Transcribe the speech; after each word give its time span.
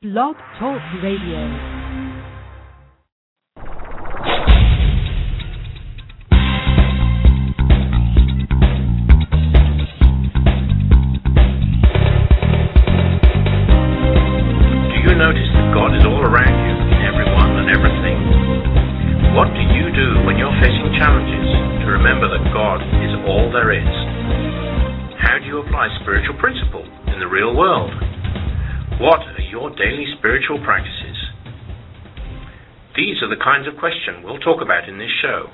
Blog 0.00 0.36
Talk 0.60 0.80
Radio. 1.02 1.77
Spiritual 30.28 30.60
practices? 30.60 31.16
These 32.94 33.24
are 33.24 33.32
the 33.32 33.40
kinds 33.40 33.64
of 33.64 33.80
questions 33.80 34.20
we'll 34.20 34.44
talk 34.44 34.60
about 34.60 34.84
in 34.84 35.00
this 35.00 35.08
show. 35.24 35.48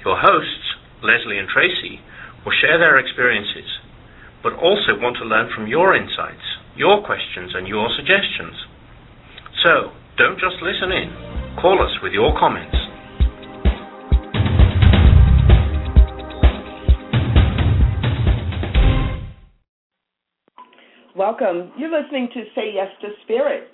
Your 0.00 0.16
hosts, 0.16 0.64
Lesley 1.04 1.36
and 1.36 1.44
Tracy, 1.44 2.00
will 2.40 2.56
share 2.56 2.80
their 2.80 2.96
experiences, 2.96 3.68
but 4.42 4.56
also 4.56 4.96
want 4.96 5.20
to 5.20 5.28
learn 5.28 5.52
from 5.52 5.68
your 5.68 5.92
insights, 5.92 6.40
your 6.72 7.04
questions, 7.04 7.52
and 7.52 7.68
your 7.68 7.84
suggestions. 8.00 8.56
So, 9.60 9.92
don't 10.16 10.40
just 10.40 10.56
listen 10.64 10.88
in. 10.88 11.12
Call 11.60 11.76
us 11.76 11.92
with 12.00 12.16
your 12.16 12.32
comments. 12.40 12.80
Welcome. 21.14 21.72
You're 21.76 21.92
listening 21.92 22.30
to 22.32 22.44
Say 22.54 22.72
Yes 22.72 22.88
to 23.02 23.08
Spirit, 23.24 23.68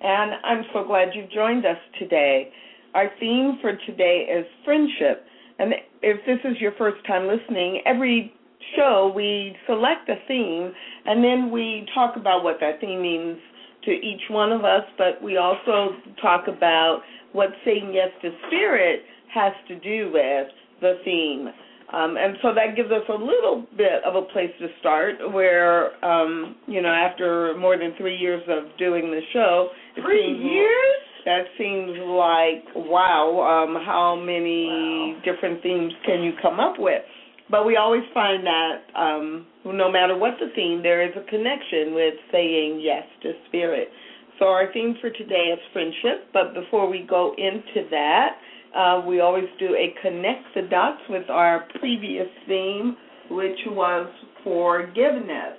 and 0.00 0.32
I'm 0.44 0.64
so 0.72 0.84
glad 0.84 1.08
you've 1.14 1.30
joined 1.30 1.66
us 1.66 1.78
today. 1.98 2.50
Our 2.94 3.10
theme 3.20 3.58
for 3.60 3.72
today 3.86 4.26
is 4.30 4.46
friendship. 4.64 5.24
And 5.58 5.74
if 6.02 6.24
this 6.26 6.38
is 6.50 6.60
your 6.60 6.72
first 6.78 7.04
time 7.06 7.26
listening, 7.26 7.82
every 7.84 8.32
show 8.76 9.12
we 9.14 9.56
select 9.66 10.08
a 10.08 10.16
theme 10.26 10.72
and 11.04 11.22
then 11.22 11.50
we 11.50 11.86
talk 11.94 12.16
about 12.16 12.44
what 12.44 12.58
that 12.60 12.80
theme 12.80 13.02
means 13.02 13.38
to 13.84 13.90
each 13.90 14.22
one 14.30 14.52
of 14.52 14.64
us, 14.64 14.82
but 14.96 15.22
we 15.22 15.36
also 15.36 15.96
talk 16.20 16.44
about 16.48 17.02
what 17.32 17.48
saying 17.64 17.92
yes 17.94 18.08
to 18.22 18.30
spirit 18.46 19.02
has 19.32 19.52
to 19.68 19.78
do 19.80 20.10
with 20.12 20.48
the 20.80 20.98
theme. 21.04 21.48
Um, 21.92 22.16
and 22.18 22.36
so 22.42 22.52
that 22.54 22.76
gives 22.76 22.90
us 22.90 23.02
a 23.08 23.12
little 23.14 23.66
bit 23.76 24.04
of 24.04 24.14
a 24.14 24.22
place 24.22 24.50
to 24.60 24.68
start 24.80 25.14
where, 25.32 26.04
um, 26.04 26.56
you 26.66 26.82
know, 26.82 26.90
after 26.90 27.56
more 27.56 27.78
than 27.78 27.94
three 27.96 28.16
years 28.16 28.42
of 28.46 28.76
doing 28.78 29.10
the 29.10 29.20
show. 29.32 29.68
Three 30.02 30.22
seems- 30.22 30.44
years? 30.52 30.96
That 31.24 31.46
seems 31.58 31.98
like, 31.98 32.64
wow, 32.74 33.40
um, 33.42 33.76
how 33.84 34.14
many 34.16 35.12
Wow. 35.14 35.20
different 35.24 35.62
themes 35.62 35.92
can 36.04 36.22
you 36.22 36.32
come 36.40 36.58
up 36.58 36.78
with? 36.78 37.02
But 37.50 37.66
we 37.66 37.76
always 37.76 38.04
find 38.14 38.46
that 38.46 38.82
um, 38.94 39.46
no 39.64 39.90
matter 39.90 40.16
what 40.16 40.38
the 40.38 40.48
theme, 40.54 40.82
there 40.82 41.02
is 41.02 41.14
a 41.16 41.22
connection 41.28 41.94
with 41.94 42.14
saying 42.30 42.80
yes 42.80 43.04
to 43.22 43.34
spirit. 43.46 43.90
So 44.38 44.46
our 44.46 44.72
theme 44.72 44.94
for 45.00 45.10
today 45.10 45.48
is 45.52 45.58
friendship. 45.72 46.28
But 46.32 46.54
before 46.54 46.88
we 46.88 47.00
go 47.00 47.34
into 47.36 47.88
that, 47.90 48.38
uh, 48.74 49.02
we 49.06 49.20
always 49.20 49.48
do 49.58 49.74
a 49.74 49.94
connect 50.00 50.54
the 50.54 50.62
dots 50.62 51.02
with 51.08 51.28
our 51.28 51.66
previous 51.80 52.28
theme, 52.46 52.96
which 53.30 53.58
was 53.66 54.06
forgiveness. 54.44 55.58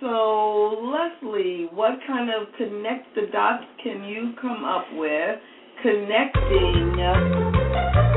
So, 0.00 0.76
Lesley, 0.92 1.68
what 1.72 1.92
kind 2.06 2.28
of 2.28 2.52
connect 2.58 3.14
the 3.14 3.28
dots 3.32 3.64
can 3.82 4.04
you 4.04 4.34
come 4.38 4.62
up 4.62 4.84
with 4.92 5.38
connecting 5.82 6.96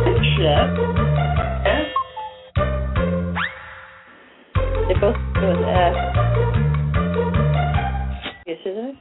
friendship? 0.04 0.76
They 4.90 4.96
both 5.00 5.16
go 5.36 5.56
with 5.56 5.64
F. 5.64 5.96
Yes, 8.46 8.58
isn't 8.66 8.86
it? 8.90 8.96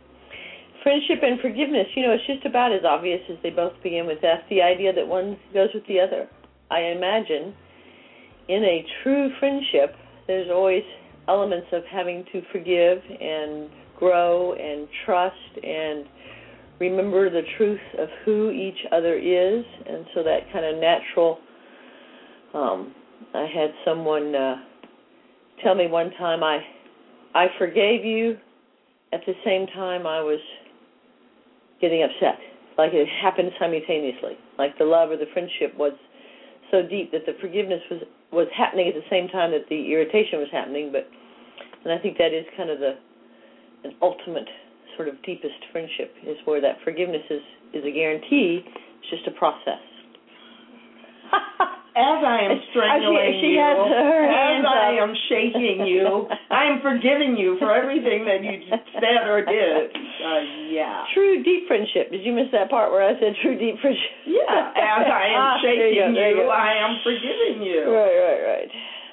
Friendship 0.85 1.19
and 1.23 1.41
forgiveness, 1.41 1.87
you 1.97 2.03
know, 2.05 2.13
it's 2.13 2.27
just 2.29 2.47
about 2.47 2.73
as 2.73 2.83
obvious 2.89 3.21
as 3.29 3.39
they 3.43 3.51
both 3.51 3.73
begin 3.83 4.07
with 4.07 4.19
F. 4.23 4.49
The 4.51 4.63
idea 4.63 4.93
that 4.93 5.09
one 5.09 5.37
goes 5.53 5.71
with 5.75 5.87
the 5.89 5.99
other. 5.99 6.29
I 6.71 6.95
imagine 6.95 7.55
in 8.49 8.63
a 8.63 8.85
true 9.03 9.31
friendship, 9.41 9.97
there's 10.29 10.49
always 10.49 10.85
elements 11.29 11.67
of 11.73 11.83
having 11.91 12.25
to 12.33 12.43
forgive 12.53 12.99
and 13.21 13.69
grow 13.99 14.55
and 14.55 14.89
trust 15.05 15.35
and 15.63 16.05
remember 16.81 17.29
the 17.31 17.43
truth 17.57 17.81
of 17.99 18.09
who 18.25 18.51
each 18.51 18.79
other 18.93 19.17
is. 19.19 19.65
And 19.87 20.07
so 20.15 20.23
that 20.23 20.41
kind 20.53 20.65
of 20.65 20.81
natural. 20.81 21.39
Um, 22.55 22.95
I 23.35 23.47
had 23.53 23.71
someone. 23.85 24.35
Uh, 24.35 24.57
tell 25.63 25.75
me 25.75 25.87
one 25.87 26.11
time 26.13 26.43
I 26.43 26.59
I 27.35 27.47
forgave 27.59 28.05
you 28.05 28.37
at 29.13 29.21
the 29.27 29.35
same 29.45 29.67
time 29.69 30.07
I 30.07 30.21
was 30.21 30.41
getting 31.81 32.03
upset. 32.03 32.39
Like 32.77 32.93
it 32.93 33.09
happened 33.23 33.51
simultaneously. 33.59 34.39
Like 34.57 34.79
the 34.79 34.85
love 34.85 35.11
or 35.11 35.17
the 35.17 35.27
friendship 35.33 35.77
was 35.77 35.93
so 36.71 36.83
deep 36.83 37.13
that 37.13 37.27
the 37.27 37.33
forgiveness 37.41 37.81
was 37.91 38.01
was 38.33 38.47
happening 38.57 38.89
at 38.89 38.95
the 38.95 39.07
same 39.11 39.29
time 39.29 39.53
that 39.53 39.69
the 39.69 39.93
irritation 39.93 40.39
was 40.39 40.49
happening, 40.53 40.93
but 40.93 41.09
and 41.85 41.93
I 41.93 41.99
think 42.03 42.19
that 42.19 42.35
is 42.35 42.45
kind 42.57 42.71
of 42.71 42.79
the 42.79 42.97
an 43.85 43.95
ultimate 44.03 44.49
sort 44.97 45.09
of 45.09 45.15
deepest 45.23 45.55
friendship 45.73 46.13
is 46.27 46.37
where 46.45 46.61
that 46.61 46.77
forgiveness 46.85 47.23
is 47.31 47.43
is 47.73 47.85
a 47.85 47.91
guarantee. 47.91 48.65
It's 49.01 49.11
just 49.11 49.27
a 49.27 49.39
process. 49.39 49.81
As 51.99 52.23
I 52.23 52.39
am 52.47 52.55
strangling 52.71 53.43
she 53.43 53.59
you, 53.59 53.67
her 53.67 54.23
as 54.31 54.63
I 54.63 55.03
up. 55.03 55.11
am 55.11 55.13
shaking 55.27 55.83
you, 55.83 56.31
I 56.51 56.71
am 56.71 56.79
forgiving 56.79 57.35
you 57.35 57.59
for 57.59 57.75
everything 57.75 58.23
that 58.31 58.39
you 58.47 58.63
said 59.03 59.27
or 59.27 59.43
did. 59.43 59.91
Uh, 59.91 60.41
yeah. 60.71 61.03
True 61.13 61.43
deep 61.43 61.67
friendship. 61.67 62.15
Did 62.15 62.23
you 62.23 62.31
miss 62.33 62.47
that 62.55 62.71
part 62.71 62.93
where 62.95 63.03
I 63.03 63.19
said 63.19 63.35
true 63.43 63.59
deep 63.59 63.83
friendship? 63.83 64.15
Yeah, 64.31 64.71
as 64.79 65.11
I 65.11 65.25
am 65.35 65.43
Ah, 65.43 65.57
there 65.59 65.91
you 65.91 66.07
shaking 66.07 66.15
you, 66.15 66.47
you. 66.47 66.55
I 66.55 66.71
am 66.79 66.93
forgiving 67.03 67.67
you. 67.67 67.83
Right, 67.91 68.19
right, 68.23 68.43
right. 68.47 68.71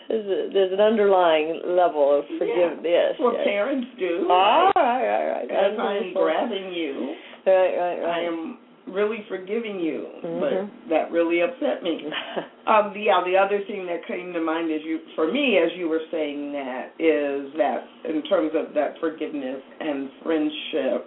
There's, 0.08 0.28
a, 0.30 0.54
there's 0.54 0.74
an 0.74 0.82
underlying 0.86 1.66
level 1.66 2.14
of 2.14 2.26
forgiveness. 2.38 2.86
Yes. 2.86 3.18
What 3.18 3.42
yes. 3.42 3.48
parents 3.50 3.88
do. 3.98 4.28
Ah, 4.30 4.70
right, 4.78 5.02
right, 5.02 5.28
right. 5.42 5.50
As 5.50 5.74
I'm 5.74 6.14
wonderful. 6.14 6.22
grabbing 6.22 6.70
you, 6.74 7.16
Right, 7.46 7.74
right, 7.78 7.98
I 7.98 8.06
right. 8.06 8.26
am 8.30 8.58
really 8.88 9.24
forgiving 9.28 9.80
you, 9.80 10.06
Mhm. 10.24 10.40
but 10.40 10.90
that 10.90 11.12
really 11.12 11.42
upset 11.42 11.82
me. 11.84 12.06
Um, 12.68 12.94
the, 12.94 13.02
yeah, 13.02 13.22
the 13.24 13.38
other 13.38 13.60
thing 13.68 13.86
that 13.86 14.06
came 14.08 14.34
to 14.34 14.42
mind 14.42 14.72
is 14.72 14.82
you, 14.84 15.00
for 15.16 15.32
me, 15.32 15.58
as 15.60 15.70
you 15.78 15.88
were 15.88 16.02
saying 16.10 16.52
that, 16.54 16.94
is 16.98 17.54
that 17.58 17.84
in 18.06 18.24
terms 18.24 18.52
of 18.56 18.74
that 18.74 18.98
forgiveness 19.00 19.62
and 19.80 20.10
friendship, 20.24 21.06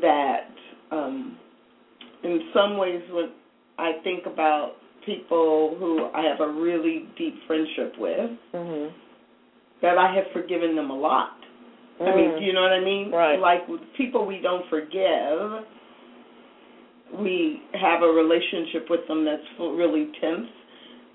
that 0.00 0.46
um, 0.92 1.36
in 2.22 2.40
some 2.54 2.76
ways, 2.76 3.02
when 3.10 3.30
I 3.78 3.94
think 4.04 4.26
about 4.26 4.74
people 5.04 5.74
who 5.78 6.06
I 6.14 6.22
have 6.22 6.40
a 6.40 6.48
really 6.48 7.08
deep 7.18 7.34
friendship 7.48 7.94
with, 7.98 8.30
mhm. 8.54 8.92
that 9.82 9.98
I 9.98 10.14
have 10.14 10.24
forgiven 10.32 10.76
them 10.76 10.90
a 10.90 10.96
lot. 10.96 11.32
I 12.00 12.04
Mm. 12.04 12.16
mean, 12.16 12.38
do 12.38 12.44
you 12.44 12.52
know 12.52 12.62
what 12.62 12.72
I 12.72 12.80
mean? 12.80 13.10
Right. 13.10 13.38
Like 13.40 13.66
with 13.68 13.80
people 13.96 14.24
we 14.24 14.38
don't 14.40 14.64
forgive, 14.66 15.64
we 17.14 17.62
have 17.80 18.02
a 18.02 18.06
relationship 18.06 18.88
with 18.90 19.06
them 19.08 19.24
that's 19.24 19.42
really 19.58 20.10
tense. 20.20 20.48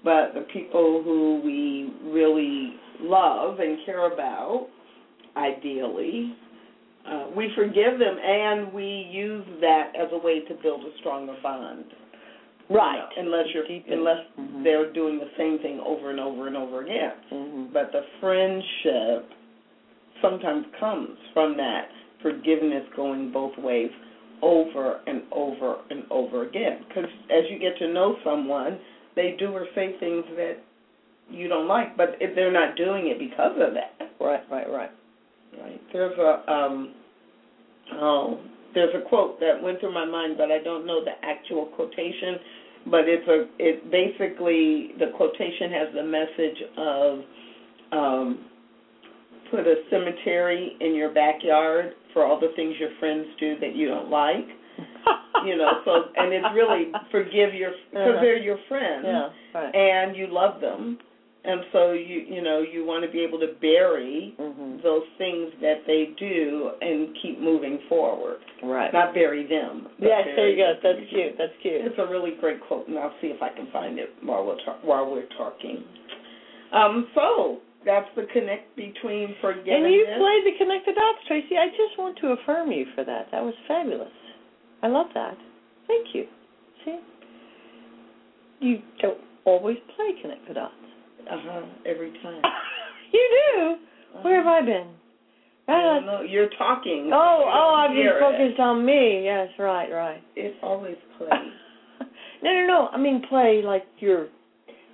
But 0.03 0.33
the 0.33 0.47
people 0.51 1.01
who 1.03 1.41
we 1.43 1.93
really 2.11 2.73
love 3.01 3.59
and 3.59 3.77
care 3.85 4.11
about, 4.11 4.67
ideally, 5.37 6.35
uh, 7.07 7.27
we 7.35 7.51
forgive 7.55 7.99
them 7.99 8.17
and 8.23 8.73
we 8.73 9.07
use 9.11 9.45
that 9.59 9.93
as 9.99 10.07
a 10.11 10.17
way 10.17 10.41
to 10.41 10.53
build 10.61 10.81
a 10.81 10.97
stronger 10.99 11.35
bond. 11.43 11.85
you 12.69 12.77
Right. 12.77 12.99
know, 12.99 13.23
unless 13.23 13.53
you're 13.53 13.67
Deepen. 13.67 13.93
unless 13.93 14.25
Mhm. 14.39 14.63
they're 14.63 14.85
doing 14.93 15.19
the 15.19 15.27
same 15.35 15.59
thing 15.59 15.81
over 15.81 16.09
and 16.09 16.21
over 16.21 16.47
and 16.47 16.55
over 16.55 16.79
again 16.81 17.11
Mhm. 17.29 17.73
but 17.73 17.91
the 17.91 18.03
friendship 18.21 19.29
sometimes 20.21 20.65
comes 20.79 21.17
from 21.33 21.57
that 21.57 21.91
forgiveness 22.21 22.87
going 22.95 23.29
both 23.29 23.57
ways 23.57 23.91
over 24.41 25.01
and 25.07 25.23
over 25.31 25.77
and 25.89 26.03
over 26.09 26.47
again. 26.47 26.85
Because 26.87 27.09
as 27.29 27.43
you 27.49 27.59
get 27.59 27.77
to 27.79 27.91
know 27.91 28.15
someone 28.23 28.79
they 29.15 29.35
do 29.37 29.51
or 29.51 29.65
say 29.75 29.95
things 29.99 30.23
that 30.35 30.55
you 31.29 31.47
don't 31.47 31.67
like 31.67 31.97
but 31.97 32.15
if 32.19 32.35
they're 32.35 32.51
not 32.51 32.75
doing 32.75 33.07
it 33.07 33.19
because 33.19 33.53
of 33.59 33.73
that. 33.73 34.11
Right, 34.19 34.41
right, 34.51 34.69
right. 34.69 34.91
right. 35.61 35.81
There's 35.93 36.17
a 36.17 36.51
um 36.51 36.93
oh 37.93 38.39
there's 38.73 38.93
a 38.95 39.07
quote 39.09 39.39
that 39.39 39.61
went 39.61 39.79
through 39.79 39.93
my 39.93 40.05
mind 40.05 40.35
but 40.37 40.49
i 40.49 40.63
don't 40.63 40.85
know 40.85 41.03
the 41.03 41.13
actual 41.23 41.65
quotation. 41.65 42.37
But 42.89 43.01
it's 43.05 43.27
a 43.27 43.45
it 43.59 43.91
basically 43.91 44.91
the 44.97 45.11
quotation 45.15 45.71
has 45.71 45.93
the 45.93 46.03
message 46.03 46.63
of 46.77 47.19
um 47.91 48.45
put 49.51 49.67
a 49.67 49.75
cemetery 49.89 50.77
in 50.79 50.95
your 50.95 51.13
backyard 51.13 51.93
for 52.13 52.25
all 52.25 52.39
the 52.39 52.51
things 52.55 52.75
your 52.79 52.89
friends 52.99 53.27
do 53.39 53.59
that 53.59 53.75
you 53.75 53.87
don't 53.87 54.09
like. 54.09 54.47
you 55.45 55.57
know, 55.57 55.81
so 55.85 55.91
and 56.15 56.33
it's 56.33 56.47
really 56.55 56.91
forgive 57.11 57.53
your 57.53 57.71
because 57.91 58.07
Uh-huh. 58.15 58.21
they're 58.21 58.37
your 58.37 58.57
friends 58.67 59.03
yeah, 59.05 59.29
right. 59.53 59.75
and 59.75 60.15
you 60.15 60.27
love 60.31 60.61
them, 60.61 60.97
and 61.43 61.61
so 61.73 61.91
you 61.91 62.23
you 62.29 62.41
know 62.41 62.61
you 62.61 62.85
want 62.85 63.03
to 63.05 63.11
be 63.11 63.19
able 63.19 63.37
to 63.39 63.49
bury 63.59 64.33
Mhm. 64.39 64.81
those 64.81 65.03
things 65.17 65.51
that 65.61 65.85
they 65.85 66.11
do 66.17 66.71
and 66.81 67.15
keep 67.21 67.39
moving 67.39 67.79
forward, 67.89 68.39
Right. 68.63 68.91
not 68.93 69.13
bury 69.13 69.43
them. 69.45 69.89
Yes, 69.99 70.25
there 70.35 70.49
you 70.49 70.55
go. 70.57 70.73
That's 70.81 71.09
cute. 71.09 71.37
That's 71.37 71.53
cute. 71.61 71.81
It's 71.85 71.99
a 71.99 72.07
really 72.07 72.31
great 72.39 72.61
quote, 72.61 72.87
and 72.87 72.97
I'll 72.97 73.13
see 73.21 73.27
if 73.27 73.41
I 73.43 73.49
can 73.49 73.67
find 73.73 73.99
it 73.99 74.13
while 74.23 74.45
we're 74.45 74.61
ta- 74.65 74.79
while 74.83 75.05
we're 75.11 75.29
talking. 75.37 75.83
Um, 76.71 77.07
so 77.13 77.59
that's 77.85 78.07
the 78.15 78.25
connect 78.33 78.75
between 78.75 79.35
forgiveness. 79.41 79.73
And 79.73 79.91
you 79.93 80.05
played 80.05 80.43
the 80.45 80.57
connect 80.57 80.85
the 80.85 80.93
dots, 80.93 81.19
Tracy. 81.27 81.57
I 81.57 81.67
just 81.69 81.97
want 81.97 82.17
to 82.21 82.35
affirm 82.39 82.71
you 82.71 82.85
for 82.95 83.03
that. 83.03 83.27
That 83.31 83.43
was 83.43 83.53
fabulous. 83.67 84.11
I 84.83 84.87
love 84.87 85.07
that. 85.13 85.37
Thank 85.87 86.13
you. 86.13 86.25
See? 86.85 86.99
You 88.59 88.79
don't 89.01 89.17
always 89.45 89.77
play 89.95 90.21
connect 90.21 90.47
the 90.47 90.53
dots. 90.53 90.73
uh-huh, 91.29 91.61
every 91.85 92.11
time. 92.23 92.41
you 93.13 93.29
do? 93.55 93.75
Where 94.21 94.37
have 94.43 94.47
I 94.47 94.61
been? 94.65 94.87
I 95.67 95.71
Right 95.73 95.81
don't 95.95 96.05
know. 96.05 96.21
You're 96.21 96.49
talking. 96.57 97.11
Oh, 97.13 97.43
oh, 97.45 97.75
I've 97.77 97.89
been 97.91 97.97
hear 97.97 98.17
it. 98.17 98.19
focused 98.19 98.59
on 98.59 98.85
me. 98.85 99.23
Yes, 99.25 99.47
right, 99.57 99.89
right. 99.91 100.21
It 100.35 100.55
always 100.61 100.97
plays. 101.17 101.29
no, 102.43 102.51
no, 102.51 102.67
no. 102.67 102.87
I 102.91 102.97
mean 102.97 103.23
play 103.29 103.61
like 103.63 103.83
you're 103.99 104.27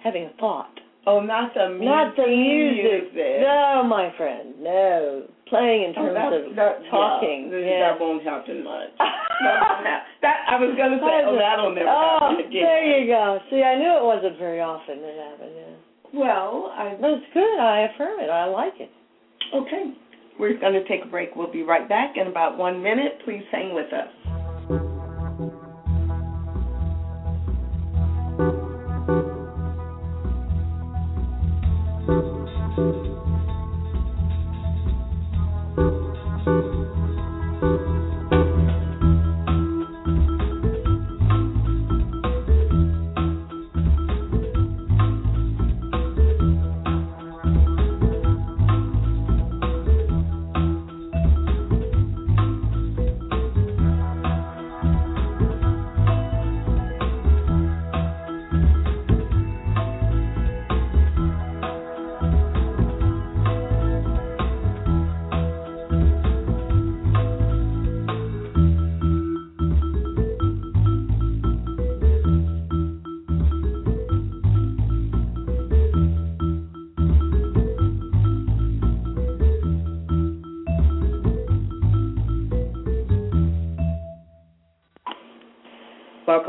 having 0.04 0.26
a 0.26 0.32
thought. 0.40 0.70
Oh, 1.08 1.22
not 1.24 1.54
the 1.56 1.70
music. 1.72 1.88
Not 1.88 2.16
the 2.20 2.28
music. 2.28 3.16
music. 3.16 3.40
No, 3.40 3.82
my 3.88 4.12
friend. 4.20 4.60
No. 4.60 5.24
Playing 5.48 5.88
in 5.88 5.92
Oh, 5.96 6.12
terms 6.12 6.20
that, 6.20 6.34
of 6.36 6.56
that, 6.60 6.76
talking. 6.92 7.48
Yeah, 7.48 7.64
Yeah. 7.64 7.80
That 7.88 8.00
won't 8.04 8.24
happen 8.28 8.64
much. 8.68 8.92
that, 9.00 10.04
that 10.22 10.38
I 10.52 10.60
was 10.60 10.76
gonna 10.76 11.00
say. 11.00 11.24
Oh, 11.24 11.40
that'll 11.40 11.72
never 11.72 11.88
oh, 11.88 12.36
happen 12.36 12.44
again. 12.52 12.62
there 12.68 12.84
you 13.00 13.08
go. 13.08 13.40
See, 13.50 13.64
I 13.64 13.80
knew 13.80 13.88
it 13.96 14.04
wasn't 14.04 14.38
very 14.38 14.60
often 14.60 15.00
that 15.00 15.16
happened. 15.16 15.56
Yeah. 15.56 16.20
Well, 16.20 16.74
I 16.76 17.00
it's 17.00 17.28
good. 17.34 17.58
I 17.60 17.88
affirm 17.96 18.20
it. 18.20 18.30
I 18.30 18.46
like 18.52 18.76
it. 18.80 18.92
okay. 19.56 19.96
We're 20.40 20.60
going 20.60 20.74
to 20.74 20.88
take 20.88 21.04
a 21.04 21.08
break. 21.08 21.36
We'll 21.36 21.52
be 21.52 21.64
right 21.64 21.88
back 21.90 22.14
in 22.16 22.28
about 22.28 22.58
one 22.60 22.84
minute. 22.84 23.20
Please 23.26 23.42
hang 23.52 23.74
with 23.74 23.92
us. 23.92 24.37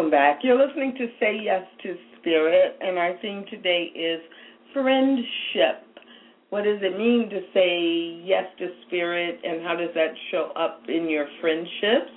Welcome 0.08 0.24
back. 0.24 0.40
You're 0.42 0.66
listening 0.66 0.94
to 0.96 1.06
Say 1.20 1.38
Yes 1.42 1.66
to 1.82 1.94
Spirit, 2.18 2.78
and 2.80 2.96
our 2.96 3.18
theme 3.20 3.44
today 3.50 3.92
is 3.94 4.22
friendship. 4.72 5.84
What 6.48 6.64
does 6.64 6.78
it 6.80 6.96
mean 6.96 7.28
to 7.28 7.40
say 7.52 8.24
yes 8.24 8.44
to 8.58 8.68
spirit, 8.86 9.38
and 9.44 9.62
how 9.62 9.76
does 9.76 9.90
that 9.94 10.14
show 10.30 10.50
up 10.56 10.80
in 10.88 11.10
your 11.10 11.26
friendships? 11.42 12.10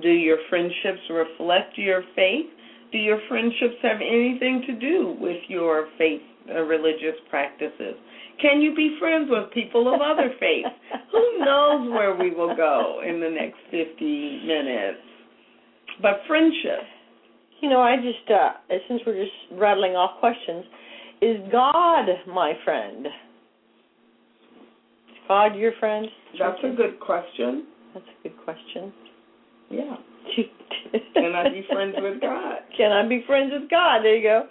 Do 0.00 0.08
your 0.08 0.38
friendships 0.48 1.00
reflect 1.10 1.76
your 1.76 2.04
faith? 2.14 2.46
Do 2.92 2.98
your 2.98 3.18
friendships 3.28 3.74
have 3.82 3.96
anything 3.96 4.62
to 4.68 4.78
do 4.78 5.16
with 5.18 5.42
your 5.48 5.88
faith 5.98 6.22
or 6.54 6.64
religious 6.64 7.18
practices? 7.28 7.98
Can 8.40 8.60
you 8.60 8.72
be 8.72 8.98
friends 9.00 9.26
with 9.28 9.50
people 9.50 9.92
of 9.92 10.00
other 10.00 10.30
faiths? 10.38 10.68
Who 11.10 11.44
knows 11.44 11.90
where 11.90 12.14
we 12.14 12.30
will 12.30 12.54
go 12.54 13.00
in 13.04 13.18
the 13.18 13.30
next 13.30 13.58
50 13.72 14.46
minutes? 14.46 15.02
But 16.00 16.20
friendship. 16.28 16.95
You 17.60 17.70
know, 17.70 17.80
I 17.80 17.96
just 17.96 18.30
uh 18.30 18.50
since 18.88 19.00
we're 19.06 19.22
just 19.22 19.32
rattling 19.52 19.92
off 19.92 20.20
questions, 20.20 20.64
is 21.22 21.36
God 21.50 22.06
my 22.28 22.52
friend? 22.64 23.06
Is 23.06 23.12
God 25.28 25.56
your 25.56 25.72
friend? 25.80 26.06
That's 26.38 26.58
a 26.64 26.76
good 26.76 27.00
question. 27.00 27.66
That's 27.94 28.06
a 28.06 28.28
good 28.28 28.36
question. 28.44 28.92
Yeah. 29.70 29.96
Can 31.14 31.34
I 31.34 31.48
be 31.48 31.64
friends 31.72 31.94
with 31.98 32.20
God? 32.20 32.58
Can 32.76 32.92
I 32.92 33.08
be 33.08 33.24
friends 33.26 33.52
with 33.58 33.70
God? 33.70 34.02
There 34.02 34.16
you 34.16 34.22
go. 34.22 34.46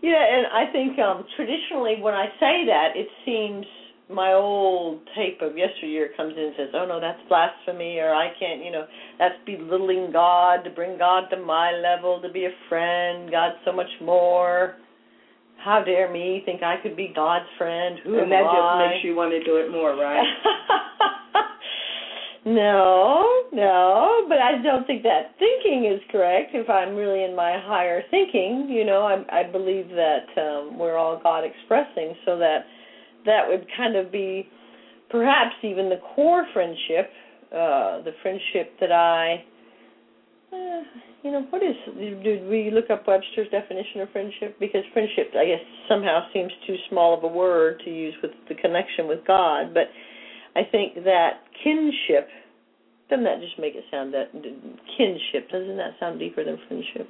Yeah, 0.00 0.18
and 0.18 0.46
I 0.46 0.72
think 0.72 0.98
um 0.98 1.24
traditionally 1.36 1.96
when 2.00 2.14
I 2.14 2.26
say 2.38 2.66
that, 2.66 2.90
it 2.94 3.08
seems 3.24 3.66
my 4.12 4.32
old 4.32 5.00
tape 5.16 5.40
of 5.42 5.56
yesteryear 5.56 6.10
comes 6.16 6.34
in 6.36 6.44
and 6.44 6.54
says, 6.56 6.68
"Oh 6.74 6.86
no, 6.86 7.00
that's 7.00 7.20
blasphemy," 7.28 7.98
or 7.98 8.14
"I 8.14 8.30
can't," 8.38 8.64
you 8.64 8.70
know, 8.70 8.86
that's 9.18 9.34
belittling 9.46 10.10
God 10.12 10.64
to 10.64 10.70
bring 10.70 10.98
God 10.98 11.28
to 11.30 11.36
my 11.36 11.72
level 11.72 12.20
to 12.22 12.30
be 12.30 12.46
a 12.46 12.52
friend. 12.68 13.30
God's 13.30 13.56
so 13.64 13.72
much 13.72 13.90
more. 14.00 14.76
How 15.58 15.82
dare 15.84 16.10
me 16.10 16.42
think 16.44 16.62
I 16.62 16.76
could 16.82 16.96
be 16.96 17.12
God's 17.14 17.46
friend? 17.56 17.98
Who 18.04 18.14
and 18.14 18.24
am 18.24 18.30
that 18.30 18.44
I? 18.44 18.52
just 18.52 18.94
makes 18.94 19.04
you 19.04 19.14
want 19.14 19.30
to 19.30 19.44
do 19.44 19.56
it 19.56 19.70
more, 19.70 19.94
right? 19.94 20.26
no, 22.44 23.44
no, 23.52 24.26
but 24.28 24.38
I 24.38 24.60
don't 24.60 24.84
think 24.88 25.04
that 25.04 25.36
thinking 25.38 25.92
is 25.92 26.00
correct. 26.10 26.50
If 26.54 26.68
I'm 26.68 26.96
really 26.96 27.22
in 27.22 27.36
my 27.36 27.60
higher 27.62 28.02
thinking, 28.10 28.68
you 28.70 28.84
know, 28.84 29.02
I, 29.02 29.40
I 29.40 29.42
believe 29.44 29.88
that 29.90 30.26
um, 30.36 30.78
we're 30.78 30.96
all 30.96 31.20
God 31.22 31.44
expressing, 31.44 32.14
so 32.24 32.36
that 32.38 32.64
that 33.26 33.42
would 33.48 33.66
kind 33.76 33.96
of 33.96 34.10
be 34.10 34.48
perhaps 35.10 35.54
even 35.62 35.88
the 35.88 36.00
core 36.14 36.46
friendship, 36.52 37.10
uh, 37.52 38.02
the 38.02 38.12
friendship 38.22 38.72
that 38.80 38.92
I, 38.92 39.44
uh, 40.52 40.82
you 41.22 41.30
know, 41.30 41.46
what 41.50 41.62
is? 41.62 41.76
Did 41.96 42.48
we 42.48 42.70
look 42.72 42.90
up 42.90 43.06
Webster's 43.06 43.48
definition 43.50 44.00
of 44.00 44.10
friendship? 44.10 44.58
Because 44.58 44.82
friendship, 44.92 45.30
I 45.36 45.46
guess, 45.46 45.60
somehow 45.88 46.26
seems 46.32 46.50
too 46.66 46.76
small 46.88 47.16
of 47.16 47.24
a 47.24 47.28
word 47.28 47.80
to 47.84 47.90
use 47.90 48.14
with 48.22 48.32
the 48.48 48.54
connection 48.54 49.06
with 49.06 49.20
God, 49.26 49.74
but 49.74 49.88
I 50.56 50.62
think 50.70 51.04
that 51.04 51.44
kinship 51.62 52.28
doesn't 53.08 53.24
that 53.24 53.40
just 53.40 53.58
make 53.58 53.74
it 53.74 53.84
sound 53.90 54.14
that 54.14 54.32
kinship 54.96 55.50
doesn't 55.50 55.76
that 55.76 55.92
sound 56.00 56.18
deeper 56.18 56.44
than 56.44 56.56
friendship? 56.66 57.08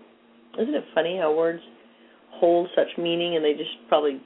Isn't 0.59 0.75
it 0.75 0.85
funny 0.95 1.17
how 1.17 1.33
words 1.35 1.63
hold 2.31 2.69
such 2.75 2.89
meaning 2.99 3.37
and 3.37 3.45
they 3.45 3.53
just 3.53 3.71
probably 3.89 4.21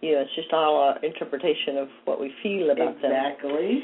you 0.00 0.12
know 0.12 0.20
it's 0.20 0.34
just 0.34 0.52
all 0.52 0.76
our 0.76 1.04
interpretation 1.04 1.76
of 1.78 1.88
what 2.04 2.20
we 2.20 2.32
feel 2.42 2.70
about 2.70 3.00
them. 3.00 3.12
exactly. 3.12 3.82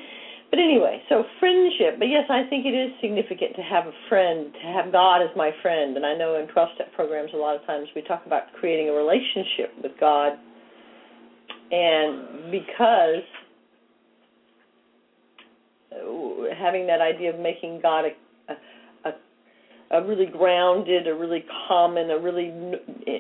But 0.51 0.61
anyway, 0.61 1.03
so 1.09 1.25
friendship. 1.41 1.99
But 1.99 2.07
yes, 2.07 2.25
I 2.31 2.45
think 2.49 2.67
it 2.67 2.75
is 2.75 2.93
significant 3.01 3.57
to 3.57 3.63
have 3.63 3.87
a 3.87 3.93
friend, 4.09 4.53
to 4.55 4.67
have 4.73 4.93
God 4.93 5.23
as 5.23 5.31
my 5.37 5.51
friend. 5.61 5.97
And 5.97 6.07
I 6.07 6.17
know 6.17 6.39
in 6.39 6.47
12 6.47 6.69
step 6.77 6.93
programs, 6.95 7.31
a 7.35 7.37
lot 7.37 7.57
of 7.57 7.67
times 7.67 7.89
we 7.97 8.03
talk 8.03 8.25
about 8.27 8.53
creating 8.59 8.89
a 8.89 8.93
relationship 8.93 9.75
with 9.83 9.93
God. 9.99 10.39
And 11.73 12.53
because 12.53 13.27
uh, 15.93 16.55
having 16.57 16.87
that 16.87 17.01
idea 17.01 17.35
of 17.35 17.41
making 17.41 17.81
God 17.83 18.05
a, 18.05 18.53
a, 18.53 18.57
a, 19.91 20.03
really 20.03 20.27
grounded, 20.27 21.07
a 21.07 21.15
really 21.15 21.45
common, 21.69 22.11
a 22.11 22.19
really 22.19 22.53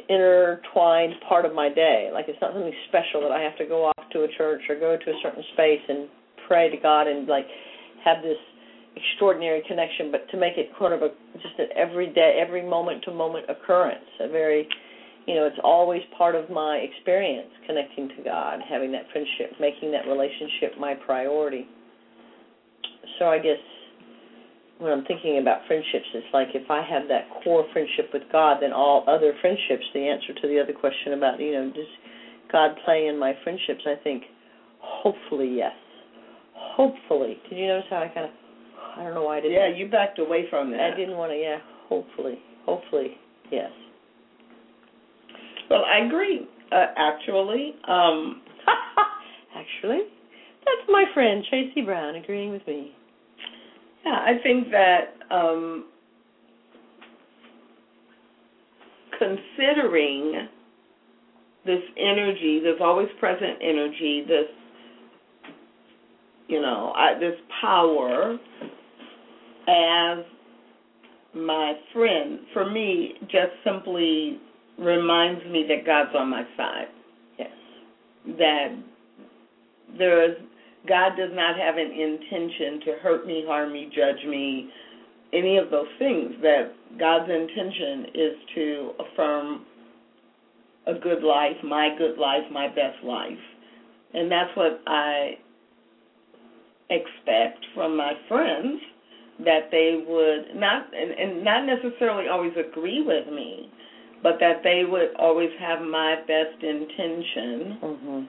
intertwined 0.08 1.14
part 1.28 1.44
of 1.44 1.54
my 1.54 1.68
day. 1.68 2.10
Like 2.12 2.26
it's 2.28 2.38
not 2.40 2.52
something 2.52 2.72
special 2.88 3.20
that 3.22 3.32
I 3.32 3.40
have 3.40 3.56
to 3.58 3.66
go 3.66 3.86
off 3.86 4.10
to 4.12 4.22
a 4.22 4.28
church 4.36 4.62
or 4.68 4.78
go 4.78 4.96
to 4.96 5.10
a 5.10 5.18
certain 5.22 5.42
space 5.54 5.82
and 5.88 6.08
pray 6.48 6.70
to 6.70 6.76
God 6.76 7.06
and 7.06 7.28
like 7.28 7.46
have 8.04 8.22
this 8.22 8.38
extraordinary 8.96 9.62
connection, 9.68 10.10
but 10.10 10.28
to 10.30 10.36
make 10.38 10.56
it 10.56 10.70
kind 10.78 10.94
of 10.94 11.02
a 11.02 11.10
just 11.42 11.58
an 11.58 11.68
everyday, 11.76 12.40
every 12.40 12.66
moment 12.66 13.04
to 13.04 13.12
moment 13.12 13.46
occurrence, 13.48 14.06
a 14.20 14.28
very 14.28 14.68
you 15.26 15.34
know, 15.34 15.44
it's 15.44 15.58
always 15.64 16.02
part 16.16 16.36
of 16.36 16.48
my 16.50 16.76
experience 16.76 17.50
connecting 17.66 18.08
to 18.16 18.22
God, 18.22 18.60
having 18.68 18.92
that 18.92 19.10
friendship, 19.10 19.58
making 19.60 19.90
that 19.90 20.06
relationship 20.06 20.78
my 20.78 20.94
priority. 20.94 21.66
So 23.18 23.26
I 23.26 23.38
guess 23.38 23.58
when 24.78 24.92
I'm 24.92 25.04
thinking 25.04 25.38
about 25.38 25.66
friendships, 25.66 26.04
it's 26.14 26.26
like 26.34 26.48
if 26.54 26.70
I 26.70 26.82
have 26.82 27.08
that 27.08 27.28
core 27.42 27.64
friendship 27.72 28.10
with 28.12 28.22
God, 28.30 28.58
then 28.60 28.72
all 28.72 29.04
other 29.08 29.32
friendships, 29.40 29.84
the 29.94 30.06
answer 30.08 30.34
to 30.40 30.48
the 30.48 30.60
other 30.60 30.72
question 30.72 31.14
about, 31.14 31.40
you 31.40 31.52
know, 31.52 31.70
does 31.70 31.88
God 32.52 32.76
play 32.84 33.06
in 33.06 33.18
my 33.18 33.32
friendships, 33.42 33.82
I 33.86 33.94
think 34.02 34.24
hopefully 34.80 35.54
yes. 35.56 35.72
Hopefully. 36.54 37.38
Did 37.48 37.58
you 37.58 37.66
notice 37.68 37.86
how 37.88 38.02
I 38.02 38.08
kind 38.08 38.26
of, 38.26 38.32
I 38.96 39.04
don't 39.04 39.14
know 39.14 39.24
why 39.24 39.38
I 39.38 39.40
didn't. 39.40 39.54
Yeah, 39.56 39.68
you 39.74 39.88
backed 39.90 40.18
away 40.18 40.44
from 40.50 40.70
that. 40.72 40.80
I 40.80 40.96
didn't 40.96 41.16
want 41.16 41.32
to, 41.32 41.36
yeah, 41.36 41.58
hopefully. 41.88 42.38
Hopefully, 42.64 43.16
yes. 43.50 43.70
Well, 45.70 45.84
I 45.84 46.04
agree. 46.06 46.46
Uh, 46.72 46.86
actually, 46.96 47.74
um, 47.88 48.42
actually, 49.56 50.00
that's 50.64 50.88
my 50.88 51.04
friend 51.14 51.44
Tracy 51.48 51.82
Brown 51.82 52.16
agreeing 52.16 52.50
with 52.50 52.66
me. 52.66 52.95
Yeah, 54.06 54.12
I 54.12 54.34
think 54.42 54.68
that 54.70 55.34
um, 55.34 55.86
considering 59.18 60.48
this 61.64 61.80
energy, 61.98 62.60
this 62.62 62.76
always 62.80 63.08
present 63.18 63.58
energy, 63.60 64.24
this 64.28 64.46
you 66.46 66.62
know, 66.62 66.92
I, 66.94 67.18
this 67.18 67.34
power 67.60 68.38
as 69.68 70.24
my 71.34 71.72
friend, 71.92 72.38
for 72.52 72.70
me, 72.70 73.14
just 73.22 73.52
simply 73.64 74.38
reminds 74.78 75.44
me 75.46 75.66
that 75.68 75.84
God's 75.84 76.14
on 76.16 76.30
my 76.30 76.44
side. 76.56 76.86
Yes. 77.36 77.50
That 78.38 78.68
there 79.98 80.30
is 80.30 80.36
God 80.88 81.16
does 81.16 81.30
not 81.32 81.58
have 81.58 81.76
an 81.76 81.90
intention 81.90 82.80
to 82.86 82.92
hurt 83.02 83.26
me, 83.26 83.44
harm 83.46 83.72
me, 83.72 83.90
judge 83.94 84.24
me, 84.26 84.70
any 85.32 85.58
of 85.58 85.70
those 85.70 85.88
things. 85.98 86.32
That 86.42 86.72
God's 86.98 87.30
intention 87.30 88.06
is 88.14 88.34
to 88.54 88.90
affirm 89.00 89.66
a 90.86 90.94
good 90.94 91.22
life, 91.22 91.56
my 91.64 91.94
good 91.98 92.18
life, 92.18 92.42
my 92.52 92.68
best 92.68 93.02
life. 93.04 93.32
And 94.14 94.30
that's 94.30 94.56
what 94.56 94.80
I 94.86 95.34
expect 96.90 97.64
from 97.74 97.96
my 97.96 98.12
friends 98.28 98.80
that 99.44 99.68
they 99.70 100.02
would 100.06 100.58
not 100.58 100.86
and, 100.94 101.10
and 101.10 101.44
not 101.44 101.66
necessarily 101.66 102.28
always 102.28 102.52
agree 102.56 103.02
with 103.02 103.26
me, 103.32 103.70
but 104.22 104.38
that 104.40 104.62
they 104.62 104.84
would 104.88 105.14
always 105.18 105.50
have 105.60 105.80
my 105.82 106.16
best 106.26 106.62
intention 106.62 107.78
mm-hmm. 107.82 108.20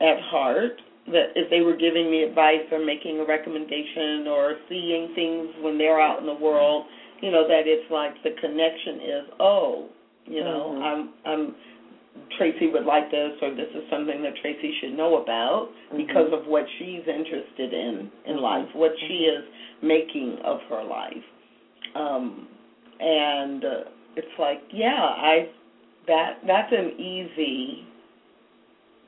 at 0.00 0.20
heart. 0.22 0.80
That 1.12 1.36
if 1.36 1.50
they 1.50 1.60
were 1.60 1.76
giving 1.76 2.10
me 2.10 2.22
advice 2.22 2.64
or 2.72 2.78
making 2.78 3.20
a 3.20 3.24
recommendation 3.24 4.26
or 4.26 4.54
seeing 4.68 5.12
things 5.14 5.48
when 5.60 5.76
they're 5.76 6.00
out 6.00 6.20
in 6.20 6.26
the 6.26 6.34
world, 6.34 6.86
you 7.20 7.30
know 7.30 7.46
that 7.46 7.66
it's 7.66 7.90
like 7.90 8.14
the 8.22 8.30
connection 8.40 8.94
is 9.00 9.24
oh, 9.38 9.86
you 10.26 10.42
know 10.42 10.74
Mhm. 10.76 10.82
I'm 10.82 11.08
I'm 11.24 11.54
Tracy 12.38 12.68
would 12.68 12.84
like 12.84 13.10
this 13.10 13.32
or 13.42 13.50
this 13.50 13.68
is 13.74 13.82
something 13.90 14.22
that 14.22 14.36
Tracy 14.36 14.72
should 14.80 14.94
know 14.96 15.16
about 15.16 15.68
Mhm. 15.92 15.96
because 15.98 16.32
of 16.32 16.46
what 16.46 16.64
she's 16.78 17.06
interested 17.06 17.72
in 17.74 18.10
in 18.24 18.36
Mhm. 18.36 18.40
life, 18.42 18.74
what 18.74 18.98
she 19.00 19.26
is 19.26 19.44
making 19.82 20.38
of 20.38 20.62
her 20.62 20.82
life. 20.84 21.24
Um 21.94 22.48
and 23.00 23.64
uh, 23.64 23.84
it's 24.16 24.38
like, 24.38 24.62
yeah, 24.72 25.02
I 25.02 25.48
that 26.06 26.38
that's 26.46 26.72
an 26.72 26.98
easy 26.98 27.84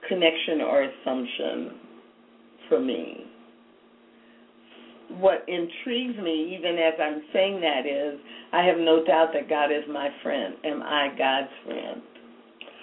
connection 0.09 0.61
or 0.61 0.83
assumption 0.83 1.75
for 2.69 2.81
me. 2.81 3.25
What 5.09 5.45
intrigues 5.49 6.19
me, 6.19 6.57
even 6.59 6.79
as 6.79 6.95
I'm 7.01 7.23
saying 7.33 7.61
that, 7.61 7.87
is 7.87 8.19
I 8.53 8.65
have 8.65 8.79
no 8.79 9.05
doubt 9.05 9.29
that 9.35 9.49
God 9.49 9.67
is 9.71 9.85
my 9.89 10.09
friend. 10.23 10.55
Am 10.65 10.83
I 10.83 11.09
God's 11.17 11.49
friend? 11.65 12.03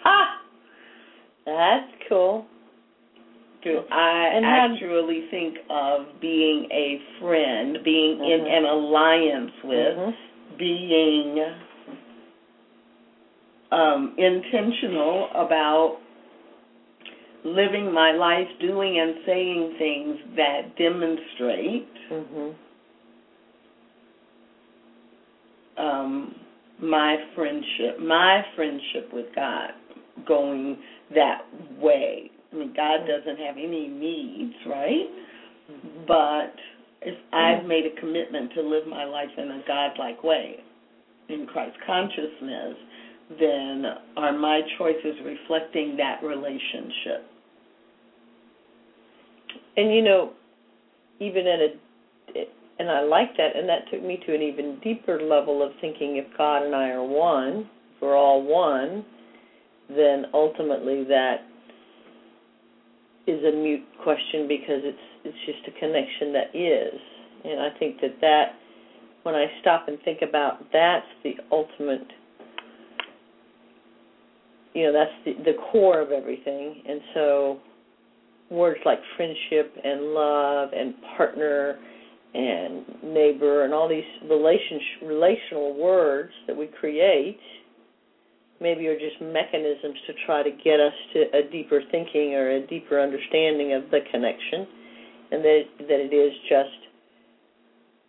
Ah, 0.06 0.42
that's 1.46 1.92
cool. 2.08 2.46
Do 3.64 3.82
I 3.92 4.32
And 4.36 4.46
actually 4.46 5.24
think 5.32 5.58
of 5.70 6.20
being 6.20 6.68
a 6.72 7.00
friend, 7.20 7.78
being 7.84 8.20
in 8.24 8.42
Mhm. 8.42 8.58
an 8.58 8.66
alliance 8.66 9.52
with, 9.64 9.98
Mhm. 9.98 10.16
being 10.58 11.46
um, 13.72 14.14
intentional 14.18 15.30
about 15.34 15.98
living 17.44 17.92
my 17.94 18.12
life, 18.12 18.48
doing 18.60 19.00
and 19.00 19.16
saying 19.26 19.76
things 19.78 20.20
that 20.36 20.76
demonstrate 20.78 21.88
Mhm. 22.10 22.54
um, 25.78 26.36
my 26.80 27.18
friendship, 27.36 28.00
my 28.00 28.46
friendship 28.56 29.12
with 29.12 29.34
God 29.34 29.74
going 30.26 30.78
that 31.12 31.46
way. 31.80 32.30
I 32.52 32.56
mean, 32.56 32.74
God 32.74 33.08
doesn't 33.08 33.38
have 33.40 33.58
any 33.58 33.88
needs, 33.88 34.56
right? 34.66 35.10
But 36.08 36.54
if 37.02 37.18
I've 37.32 37.66
made 37.66 37.86
a 37.86 38.00
commitment 38.00 38.54
to 38.54 38.62
live 38.62 38.86
my 38.88 39.06
life 39.06 39.36
in 39.38 39.50
a 39.52 39.64
godlike 39.68 40.24
way, 40.24 40.60
in 41.30 41.48
Christ 41.48 41.76
consciousness, 41.86 42.78
then 43.40 43.86
are 44.18 44.34
my 44.34 44.62
choices 44.78 45.16
reflecting 45.26 45.98
that 45.98 46.22
relationship? 46.24 47.26
And 49.76 49.94
you 49.94 50.02
know, 50.02 50.34
even 51.20 51.48
at 51.48 51.60
a, 51.60 52.46
and 52.80 52.90
I 52.90 53.02
like 53.02 53.38
that, 53.38 53.56
and 53.56 53.68
that 53.70 53.90
took 53.92 54.04
me 54.04 54.20
to 54.26 54.36
an 54.36 54.42
even 54.42 54.80
deeper 54.84 55.22
level 55.22 55.64
of 55.64 55.72
thinking. 55.80 56.18
If 56.18 56.26
God 56.38 56.64
and 56.64 56.76
I 56.76 56.90
are 56.90 57.04
one, 57.04 57.70
if 57.96 58.02
we're 58.02 58.18
all 58.18 58.44
one, 58.44 59.06
then 59.90 60.26
ultimately 60.34 61.04
that 61.06 61.38
is 63.28 63.42
a 63.44 63.56
mute 63.56 63.86
question 64.04 64.48
because 64.48 64.82
it's 64.84 64.98
it's 65.24 65.38
just 65.46 65.76
a 65.76 65.80
connection 65.80 66.34
that 66.34 66.56
is. 66.56 67.00
And 67.46 67.62
I 67.62 67.70
think 67.78 68.02
that 68.02 68.20
that 68.22 68.56
when 69.24 69.36
I 69.36 69.46
stop 69.62 69.88
and 69.88 69.98
think 70.04 70.20
about 70.22 70.60
that's 70.72 71.08
the 71.24 71.36
ultimate 71.52 72.08
you 74.74 74.86
know 74.86 74.94
that's 74.94 75.12
the 75.26 75.52
the 75.52 75.58
core 75.72 76.02
of 76.02 76.12
everything 76.12 76.84
and 76.88 77.00
so 77.14 77.60
words 78.54 78.80
like 78.86 79.00
friendship 79.18 79.76
and 79.84 80.14
love 80.14 80.70
and 80.74 80.94
partner 81.18 81.80
and 82.34 82.86
neighbor 83.04 83.66
and 83.66 83.74
all 83.74 83.90
these 83.90 84.04
relational 84.24 85.76
words 85.76 86.32
that 86.48 86.56
we 86.56 86.68
create 86.80 87.40
maybe 88.62 88.88
are 88.88 88.98
just 88.98 89.22
mechanisms 89.22 89.98
to 90.08 90.14
try 90.26 90.42
to 90.42 90.52
get 90.64 90.80
us 90.80 90.94
to 91.14 91.26
a 91.38 91.52
deeper 91.52 91.82
thinking 91.92 92.34
or 92.34 92.52
a 92.52 92.68
deeper 92.68 93.00
understanding 93.00 93.74
of 93.74 93.84
the 93.92 94.00
connection 94.12 94.66
and 95.32 95.44
that 95.44 95.62
that 95.80 96.00
it 96.00 96.14
is 96.14 96.34
just 96.50 96.90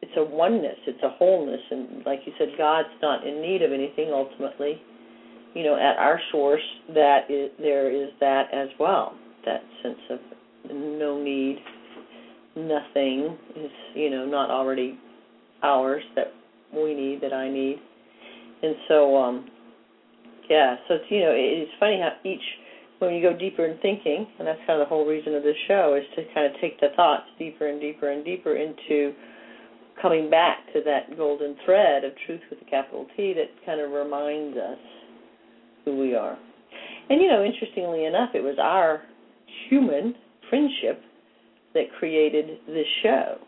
it's 0.03 0.13
a 0.17 0.25
oneness 0.25 0.79
it's 0.87 1.03
a 1.03 1.11
wholeness. 1.19 1.61
And 1.71 2.05
like 2.07 2.21
you 2.25 2.33
said 2.39 2.49
god's 2.57 2.89
not 3.03 3.27
in 3.27 3.41
need 3.43 3.63
of 3.63 3.73
anything 3.73 4.11
ultimately 4.13 4.81
you 5.55 5.65
know 5.65 5.75
at 5.75 5.99
our 5.99 6.21
source 6.31 6.65
that 6.95 7.31
is 7.31 7.51
there 7.59 7.91
is 7.91 8.11
that 8.21 8.45
as 8.55 8.69
well 8.79 9.15
that 9.45 9.63
sense 9.83 9.99
of 10.11 10.19
no 10.73 11.23
need 11.23 11.59
nothing 12.57 13.37
is 13.57 13.71
you 13.95 14.11
know 14.11 14.25
not 14.25 14.51
already 14.51 14.99
ours 15.63 16.03
that 16.15 16.29
we 16.73 16.95
need 16.95 17.21
that 17.21 17.33
i 17.33 17.49
need 17.49 17.79
and 18.63 18.75
so 18.89 19.17
um 19.17 19.47
yeah 20.49 20.77
so 20.89 20.95
it's 20.95 21.05
you 21.11 21.21
know 21.21 21.33
it's 21.35 21.71
funny 21.81 22.01
how 22.01 22.13
each 22.29 22.41
when 23.01 23.13
you 23.13 23.23
go 23.23 23.37
deeper 23.37 23.67
in 23.67 23.77
thinking 23.79 24.27
and 24.39 24.47
that's 24.47 24.61
kind 24.67 24.81
of 24.81 24.87
the 24.87 24.89
whole 24.89 25.05
reason 25.05 25.35
of 25.35 25.43
this 25.43 25.57
show 25.67 25.99
is 25.99 26.05
to 26.17 26.23
kind 26.33 26.47
of 26.47 26.61
take 26.61 26.79
the 26.81 26.89
thoughts 26.97 27.25
deeper 27.39 27.69
and 27.69 27.81
deeper 27.81 28.11
and 28.11 28.25
deeper 28.25 28.57
into 28.57 29.13
coming 30.01 30.31
back 30.31 30.59
to 30.73 30.81
that 30.85 31.17
golden 31.17 31.57
thread 31.65 32.05
of 32.05 32.13
truth 32.27 32.41
with 32.51 32.59
a 32.61 32.71
capital 32.71 33.07
T 33.17 33.35
that 33.35 33.49
kind 33.65 33.81
of 33.81 33.91
reminds 33.91 34.57
us 34.57 34.79
who 35.85 35.99
we 35.99 36.15
are. 36.15 36.37
And 37.11 37.21
you 37.21 37.29
know, 37.29 37.45
interestingly 37.45 38.05
enough, 38.05 38.31
it 38.35 38.43
was 38.43 38.57
our 38.61 39.03
human 39.69 40.15
friendship 40.49 41.03
that 41.75 41.85
created 41.99 42.59
this 42.67 42.87
show. 43.03 43.39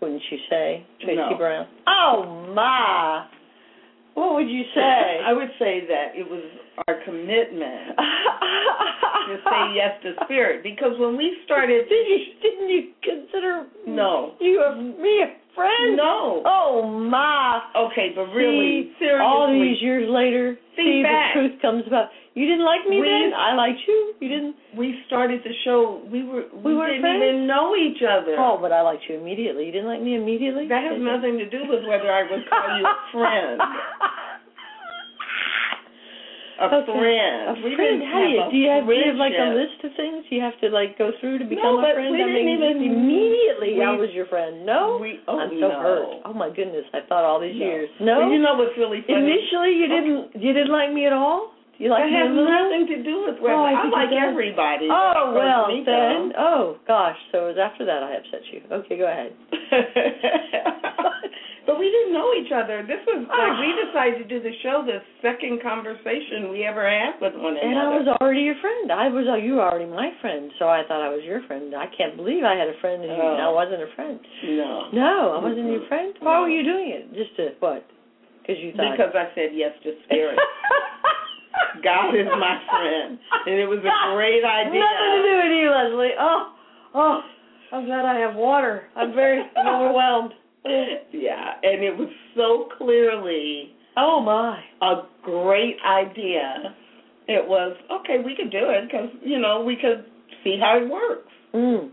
Wouldn't 0.00 0.22
you 0.30 0.38
say, 0.48 0.86
Tracy 1.02 1.16
No. 1.16 1.36
Brown? 1.36 1.66
Oh 1.86 2.52
my! 2.54 3.26
What 4.14 4.34
would 4.34 4.48
you 4.48 4.62
say? 4.74 4.80
I 5.26 5.32
would 5.32 5.50
say 5.58 5.82
that 5.88 6.12
it 6.14 6.28
was 6.28 6.42
our 6.88 7.04
commitment 7.04 7.98
to 9.30 9.38
say 9.46 9.60
yes 9.78 9.92
to 10.02 10.12
spirit 10.24 10.62
because 10.62 10.98
when 10.98 11.16
we 11.16 11.36
started, 11.44 11.88
Did 11.88 12.04
you, 12.06 12.18
didn't 12.42 12.68
you 12.68 12.82
consider 13.02 13.66
no, 13.86 14.34
you 14.40 14.60
a, 14.62 14.74
me 14.76 15.22
a 15.22 15.30
friend? 15.54 15.96
no. 15.96 16.42
Oh 16.44 16.82
my! 16.86 17.62
Okay, 17.90 18.10
but 18.14 18.26
really, 18.34 18.92
See, 18.98 19.06
seriously, 19.06 19.24
all 19.26 19.46
these 19.50 19.80
years 19.82 20.06
later, 20.10 20.58
see 20.76 21.02
back. 21.02 21.34
the 21.34 21.40
truth 21.48 21.62
comes 21.62 21.84
about. 21.86 22.08
You 22.32 22.46
didn't 22.46 22.64
like 22.64 22.86
me 22.88 23.00
We- 23.02 23.08
then. 23.10 23.34
I 23.34 23.54
liked 23.58 23.82
you. 23.88 24.14
You 24.22 24.28
didn't. 24.30 24.54
we 24.78 24.94
started 25.10 25.42
the 25.42 25.50
show. 25.66 26.00
We 26.12 26.22
were 26.22 26.46
we, 26.54 26.74
We 26.78 26.86
didn't 26.86 27.02
friends? 27.02 27.22
even 27.26 27.46
know 27.50 27.74
each 27.74 27.98
other. 28.06 28.38
Oh, 28.38 28.56
but 28.62 28.70
I 28.70 28.82
liked 28.82 29.02
you 29.10 29.18
immediately. 29.18 29.66
You 29.66 29.72
didn't 29.72 29.88
like 29.90 30.00
me 30.00 30.14
immediately. 30.14 30.68
That 30.70 30.86
has 30.86 30.94
nothing 31.02 31.38
to 31.42 31.50
do 31.50 31.66
with 31.66 31.82
whether 31.90 32.06
I 32.06 32.22
would 32.30 32.46
call 32.48 32.68
you 32.78 32.86
a 32.86 32.96
friend. 33.12 33.58
A 36.60 36.68
Okay. 36.68 36.92
friend. 36.92 37.36
A 37.48 37.52
We 37.64 37.72
friend? 37.74 38.04
How 38.04 38.20
do 38.20 38.28
you 38.28 38.36
have 38.36 38.50
do? 38.52 38.56
You 38.60 38.68
have, 38.68 38.84
do 38.84 38.92
you 38.92 39.08
have 39.08 39.16
like 39.16 39.32
a 39.32 39.48
list 39.56 39.80
of 39.80 39.96
things 39.96 40.28
you 40.28 40.40
have 40.44 40.52
to 40.60 40.68
like 40.68 40.98
go 41.00 41.08
through 41.20 41.38
to 41.40 41.46
become 41.48 41.80
but 41.80 41.92
a 41.92 41.94
friend? 41.96 42.12
No, 42.12 42.20
but 42.20 42.28
we 42.28 42.36
I 42.36 42.36
didn't 42.36 42.44
mean, 42.44 42.60
even- 42.60 42.84
immediately 42.84 43.80
I 43.80 43.96
was 43.96 44.12
your 44.12 44.26
friend. 44.28 44.66
No, 44.68 44.98
We, 45.00 45.20
oh, 45.26 45.40
I'm 45.40 45.48
so 45.56 45.68
no. 45.72 45.80
hurt. 45.80 46.08
Oh 46.28 46.34
my 46.36 46.50
goodness, 46.52 46.84
I 46.92 47.00
thought 47.08 47.24
all 47.24 47.40
these 47.40 47.56
No. 47.56 47.64
years. 47.64 47.88
Well, 47.98 48.28
No, 48.28 48.30
you 48.30 48.38
know 48.44 48.54
what's 48.60 48.76
really 48.76 49.00
funny? 49.08 49.24
initially 49.24 49.72
you 49.72 49.88
didn't. 49.88 50.36
You 50.36 50.52
didn't 50.52 50.68
like 50.72 50.92
me 50.92 51.06
at 51.08 51.14
all. 51.16 51.52
You 51.80 51.88
that 51.88 52.04
me 52.12 52.12
a 52.12 52.18
has 52.20 52.28
nothing 52.28 52.84
to 52.92 53.02
do 53.08 53.24
with 53.24 53.40
whether 53.40 53.56
Oh, 53.56 53.64
I 53.64 53.72
I, 53.72 53.88
like 53.88 54.12
everybody. 54.12 54.84
Oh 54.92 54.92
as 54.92 55.14
far 55.16 55.32
as 55.32 55.34
well, 55.40 55.64
me 55.72 55.80
then. 55.80 56.28
goes. 56.28 56.36
Oh 56.36 56.76
gosh, 56.86 57.16
so 57.32 57.48
it 57.48 57.56
was 57.56 57.58
after 57.58 57.86
that 57.88 58.02
I 58.04 58.20
upset 58.20 58.44
you. 58.52 58.60
Okay, 58.70 58.98
go 59.00 59.08
ahead. 59.08 59.32
but 61.70 61.78
we 61.78 61.86
didn't 61.86 62.10
know 62.10 62.34
each 62.34 62.50
other. 62.50 62.82
This 62.82 62.98
was 63.06 63.22
like 63.30 63.54
Ah. 63.54 63.62
we 63.62 63.70
decided 63.78 64.18
to 64.18 64.26
do 64.26 64.42
the 64.42 64.50
show 64.66 64.82
the 64.82 64.98
second 65.22 65.62
conversation 65.62 66.50
we 66.50 66.66
ever 66.66 66.82
had 66.82 67.22
with 67.22 67.38
one 67.38 67.54
another. 67.54 67.62
And. 67.62 67.78
I 67.78 67.88
was 67.94 68.08
already 68.18 68.42
your 68.42 68.58
friend. 68.58 68.90
I 68.90 69.06
was. 69.06 69.30
Oh, 69.30 69.38
you 69.38 69.62
were 69.62 69.66
already 69.70 69.86
my 69.86 70.10
friend, 70.20 70.50
so 70.58 70.66
I 70.66 70.82
thought 70.90 70.98
I 70.98 71.14
was 71.14 71.22
your 71.22 71.46
friend. 71.46 71.70
I 71.78 71.86
can't 71.94 72.18
believe 72.18 72.42
I 72.42 72.58
had 72.58 72.66
a 72.66 72.74
friend 72.82 73.06
and 73.06 73.14
Oh. 73.14 73.38
I 73.38 73.48
wasn't 73.54 73.86
a 73.86 73.90
friend. 73.94 74.18
no. 74.58 74.90
No, 74.90 75.14
I 75.32 75.38
wasn't 75.38 75.70
your 75.70 75.86
Mhm. 75.86 75.88
friend. 75.88 76.10
Why 76.18 76.40
were 76.42 76.50
you 76.50 76.66
doing 76.66 76.90
it? 76.90 77.14
Just 77.14 77.36
to 77.38 77.54
what? 77.62 77.86
Because 78.42 78.58
you 78.58 78.72
thought. 78.74 78.90
Because 78.98 79.14
I 79.14 79.30
said 79.38 79.54
yes 79.54 79.70
to 79.86 79.94
spirit. 80.10 80.34
God 81.84 82.14
is 82.14 82.26
my 82.26 82.56
friend, 82.68 83.18
and 83.46 83.54
it 83.58 83.66
was 83.66 83.78
a 83.80 83.92
great 84.14 84.42
idea. 84.44 84.80
Nothing 84.80 85.12
to 85.14 85.22
do 85.22 85.34
with 85.44 85.52
you, 85.58 85.68
Lesley. 85.70 86.10
Oh, 86.18 86.52
oh, 86.94 87.20
I'm 87.72 87.84
glad 87.86 88.04
I 88.04 88.18
have 88.18 88.34
water. 88.34 88.84
I'm 88.96 89.14
very 89.14 89.42
overwhelmed. 89.58 90.32
Yeah, 91.12 91.54
and 91.62 91.82
it 91.82 91.96
was 91.96 92.08
so 92.36 92.68
clearly 92.78 93.72
Oh 93.96 94.20
my. 94.20 94.60
a 94.82 95.02
great 95.22 95.76
idea. 95.86 96.74
It 97.28 97.46
was 97.46 97.76
okay. 98.00 98.18
We 98.24 98.34
could 98.34 98.50
do 98.50 98.70
it 98.70 98.86
because 98.90 99.10
you 99.24 99.38
know 99.38 99.62
we 99.62 99.76
could 99.76 100.04
see 100.44 100.58
how 100.60 100.78
it 100.78 100.88
works. 100.88 101.28
Mm. 101.54 101.90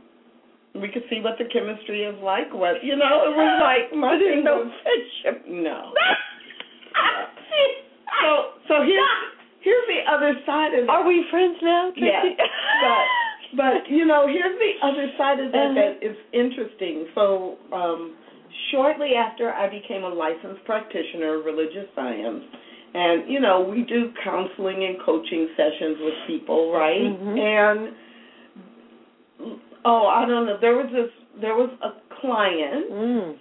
We 0.76 0.90
could 0.90 1.04
see 1.10 1.22
what 1.22 1.38
the 1.40 1.46
chemistry 1.52 2.04
is 2.04 2.16
like. 2.24 2.54
What 2.54 2.84
you 2.84 2.96
know, 2.96 3.26
it 3.30 3.34
was 3.36 3.54
like 3.62 3.90
there's 3.92 4.44
nothing. 4.44 4.44
no 4.50 4.58
was- 4.66 4.74
friendship. 4.84 5.46
no. 5.48 5.92
So 8.22 8.30
so 8.68 8.74
here's 8.84 9.10
here's 9.62 9.88
the 9.88 10.02
other 10.12 10.34
side 10.46 10.74
of 10.74 10.84
it. 10.86 10.90
Are 10.90 11.06
we 11.08 11.26
friends 11.30 11.58
now? 11.62 11.92
Yes, 11.96 12.26
but 12.38 13.06
but 13.58 13.90
you 13.90 14.06
know, 14.06 14.28
here's 14.28 14.58
the 14.58 14.74
other 14.86 15.08
side 15.18 15.40
of 15.40 15.52
that 15.52 15.72
Uh-huh. 15.72 15.82
that 15.82 16.06
is 16.06 16.18
interesting. 16.34 17.08
So 17.16 17.58
um, 17.74 18.16
shortly 18.72 19.16
after 19.16 19.51
I 19.51 19.70
became 19.70 20.04
a 20.04 20.10
licensed 20.10 20.63
practitioner 20.66 21.36
of 21.39 21.46
religious 21.46 21.88
science, 21.96 22.44
and 22.94 23.30
you 23.30 23.39
know, 23.39 23.62
we 23.62 23.82
do 23.84 24.12
counseling 24.24 24.84
and 24.86 24.98
coaching 25.06 25.48
sessions 25.58 25.98
with 26.00 26.13
people, 26.27 26.72
right? 26.72 27.01
Mhm. 27.01 27.39
And 27.39 27.96
oh, 29.86 30.08
I 30.08 30.25
don't 30.25 30.46
know. 30.46 30.58
There 30.58 30.75
was 30.75 30.88
this. 30.92 31.12
There 31.42 31.56
was 31.56 31.70
a 31.84 31.92
client 32.20 32.89
Mm. 32.92 33.36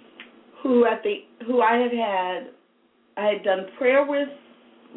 who 0.61 0.85
at 0.85 1.01
the 1.03 1.23
who 1.45 1.61
I 1.61 1.77
had 1.77 1.93
had 1.93 2.49
I 3.17 3.25
had 3.33 3.43
done 3.43 3.65
prayer 3.77 4.03
with 4.05 4.29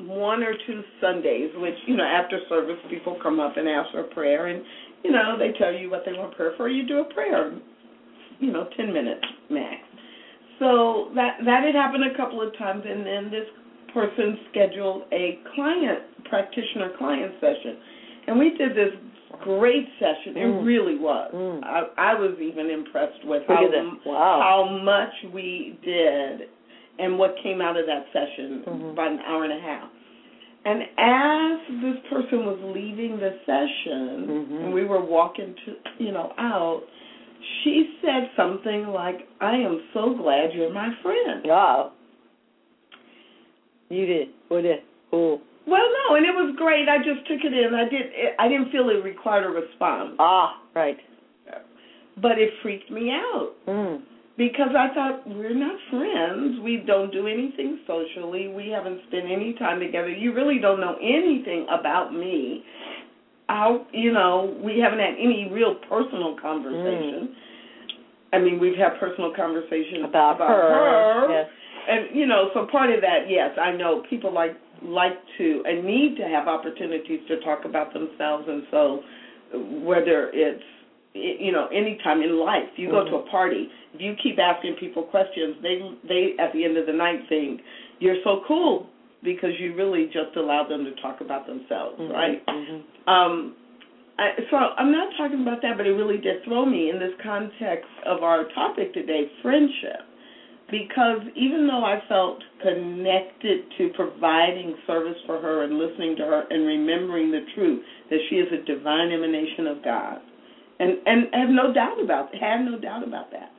one 0.06 0.42
or 0.42 0.54
two 0.66 0.82
Sundays, 1.00 1.50
which 1.56 1.76
you 1.86 1.96
know 1.96 2.04
after 2.04 2.38
service 2.48 2.78
people 2.90 3.14
come 3.22 3.40
up 3.40 3.56
and 3.56 3.68
ask 3.68 3.90
for 3.92 4.02
prayer, 4.04 4.46
and 4.46 4.62
you 5.02 5.10
know 5.12 5.36
they 5.38 5.52
tell 5.52 5.72
you 5.72 5.90
what 5.90 6.04
they 6.04 6.12
want 6.12 6.34
prayer 6.36 6.52
for. 6.56 6.68
You 6.68 6.86
do 6.86 6.98
a 7.00 7.04
prayer, 7.04 7.52
you 8.38 8.52
know, 8.52 8.68
ten 8.76 8.92
minutes 8.92 9.24
max. 9.48 9.80
So 10.60 11.10
that 11.16 11.38
that 11.44 11.64
had 11.64 11.74
happened 11.74 12.04
a 12.04 12.16
couple 12.16 12.40
of 12.40 12.56
times, 12.58 12.84
and 12.86 13.04
then 13.04 13.30
this 13.30 13.48
person 13.92 14.38
scheduled 14.52 15.02
a 15.10 15.40
client 15.54 16.00
practitioner 16.28 16.90
client 16.96 17.32
session, 17.40 17.76
and 18.28 18.38
we 18.38 18.50
did 18.56 18.76
this 18.76 18.92
great 19.42 19.88
session. 19.98 20.36
It 20.36 20.46
Mm. 20.46 20.64
really 20.66 20.96
was. 20.96 21.32
Mm. 21.34 21.64
I, 21.64 22.12
I 22.12 22.14
was 22.14 22.38
even 22.40 22.68
impressed 22.70 23.24
with 23.24 23.42
how. 23.48 23.62
Wow. 24.06 24.38
how 24.42 24.64
much 24.84 25.14
we 25.32 25.78
did 25.82 26.48
and 26.98 27.18
what 27.18 27.34
came 27.42 27.62
out 27.62 27.76
of 27.78 27.86
that 27.86 28.04
session 28.12 28.62
Mhm. 28.68 28.92
about 28.92 29.12
an 29.12 29.20
hour 29.20 29.44
and 29.44 29.52
a 29.54 29.58
half. 29.60 29.88
And 30.66 30.82
as 30.98 31.58
this 31.80 31.96
person 32.10 32.44
was 32.44 32.58
leaving 32.62 33.18
the 33.18 33.32
session 33.46 34.28
Mhm. 34.28 34.64
and 34.64 34.74
we 34.74 34.84
were 34.84 35.00
walking 35.00 35.54
to 35.64 35.76
you 35.98 36.12
know 36.12 36.34
out, 36.36 36.82
she 37.62 37.94
said 38.02 38.30
something 38.36 38.88
like, 38.88 39.28
I 39.40 39.54
am 39.56 39.82
so 39.94 40.14
glad 40.16 40.52
you're 40.54 40.72
my 40.72 40.90
friend. 41.02 41.42
Wow. 41.44 41.92
You 43.88 44.06
did. 44.06 44.28
What 44.48 44.62
did? 44.62 44.80
Oh. 45.12 45.40
Well 45.66 45.82
no, 46.08 46.16
and 46.16 46.24
it 46.24 46.32
was 46.32 46.54
great. 46.56 46.88
I 46.88 46.98
just 46.98 47.26
took 47.28 47.40
it 47.44 47.52
in. 47.52 47.74
I 47.74 47.88
did 47.88 48.06
I 48.38 48.48
didn't 48.48 48.70
feel 48.70 48.88
it 48.88 49.04
required 49.04 49.44
a 49.44 49.48
response. 49.48 50.16
Ah, 50.18 50.62
right. 50.74 50.96
But 52.20 52.38
it 52.38 52.50
freaked 52.62 52.90
me 52.90 53.10
out. 53.10 53.52
Mm. 53.68 54.02
because 54.40 54.70
I 54.76 54.88
thought 54.94 55.26
we're 55.26 55.54
not 55.54 55.76
friends. 55.90 56.60
We 56.64 56.82
don't 56.86 57.12
do 57.12 57.26
anything 57.26 57.80
socially. 57.86 58.48
We 58.48 58.68
haven't 58.70 59.00
spent 59.08 59.26
any 59.26 59.54
time 59.58 59.80
together. 59.80 60.08
You 60.08 60.32
really 60.34 60.58
don't 60.58 60.80
know 60.80 60.96
anything 60.96 61.66
about 61.68 62.14
me. 62.14 62.64
How 63.50 63.84
you 63.92 64.12
know 64.12 64.56
we 64.62 64.78
haven't 64.78 65.00
had 65.00 65.14
any 65.18 65.48
real 65.50 65.74
personal 65.88 66.36
conversation. 66.40 67.34
Mm. 67.34 67.34
I 68.32 68.38
mean, 68.38 68.60
we've 68.60 68.78
had 68.78 69.00
personal 69.00 69.32
conversations 69.34 70.06
About, 70.06 70.38
her. 70.38 71.26
Yes. 71.28 71.50
and 71.88 72.16
you 72.16 72.26
know, 72.26 72.50
so 72.54 72.68
part 72.70 72.90
of 72.90 73.00
that, 73.00 73.26
yes, 73.28 73.50
I 73.60 73.72
know 73.72 74.04
people 74.08 74.32
like 74.32 74.56
like 74.82 75.18
to 75.38 75.62
and 75.66 75.84
need 75.84 76.16
to 76.18 76.22
have 76.22 76.46
opportunities 76.46 77.20
to 77.26 77.40
talk 77.40 77.64
about 77.64 77.92
themselves, 77.92 78.46
and 78.46 78.62
so 78.70 79.02
whether 79.82 80.30
it's 80.32 80.62
you 81.12 81.50
know 81.50 81.66
any 81.74 81.98
time 82.04 82.22
in 82.22 82.38
life, 82.38 82.70
you 82.76 82.88
go 82.88 83.04
to 83.04 83.10
mm-hmm. 83.10 83.28
a 83.28 83.30
party, 83.32 83.68
if 83.94 84.00
you 84.00 84.14
keep 84.22 84.38
asking 84.38 84.76
people 84.78 85.02
questions, 85.02 85.56
they 85.60 85.80
they 86.06 86.34
at 86.38 86.52
the 86.52 86.64
end 86.64 86.76
of 86.76 86.86
the 86.86 86.92
night 86.92 87.20
think 87.28 87.62
you're 87.98 88.22
so 88.22 88.42
cool 88.46 88.86
because 89.22 89.50
you 89.58 89.74
really 89.74 90.06
just 90.06 90.36
allow 90.36 90.66
them 90.66 90.84
to 90.84 90.92
talk 91.00 91.20
about 91.20 91.46
themselves, 91.46 92.00
Mhm, 92.00 92.12
right? 92.12 92.46
mhm. 92.46 92.82
Um, 93.06 93.54
I, 94.18 94.32
so 94.50 94.56
I'm 94.56 94.92
not 94.92 95.08
talking 95.16 95.40
about 95.42 95.62
that, 95.62 95.76
but 95.76 95.86
it 95.86 95.92
really 95.92 96.18
did 96.18 96.42
throw 96.44 96.66
me 96.66 96.90
in 96.90 96.98
this 96.98 97.14
context 97.22 97.88
of 98.04 98.22
our 98.22 98.44
topic 98.54 98.92
today, 98.92 99.26
friendship. 99.40 100.02
Because 100.70 101.18
even 101.34 101.66
though 101.66 101.82
I 101.84 102.00
felt 102.06 102.38
connected 102.62 103.64
to 103.76 103.88
providing 103.96 104.76
service 104.86 105.16
for 105.26 105.40
her 105.40 105.64
and 105.64 105.78
listening 105.78 106.14
to 106.16 106.22
her 106.22 106.44
and 106.48 106.64
remembering 106.64 107.32
the 107.32 107.44
truth 107.56 107.82
that 108.08 108.20
she 108.28 108.36
is 108.36 108.46
a 108.52 108.64
divine 108.64 109.10
emanation 109.10 109.66
of 109.66 109.82
God, 109.82 110.20
and 110.78 110.96
and 111.06 111.26
have 111.34 111.48
no 111.48 111.72
doubt 111.72 112.00
about 112.00 112.32
had 112.34 112.60
no 112.60 112.78
doubt 112.78 113.02
about 113.02 113.32
that. 113.32 113.50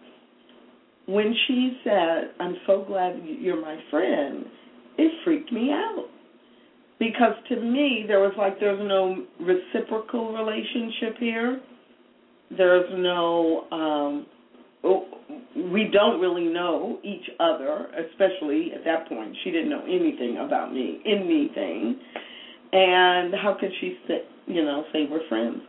When 1.07 1.35
she 1.47 1.77
said, 1.83 2.31
"I'm 2.39 2.55
so 2.65 2.81
glad 2.81 3.19
you're 3.25 3.59
my 3.59 3.77
friend," 3.89 4.45
it 4.97 5.11
freaked 5.23 5.51
me 5.51 5.71
out. 5.71 6.05
Because 6.99 7.33
to 7.49 7.59
me 7.59 8.05
there 8.07 8.19
was 8.19 8.33
like 8.37 8.59
there's 8.59 8.79
no 8.79 9.25
reciprocal 9.39 10.33
relationship 10.33 11.17
here. 11.19 11.61
There's 12.55 12.89
no 12.93 13.65
um 13.71 14.25
oh, 14.83 15.05
we 15.55 15.89
don't 15.91 16.19
really 16.19 16.45
know 16.45 16.99
each 17.03 17.27
other 17.39 17.87
especially 18.09 18.71
at 18.75 18.83
that 18.85 19.07
point. 19.07 19.35
She 19.43 19.51
didn't 19.51 19.69
know 19.69 19.83
anything 19.83 20.37
about 20.45 20.73
me 20.73 21.01
anything. 21.05 21.99
And 22.73 23.33
how 23.33 23.57
could 23.59 23.71
she 23.79 23.97
say 24.07 24.21
you 24.45 24.63
know 24.63 24.83
say 24.93 25.07
we're 25.09 25.27
friends? 25.27 25.61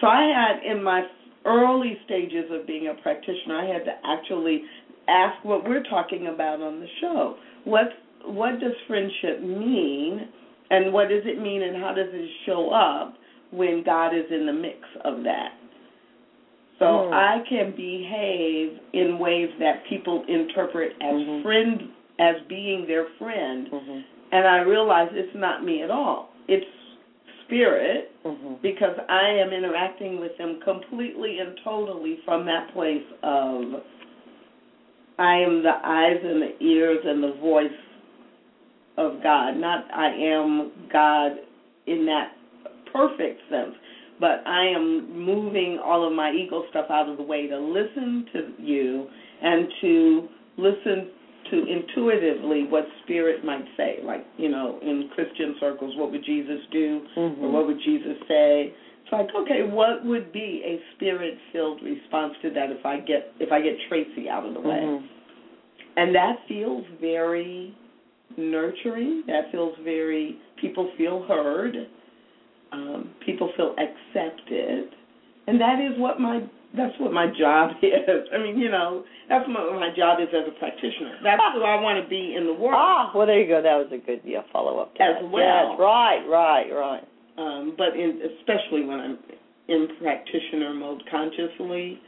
So 0.00 0.06
i 0.06 0.24
had 0.24 0.70
in 0.70 0.82
my 0.82 1.02
early 1.46 1.96
stages 2.04 2.44
of 2.50 2.66
being 2.66 2.88
a 2.88 3.02
practitioner 3.02 3.58
i 3.58 3.66
had 3.66 3.84
to 3.84 3.92
actually 4.04 4.62
ask 5.08 5.44
what 5.44 5.64
we're 5.64 5.82
talking 5.82 6.28
about 6.28 6.60
on 6.60 6.80
the 6.80 6.86
show. 7.00 7.36
What 7.64 7.88
what 8.26 8.60
does 8.60 8.72
friendship 8.86 9.42
mean 9.42 10.28
and 10.70 10.92
what 10.92 11.08
does 11.08 11.22
it 11.24 11.40
mean 11.40 11.62
and 11.62 11.76
how 11.76 11.92
does 11.94 12.08
it 12.12 12.30
show 12.46 12.70
up 12.70 13.14
when 13.50 13.82
God 13.84 14.14
is 14.14 14.24
in 14.30 14.46
the 14.46 14.52
mix 14.52 14.78
of 15.04 15.22
that? 15.24 15.52
So 16.78 16.86
Mm. 16.86 17.12
I 17.12 17.38
can 17.48 17.70
behave 17.72 18.78
in 18.92 19.18
ways 19.18 19.50
that 19.58 19.84
people 19.84 20.24
interpret 20.26 20.96
as 21.00 21.14
Mhm. 21.14 21.42
friend 21.42 21.88
as 22.18 22.40
being 22.42 22.86
their 22.86 23.04
friend 23.18 23.68
Mhm. 23.70 24.04
and 24.32 24.46
I 24.46 24.58
realize 24.58 25.10
it's 25.14 25.34
not 25.34 25.64
me 25.64 25.82
at 25.82 25.90
all. 25.90 26.30
It's 26.48 26.66
spirit 27.42 28.10
Mhm. 28.24 28.60
because 28.62 28.98
I 29.08 29.28
am 29.28 29.52
interacting 29.52 30.18
with 30.18 30.36
them 30.38 30.60
completely 30.60 31.38
and 31.38 31.56
totally 31.58 32.16
from 32.24 32.44
that 32.46 32.72
place 32.72 33.04
of 33.22 33.82
I 35.18 35.36
am 35.36 35.62
the 35.62 35.76
eyes 35.86 36.20
and 36.24 36.42
the 36.42 36.54
ears 36.60 37.04
and 37.04 37.22
the 37.22 37.32
voice 37.32 37.70
of 38.96 39.22
God. 39.22 39.56
Not 39.56 39.84
I 39.92 40.08
am 40.08 40.72
God 40.92 41.32
in 41.86 42.06
that 42.06 42.32
perfect 42.92 43.40
sense, 43.50 43.74
but 44.20 44.46
I 44.46 44.66
am 44.66 45.24
moving 45.24 45.80
all 45.84 46.06
of 46.06 46.12
my 46.12 46.30
ego 46.30 46.64
stuff 46.70 46.86
out 46.90 47.08
of 47.08 47.16
the 47.16 47.22
way 47.22 47.46
to 47.46 47.58
listen 47.58 48.26
to 48.32 48.52
you 48.62 49.06
and 49.42 49.68
to 49.80 50.28
listen 50.56 51.10
to 51.50 51.66
intuitively 51.66 52.64
what 52.68 52.84
spirit 53.02 53.44
might 53.44 53.64
say. 53.76 53.98
Like, 54.02 54.24
you 54.38 54.48
know, 54.48 54.78
in 54.80 55.10
Christian 55.14 55.56
circles, 55.60 55.94
what 55.96 56.10
would 56.10 56.24
Jesus 56.24 56.60
do? 56.70 57.02
Mhm. 57.16 57.42
or 57.42 57.48
what 57.50 57.66
would 57.66 57.80
Jesus 57.80 58.16
say? 58.26 58.72
It's 59.02 59.12
like, 59.12 59.34
okay, 59.34 59.62
what 59.64 60.04
would 60.04 60.32
be 60.32 60.62
a 60.64 60.80
spirit 60.94 61.36
filled 61.52 61.82
response 61.82 62.34
to 62.40 62.50
that 62.50 62.70
if 62.70 62.86
I 62.86 62.98
get 62.98 63.32
if 63.38 63.52
I 63.52 63.60
get 63.60 63.78
Tracy 63.88 64.30
out 64.30 64.46
of 64.46 64.54
the 64.54 64.60
way? 64.60 64.80
Mhm. 64.80 65.02
And 65.96 66.14
that 66.14 66.40
feels 66.48 66.86
very 67.00 67.72
nurturing. 68.36 69.24
That 69.26 69.50
feels 69.52 69.74
very 69.84 70.38
people 70.60 70.90
feel 70.96 71.24
heard. 71.28 71.74
Um, 72.72 73.10
people 73.24 73.52
feel 73.56 73.74
accepted. 73.78 74.90
And 75.46 75.60
that 75.60 75.78
is 75.80 75.98
what 75.98 76.20
my 76.20 76.40
that's 76.76 76.94
what 76.98 77.12
my 77.12 77.26
job 77.38 77.70
is. 77.82 78.26
I 78.34 78.38
mean, 78.38 78.58
you 78.58 78.70
know, 78.70 79.04
that's 79.28 79.46
what 79.46 79.78
my 79.78 79.90
job 79.96 80.18
is 80.20 80.28
as 80.34 80.48
a 80.48 80.58
practitioner. 80.58 81.18
That's 81.22 81.40
who 81.54 81.62
I 81.62 81.80
want 81.80 82.02
to 82.02 82.08
be 82.08 82.34
in 82.36 82.46
the 82.46 82.52
world. 82.52 82.74
Ah, 82.76 83.12
well, 83.14 83.26
there 83.26 83.40
you 83.40 83.46
go. 83.46 83.62
That 83.62 83.76
was 83.76 83.88
a 83.92 84.04
good 84.04 84.20
yeah 84.24 84.42
follow 84.52 84.78
up. 84.78 84.92
As 85.00 85.22
well. 85.22 85.70
Yes, 85.70 85.78
right, 85.78 86.24
right, 86.28 86.70
right. 86.72 87.04
um, 87.38 87.74
but 87.78 87.94
in, 87.94 88.20
especially 88.38 88.84
when 88.84 89.00
I'm 89.00 89.18
in 89.68 89.88
practitioner 90.00 90.74
mode 90.74 91.02
consciously, 91.10 92.00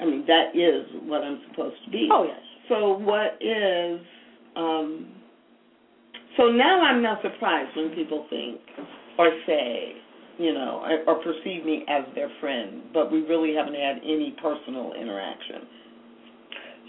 I 0.00 0.04
mean 0.04 0.24
that 0.26 0.54
is 0.54 0.86
what 1.02 1.22
I'm 1.22 1.40
supposed 1.50 1.76
to 1.84 1.90
be. 1.90 2.08
Oh 2.12 2.24
yes. 2.24 2.40
So 2.68 2.98
what 2.98 3.38
is 3.40 4.00
um, 4.56 5.08
so 6.38 6.44
now 6.46 6.80
I'm 6.80 7.02
not 7.02 7.20
surprised 7.20 7.76
when 7.76 7.90
people 7.94 8.26
think 8.30 8.60
or 9.18 9.30
say, 9.46 9.92
you 10.38 10.54
know, 10.54 10.80
or, 10.86 11.14
or 11.16 11.22
perceive 11.22 11.66
me 11.66 11.84
as 11.88 12.04
their 12.14 12.30
friend, 12.40 12.82
but 12.94 13.12
we 13.12 13.20
really 13.22 13.54
haven't 13.54 13.74
had 13.74 13.98
any 14.04 14.34
personal 14.40 14.94
interaction. 14.94 15.66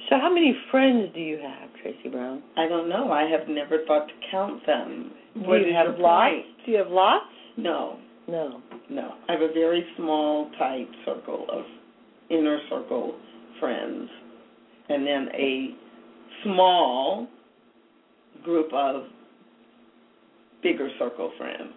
So, 0.09 0.15
how 0.21 0.33
many 0.33 0.55
friends 0.71 1.09
do 1.13 1.19
you 1.19 1.37
have, 1.37 1.69
Tracy 1.81 2.09
Brown? 2.09 2.41
I 2.57 2.67
don't 2.67 2.87
know. 2.87 3.11
I 3.11 3.23
have 3.29 3.47
never 3.49 3.79
thought 3.85 4.07
to 4.07 4.13
count 4.31 4.65
them. 4.65 5.11
Do 5.33 5.41
What 5.41 5.57
you 5.57 5.73
have 5.73 5.99
lots? 5.99 6.31
point? 6.31 6.45
Do 6.65 6.71
you 6.71 6.77
have 6.77 6.87
lots? 6.87 7.25
No. 7.57 7.97
No. 8.27 8.61
No, 8.89 9.13
I 9.27 9.33
have 9.33 9.41
a 9.41 9.53
very 9.53 9.85
small, 9.97 10.49
tight 10.57 10.87
circle 11.05 11.45
of 11.51 11.63
inner 12.31 12.59
circle 12.69 13.15
friends, 13.59 14.09
and 14.89 15.05
then 15.05 15.27
a 15.35 15.75
small 16.43 17.27
group 18.43 18.71
of 18.73 19.03
bigger 20.61 20.89
circle 20.99 21.31
friends. 21.37 21.71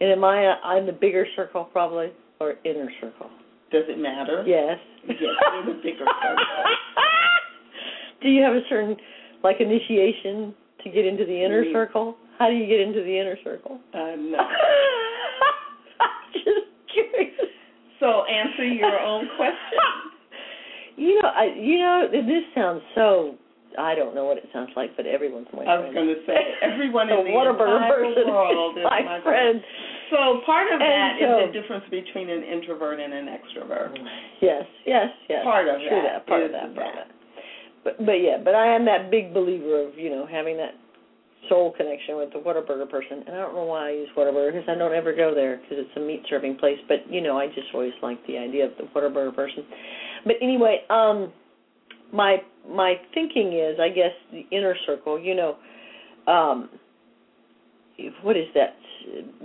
And 0.00 0.10
am 0.12 0.24
I 0.24 0.54
I'm 0.64 0.86
the 0.86 0.92
bigger 0.92 1.26
circle 1.36 1.64
probably 1.64 2.12
or 2.40 2.54
inner 2.64 2.90
circle? 3.00 3.30
Does 3.72 3.84
it 3.88 3.98
matter? 3.98 4.44
Yes. 4.46 4.78
Yes, 5.08 5.18
you're 5.20 5.74
the 5.74 5.80
bigger 5.82 6.04
circle. 6.04 6.44
do 8.22 8.28
you 8.28 8.42
have 8.42 8.54
a 8.54 8.60
certain 8.68 8.96
like 9.42 9.56
initiation 9.60 10.54
to 10.84 10.90
get 10.90 11.04
into 11.04 11.24
the 11.24 11.44
inner 11.44 11.64
Mm. 11.64 11.72
circle? 11.72 12.16
How 12.38 12.48
do 12.48 12.54
you 12.54 12.66
get 12.66 12.80
into 12.80 13.02
the 13.02 13.18
inner 13.18 13.36
circle? 13.42 13.80
Uh, 13.92 14.14
no. 14.18 14.38
Just 16.34 16.66
curious. 16.92 17.34
So 18.00 18.24
answer 18.26 18.64
your 18.64 18.98
own 19.00 19.28
question. 19.36 19.78
You 21.00 21.22
know, 21.22 21.28
I 21.28 21.54
you 21.56 21.78
know, 21.78 22.08
this 22.10 22.42
sounds 22.56 22.82
so 22.96 23.36
I 23.76 23.94
don't 23.94 24.14
know 24.14 24.24
what 24.24 24.38
it 24.38 24.48
sounds 24.52 24.70
like, 24.76 24.96
but 24.96 25.04
everyone's 25.04 25.46
my 25.52 25.64
friend. 25.64 25.70
I 25.70 25.76
was 25.84 25.92
going 25.92 26.08
to 26.08 26.20
say 26.24 26.38
everyone 26.62 27.10
in 27.10 27.26
the 27.26 27.34
entire 27.34 27.52
world 27.92 28.16
is 28.16 28.80
is 28.80 28.86
my, 28.86 29.02
my 29.04 29.20
friend. 29.20 29.60
So 30.10 30.40
part 30.46 30.72
of 30.72 30.80
And 30.80 30.88
that 30.88 31.12
is 31.20 31.28
so- 31.28 31.46
the 31.46 31.52
difference 31.52 31.84
between 31.90 32.30
an 32.30 32.42
introvert 32.42 33.00
and 33.00 33.12
an 33.12 33.28
extrovert. 33.28 33.92
Yes, 34.40 34.64
yes, 34.86 35.12
yes. 35.28 35.44
Part 35.44 35.68
of 35.68 35.76
True 35.84 36.00
that 36.02 36.26
part 36.26 36.42
of 36.42 36.52
that, 36.52 36.74
part 36.74 36.88
of 36.88 36.94
that. 36.96 37.08
that. 37.08 37.14
But 37.84 38.06
but 38.06 38.18
yeah, 38.24 38.38
but 38.42 38.54
I 38.54 38.74
am 38.74 38.84
that 38.86 39.10
big 39.10 39.34
believer 39.34 39.86
of 39.86 39.98
you 39.98 40.10
know 40.10 40.26
having 40.26 40.56
that 40.56 40.74
soul 41.48 41.72
connection 41.76 42.16
with 42.16 42.32
the 42.32 42.38
Whataburger 42.40 42.88
person, 42.90 43.22
and 43.26 43.36
I 43.36 43.40
don't 43.40 43.54
know 43.54 43.64
why 43.64 43.88
I 43.88 43.92
use 43.92 44.08
Whataburger 44.16 44.52
because 44.52 44.68
I 44.68 44.74
don't 44.74 44.92
ever 44.94 45.14
go 45.14 45.34
there 45.34 45.56
because 45.62 45.84
it's 45.86 45.96
a 45.96 46.00
meat 46.00 46.22
serving 46.28 46.56
place. 46.56 46.78
But 46.88 47.04
you 47.10 47.20
know, 47.20 47.38
I 47.38 47.46
just 47.46 47.68
always 47.72 47.92
like 48.02 48.18
the 48.26 48.36
idea 48.38 48.66
of 48.66 48.72
the 48.78 48.84
Whataburger 48.94 49.34
person. 49.34 49.64
But 50.26 50.36
anyway, 50.42 50.82
um, 50.90 51.32
my 52.12 52.36
my 52.68 52.94
thinking 53.14 53.52
is, 53.54 53.78
I 53.80 53.88
guess 53.88 54.12
the 54.32 54.44
inner 54.56 54.74
circle. 54.86 55.18
You 55.18 55.34
know, 55.34 55.56
um, 56.32 56.68
what 58.22 58.36
is 58.36 58.46
that 58.54 58.74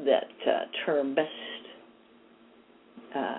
that 0.06 0.28
uh, 0.48 0.66
term? 0.86 1.16
Best. 1.16 1.30
Uh, 3.16 3.38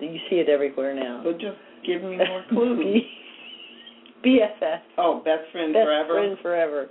you 0.00 0.18
see 0.30 0.36
it 0.36 0.48
everywhere 0.48 0.94
now. 0.94 1.20
But 1.24 1.38
just 1.38 1.56
give 1.86 2.02
me 2.02 2.16
more 2.16 2.44
clues. 2.48 3.02
BFF. 4.24 4.78
Oh, 4.98 5.20
best 5.24 5.50
friend 5.50 5.72
Best 5.72 5.84
forever. 5.84 6.14
friend 6.14 6.36
forever. 6.42 6.88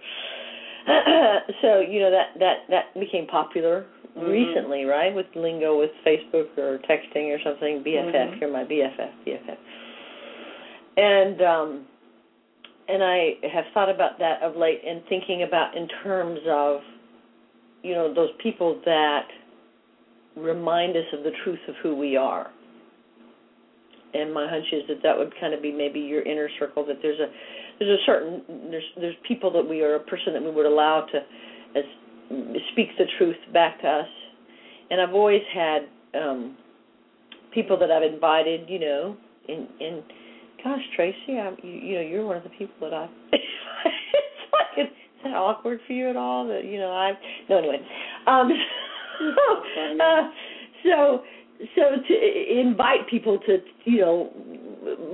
so 1.61 1.79
you 1.79 1.99
know 2.01 2.11
that 2.11 2.37
that 2.39 2.55
that 2.69 2.99
became 2.99 3.27
popular 3.27 3.85
Mhm. 4.17 4.29
recently, 4.29 4.83
right? 4.83 5.13
With 5.15 5.27
lingo, 5.35 5.79
with 5.79 5.91
Facebook 6.05 6.57
or 6.57 6.79
texting 6.89 7.31
or 7.33 7.39
something. 7.45 7.81
BFF, 7.81 8.11
Mhm. 8.35 8.41
you're 8.41 8.51
my 8.51 8.65
BFF, 8.65 9.09
BFF. 9.25 9.57
And 10.97 11.41
um, 11.41 11.85
and 12.87 13.03
I 13.03 13.33
have 13.53 13.65
thought 13.73 13.89
about 13.89 14.19
that 14.19 14.41
of 14.43 14.55
late, 14.55 14.81
and 14.85 15.01
thinking 15.07 15.43
about 15.43 15.77
in 15.77 15.87
terms 16.03 16.39
of, 16.49 16.81
you 17.83 17.93
know, 17.93 18.13
those 18.13 18.29
people 18.43 18.81
that 18.85 19.27
remind 20.35 20.95
us 20.97 21.05
of 21.13 21.23
the 21.23 21.31
truth 21.43 21.59
of 21.67 21.75
who 21.81 21.95
we 21.95 22.17
are. 22.17 22.51
And 24.13 24.33
my 24.33 24.47
hunch 24.49 24.65
is 24.73 24.83
that 24.89 24.97
that 25.03 25.17
would 25.17 25.33
kind 25.39 25.53
of 25.53 25.61
be 25.61 25.71
maybe 25.71 25.99
your 26.01 26.21
inner 26.23 26.49
circle. 26.59 26.85
That 26.85 26.97
there's 27.01 27.19
a 27.19 27.27
there's 27.79 27.99
a 27.99 28.03
certain 28.05 28.41
there's 28.69 28.83
there's 28.99 29.15
people 29.25 29.51
that 29.53 29.67
we 29.67 29.81
are 29.81 29.95
a 29.95 29.99
person 29.99 30.33
that 30.33 30.43
we 30.43 30.51
would 30.51 30.65
allow 30.65 31.05
to 31.11 31.17
as 31.79 31.85
speak 32.73 32.89
the 32.97 33.05
truth 33.17 33.37
back 33.53 33.81
to 33.81 33.87
us. 33.87 34.07
And 34.89 34.99
I've 34.99 35.13
always 35.13 35.41
had 35.53 35.83
um 36.13 36.57
people 37.53 37.77
that 37.79 37.89
I've 37.89 38.03
invited, 38.03 38.69
you 38.69 38.79
know, 38.79 39.17
in 39.47 39.67
in 39.79 40.03
gosh, 40.63 40.81
Tracy, 40.95 41.37
I 41.39 41.51
you, 41.63 41.69
you 41.71 41.95
know, 41.95 42.01
you're 42.01 42.25
one 42.25 42.37
of 42.37 42.43
the 42.43 42.49
people 42.49 42.75
that 42.81 42.93
I 42.93 43.07
it's 43.33 43.43
like 44.53 44.85
is 44.87 44.91
that 45.23 45.33
awkward 45.35 45.79
for 45.87 45.93
you 45.93 46.09
at 46.09 46.15
all 46.15 46.47
that 46.47 46.65
you 46.65 46.77
know 46.79 46.91
I 46.91 47.11
no 47.49 47.57
anyway. 47.59 47.79
Um 48.27 48.49
so, 49.19 49.63
uh, 50.03 50.29
so 50.83 51.21
so 51.75 51.81
to 52.07 52.59
invite 52.59 53.07
people 53.09 53.37
to 53.45 53.57
you 53.85 53.99
know 54.01 54.29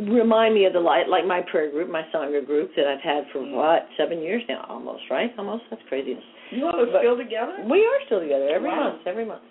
remind 0.09 0.55
me 0.55 0.63
of 0.65 0.71
the 0.73 0.79
light 0.79 1.09
like 1.09 1.25
my 1.25 1.41
prayer 1.51 1.69
group 1.69 1.89
my 1.91 2.03
sangha 2.15 2.45
group 2.45 2.71
that 2.77 2.87
i've 2.87 3.01
had 3.01 3.25
for 3.33 3.39
what 3.43 3.85
seven 3.97 4.21
years 4.21 4.41
now 4.47 4.65
almost 4.69 5.03
right 5.11 5.29
almost 5.37 5.63
that's 5.69 5.81
craziness 5.89 6.23
You 6.51 6.65
all 6.67 6.79
are 6.79 6.87
still 7.01 7.17
together? 7.17 7.57
we 7.69 7.79
are 7.83 7.99
still 8.05 8.21
together 8.21 8.47
every 8.47 8.69
Wow. 8.69 8.91
month 8.93 9.01
every 9.05 9.25
month 9.25 9.41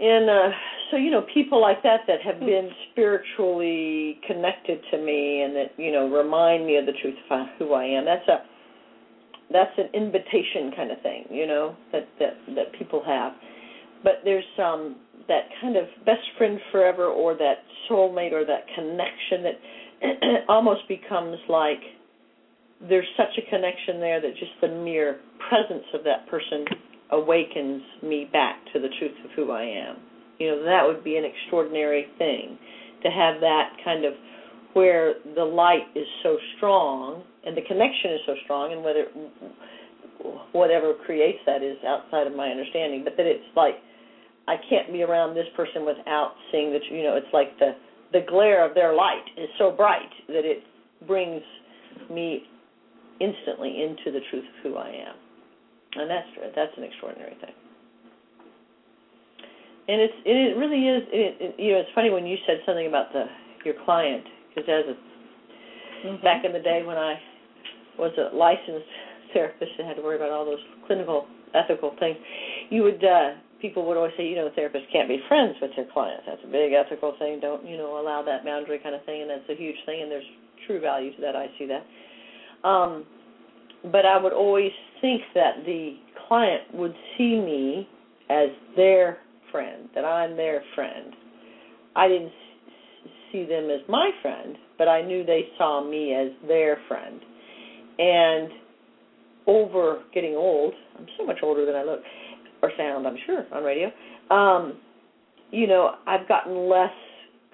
and 0.00 0.30
uh 0.30 0.50
so 0.90 0.96
you 0.96 1.10
know 1.10 1.24
people 1.34 1.60
like 1.60 1.82
that 1.82 2.00
that 2.06 2.20
have 2.22 2.40
been 2.40 2.70
spiritually 2.92 4.20
connected 4.26 4.80
to 4.90 4.98
me 4.98 5.42
and 5.42 5.54
that 5.54 5.72
you 5.76 5.92
know 5.92 6.08
remind 6.08 6.66
me 6.66 6.76
of 6.76 6.86
the 6.86 6.92
truth 7.02 7.16
of 7.30 7.46
who 7.58 7.74
i 7.74 7.84
am 7.84 8.04
that's 8.04 8.26
a 8.28 8.38
that's 9.50 9.72
an 9.78 9.88
invitation 9.94 10.72
kind 10.76 10.90
of 10.90 11.00
thing 11.02 11.24
you 11.30 11.46
know 11.46 11.74
that 11.92 12.08
that 12.18 12.34
that 12.54 12.72
people 12.78 13.02
have. 13.04 13.32
But 14.04 14.20
there's 14.24 14.44
um 14.62 14.96
that 15.28 15.48
kind 15.60 15.76
of 15.76 15.84
best 16.06 16.24
friend 16.36 16.58
forever 16.72 17.06
or 17.06 17.34
that 17.34 17.64
soulmate 17.90 18.32
or 18.32 18.44
that 18.44 18.64
connection 18.74 19.42
that 19.42 20.44
almost 20.48 20.86
becomes 20.88 21.36
like 21.48 21.80
there's 22.88 23.08
such 23.16 23.36
a 23.36 23.50
connection 23.50 24.00
there 24.00 24.20
that 24.20 24.32
just 24.38 24.52
the 24.60 24.68
mere 24.68 25.20
presence 25.48 25.84
of 25.94 26.04
that 26.04 26.26
person 26.28 26.64
awakens 27.10 27.82
me 28.02 28.28
back 28.32 28.56
to 28.72 28.80
the 28.80 28.88
truth 28.98 29.16
of 29.24 29.30
who 29.36 29.50
I 29.50 29.62
am. 29.62 29.96
You 30.38 30.48
know, 30.48 30.64
that 30.64 30.82
would 30.86 31.02
be 31.02 31.16
an 31.16 31.24
extraordinary 31.24 32.06
thing 32.18 32.58
to 33.02 33.10
have 33.10 33.40
that 33.40 33.72
kind 33.84 34.04
of 34.04 34.12
where 34.74 35.14
the 35.34 35.44
light 35.44 35.88
is 35.94 36.06
so 36.22 36.36
strong 36.56 37.22
and 37.44 37.56
the 37.56 37.62
connection 37.62 38.12
is 38.12 38.20
so 38.26 38.34
strong 38.44 38.72
and 38.72 38.84
whether 38.84 39.06
whatever 40.52 40.94
creates 41.06 41.38
that 41.46 41.62
is 41.62 41.76
outside 41.86 42.26
of 42.26 42.34
my 42.34 42.48
understanding, 42.48 43.02
but 43.04 43.16
that 43.16 43.26
it's 43.26 43.44
like 43.56 43.74
I 44.46 44.56
can't 44.68 44.92
be 44.92 45.02
around 45.02 45.34
this 45.34 45.46
person 45.56 45.84
without 45.84 46.32
seeing 46.50 46.72
that 46.72 46.80
you 46.90 47.02
know 47.02 47.16
it's 47.16 47.32
like 47.32 47.58
the 47.58 47.72
the 48.12 48.20
glare 48.26 48.64
of 48.66 48.74
their 48.74 48.94
light 48.94 49.24
is 49.36 49.48
so 49.58 49.70
bright 49.70 50.10
that 50.28 50.44
it 50.44 50.62
brings 51.06 51.42
me 52.10 52.42
instantly 53.20 53.82
into 53.82 54.10
the 54.10 54.24
truth 54.30 54.44
of 54.44 54.62
who 54.62 54.76
I 54.76 54.88
am, 54.88 55.14
and 56.00 56.10
that's 56.10 56.28
that's 56.54 56.72
an 56.76 56.84
extraordinary 56.84 57.36
thing. 57.40 57.54
and 59.88 60.00
it's 60.02 60.14
it 60.24 60.56
really 60.56 60.84
is. 60.86 61.02
It, 61.10 61.36
it, 61.40 61.54
you 61.58 61.72
know, 61.72 61.80
it's 61.80 61.88
funny 61.94 62.10
when 62.10 62.26
you 62.26 62.36
said 62.46 62.60
something 62.66 62.86
about 62.86 63.12
the 63.12 63.24
your 63.64 63.74
client 63.84 64.24
because 64.54 64.68
as 64.68 64.94
a 64.94 64.96
Mhm. 65.98 66.22
back 66.22 66.44
in 66.44 66.52
the 66.52 66.60
day 66.60 66.82
when 66.84 66.96
I 66.96 67.18
was 67.98 68.12
a 68.18 68.30
licensed 68.36 68.86
therapist 69.32 69.72
and 69.78 69.88
had 69.88 69.96
to 69.96 70.02
worry 70.02 70.14
about 70.14 70.30
all 70.30 70.44
those 70.44 70.62
clinical 70.86 71.26
ethical 71.54 71.90
things, 71.98 72.16
you 72.70 72.82
would 72.84 73.02
uh 73.02 73.32
people 73.60 73.84
would 73.86 73.96
always 73.96 74.12
say, 74.16 74.24
you 74.24 74.36
know, 74.36 74.48
therapists 74.56 74.86
can't 74.92 75.08
be 75.08 75.18
friends 75.26 75.56
with 75.60 75.72
their 75.74 75.86
clients. 75.92 76.22
That's 76.26 76.40
a 76.44 76.46
big 76.46 76.72
ethical 76.72 77.16
thing. 77.18 77.40
Don't, 77.40 77.66
you 77.66 77.76
know, 77.76 77.98
allow 77.98 78.22
that 78.22 78.44
boundary 78.44 78.78
kind 78.78 78.94
of 78.94 79.02
thing 79.04 79.22
and 79.22 79.30
that's 79.30 79.48
a 79.50 79.56
huge 79.56 79.74
thing 79.86 80.02
and 80.02 80.10
there's 80.10 80.28
true 80.68 80.78
value 80.80 81.12
to 81.16 81.20
that. 81.22 81.34
I 81.34 81.46
see 81.58 81.66
that. 81.66 81.82
Um 82.62 83.04
but 83.90 84.04
I 84.06 84.16
would 84.18 84.32
always 84.32 84.72
think 85.00 85.22
that 85.34 85.64
the 85.64 85.96
client 86.26 86.62
would 86.74 86.94
see 87.16 87.40
me 87.40 87.88
as 88.30 88.48
their 88.76 89.18
friend, 89.50 89.88
that 89.94 90.04
I'm 90.04 90.36
their 90.36 90.62
friend. 90.74 91.14
I 91.96 92.08
didn't 92.08 92.32
see 93.32 93.44
them 93.44 93.70
as 93.70 93.80
my 93.88 94.10
friend, 94.22 94.56
but 94.76 94.88
I 94.88 95.02
knew 95.02 95.24
they 95.24 95.48
saw 95.56 95.82
me 95.82 96.14
as 96.14 96.28
their 96.46 96.78
friend. 96.88 97.20
And 97.98 98.50
over 99.46 100.02
getting 100.14 100.34
old, 100.34 100.74
I'm 100.98 101.06
so 101.18 101.26
much 101.26 101.38
older 101.42 101.66
than 101.66 101.74
I 101.74 101.82
look 101.82 102.00
or 102.62 102.70
sound, 102.76 103.06
I'm 103.06 103.16
sure, 103.26 103.44
on 103.52 103.64
radio. 103.64 103.90
Um, 104.30 104.78
you 105.50 105.66
know, 105.66 105.94
I've 106.06 106.28
gotten 106.28 106.68
less 106.68 106.92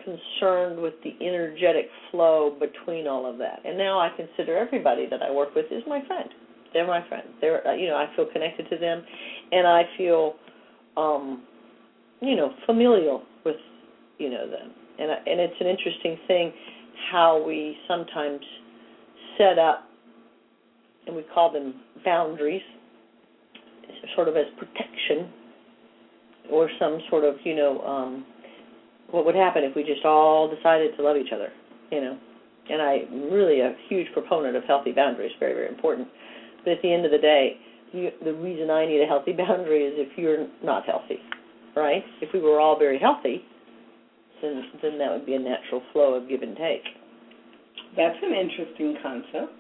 concerned 0.04 0.80
with 0.80 0.94
the 1.02 1.14
energetic 1.24 1.88
flow 2.10 2.56
between 2.58 3.06
all 3.06 3.30
of 3.30 3.38
that. 3.38 3.60
And 3.64 3.78
now 3.78 3.98
I 3.98 4.10
consider 4.16 4.56
everybody 4.56 5.06
that 5.10 5.22
I 5.22 5.30
work 5.30 5.54
with 5.54 5.66
is 5.70 5.82
my 5.86 6.04
friend. 6.06 6.28
They're 6.74 6.86
my 6.86 7.06
friend. 7.08 7.26
They're 7.40 7.66
uh, 7.66 7.74
you 7.74 7.88
know, 7.88 7.96
I 7.96 8.14
feel 8.16 8.26
connected 8.30 8.68
to 8.68 8.76
them 8.76 9.02
and 9.52 9.66
I 9.66 9.84
feel 9.96 10.34
um 10.96 11.42
you 12.20 12.36
know, 12.36 12.52
familial 12.66 13.22
with 13.44 13.56
you 14.18 14.30
know 14.30 14.50
them. 14.50 14.72
And 14.98 15.10
I, 15.10 15.14
and 15.26 15.40
it's 15.40 15.54
an 15.60 15.66
interesting 15.66 16.18
thing 16.26 16.52
how 17.10 17.42
we 17.44 17.76
sometimes 17.88 18.40
set 19.38 19.58
up 19.58 19.88
and 21.06 21.16
we 21.16 21.22
call 21.34 21.52
them 21.52 21.74
boundaries 22.04 22.62
sort 24.14 24.28
of 24.28 24.36
as 24.36 24.44
protection 24.58 25.30
or 26.50 26.68
some 26.78 26.98
sort 27.08 27.24
of, 27.24 27.36
you 27.44 27.54
know, 27.56 27.80
um 27.82 28.26
what 29.10 29.24
would 29.24 29.34
happen 29.34 29.62
if 29.62 29.76
we 29.76 29.82
just 29.84 30.04
all 30.04 30.52
decided 30.52 30.96
to 30.96 31.02
love 31.02 31.16
each 31.16 31.32
other, 31.32 31.50
you 31.92 32.00
know. 32.00 32.18
And 32.68 32.80
I'm 32.80 33.30
really 33.30 33.60
a 33.60 33.74
huge 33.88 34.06
proponent 34.12 34.56
of 34.56 34.64
healthy 34.64 34.92
boundaries, 34.92 35.32
very, 35.38 35.52
very 35.54 35.68
important. 35.68 36.08
But 36.64 36.74
at 36.74 36.82
the 36.82 36.92
end 36.92 37.04
of 37.04 37.12
the 37.12 37.18
day, 37.18 37.56
you, 37.92 38.10
the 38.24 38.34
reason 38.34 38.70
I 38.70 38.86
need 38.86 39.02
a 39.02 39.06
healthy 39.06 39.32
boundary 39.36 39.84
is 39.84 39.94
if 39.96 40.18
you're 40.18 40.46
not 40.62 40.84
healthy, 40.84 41.18
right? 41.76 42.02
If 42.20 42.32
we 42.32 42.40
were 42.40 42.60
all 42.60 42.78
very 42.78 42.98
healthy, 42.98 43.42
then 44.42 44.64
then 44.82 44.98
that 44.98 45.12
would 45.12 45.26
be 45.26 45.34
a 45.34 45.38
natural 45.38 45.82
flow 45.92 46.14
of 46.14 46.28
give 46.28 46.42
and 46.42 46.56
take. 46.56 46.82
That's 47.96 48.18
an 48.22 48.34
interesting 48.34 48.96
concept. 49.02 49.52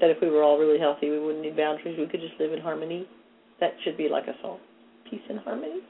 That 0.00 0.10
if 0.10 0.18
we 0.22 0.30
were 0.30 0.42
all 0.42 0.58
really 0.58 0.78
healthy, 0.78 1.10
we 1.10 1.18
wouldn't 1.18 1.42
need 1.42 1.56
boundaries. 1.56 1.98
We 1.98 2.06
could 2.06 2.20
just 2.20 2.38
live 2.38 2.52
in 2.52 2.60
harmony. 2.60 3.08
That 3.58 3.72
should 3.82 3.96
be 3.96 4.08
like 4.08 4.28
a 4.28 4.34
song, 4.42 4.58
peace 5.10 5.24
and 5.28 5.40
harmony. 5.40 5.80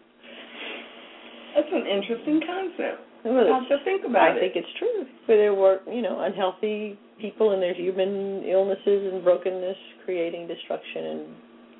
That's 1.54 1.68
an 1.72 1.84
interesting 1.86 2.40
concept. 2.46 3.07
Well, 3.24 3.60
have 3.60 3.68
to 3.68 3.84
think 3.84 4.04
about 4.06 4.32
I 4.32 4.36
it. 4.36 4.40
think 4.40 4.52
it's 4.56 4.78
true. 4.78 5.04
Where 5.26 5.38
there 5.38 5.54
were, 5.54 5.80
you 5.90 6.02
know, 6.02 6.20
unhealthy 6.20 6.98
people 7.20 7.52
and 7.52 7.62
there's 7.62 7.76
human 7.76 8.44
illnesses 8.44 9.12
and 9.12 9.24
brokenness 9.24 9.76
creating 10.04 10.46
destruction 10.46 11.04
and 11.04 11.26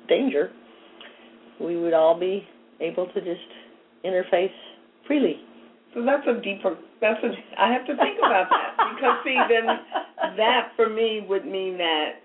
danger, 0.07 0.51
we 1.59 1.77
would 1.77 1.93
all 1.93 2.19
be 2.19 2.45
able 2.81 3.07
to 3.07 3.21
just 3.21 3.49
interface 4.05 4.51
freely. 5.07 5.37
So 5.93 6.03
that's 6.05 6.25
a 6.27 6.41
deeper. 6.41 6.77
That's 7.01 7.19
a. 7.23 7.31
I 7.61 7.71
have 7.73 7.85
to 7.87 7.95
think 7.97 8.19
about 8.19 8.47
that 8.49 8.75
because 8.95 9.17
see, 9.23 9.37
then 9.49 9.65
that 10.37 10.71
for 10.75 10.89
me 10.89 11.25
would 11.27 11.45
mean 11.45 11.77
that 11.77 12.21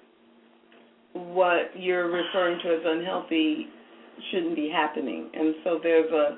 what 1.14 1.70
you're 1.74 2.11
referring 2.11 2.59
to 2.62 2.74
as 2.74 2.83
unhealthy 2.85 3.68
shouldn't 4.31 4.55
be 4.55 4.68
happening, 4.68 5.31
and 5.33 5.55
so 5.64 5.81
there's 5.83 6.11
a 6.12 6.37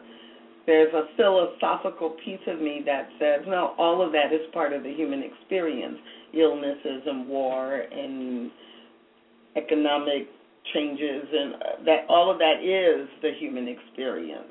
there's 0.66 0.92
a 0.92 1.04
philosophical 1.16 2.16
piece 2.24 2.40
of 2.48 2.60
me 2.60 2.82
that 2.86 3.08
says 3.18 3.40
no, 3.46 3.74
all 3.78 4.04
of 4.04 4.12
that 4.12 4.32
is 4.32 4.40
part 4.52 4.72
of 4.72 4.82
the 4.82 4.92
human 4.92 5.22
experience, 5.22 5.98
illnesses 6.34 7.02
and 7.06 7.28
war 7.28 7.84
and 7.92 8.50
economic 9.56 10.28
changes 10.74 11.24
and 11.32 11.54
uh, 11.54 11.58
that 11.84 12.06
all 12.08 12.30
of 12.30 12.38
that 12.38 12.60
is 12.62 13.08
the 13.22 13.30
human 13.38 13.68
experience. 13.68 14.48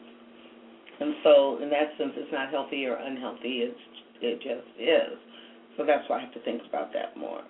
And 0.99 1.13
so, 1.23 1.59
in 1.61 1.69
that 1.71 1.89
sense, 1.97 2.13
it's 2.15 2.31
not 2.31 2.49
healthy 2.49 2.85
or 2.85 2.95
unhealthy. 2.95 3.67
It's 3.67 3.79
it 4.21 4.35
just 4.35 4.79
is. 4.79 5.19
So 5.77 5.85
that's 5.85 6.07
why 6.07 6.17
I 6.17 6.21
have 6.21 6.33
to 6.33 6.39
think 6.41 6.61
about 6.67 6.93
that 6.93 7.17
more 7.17 7.41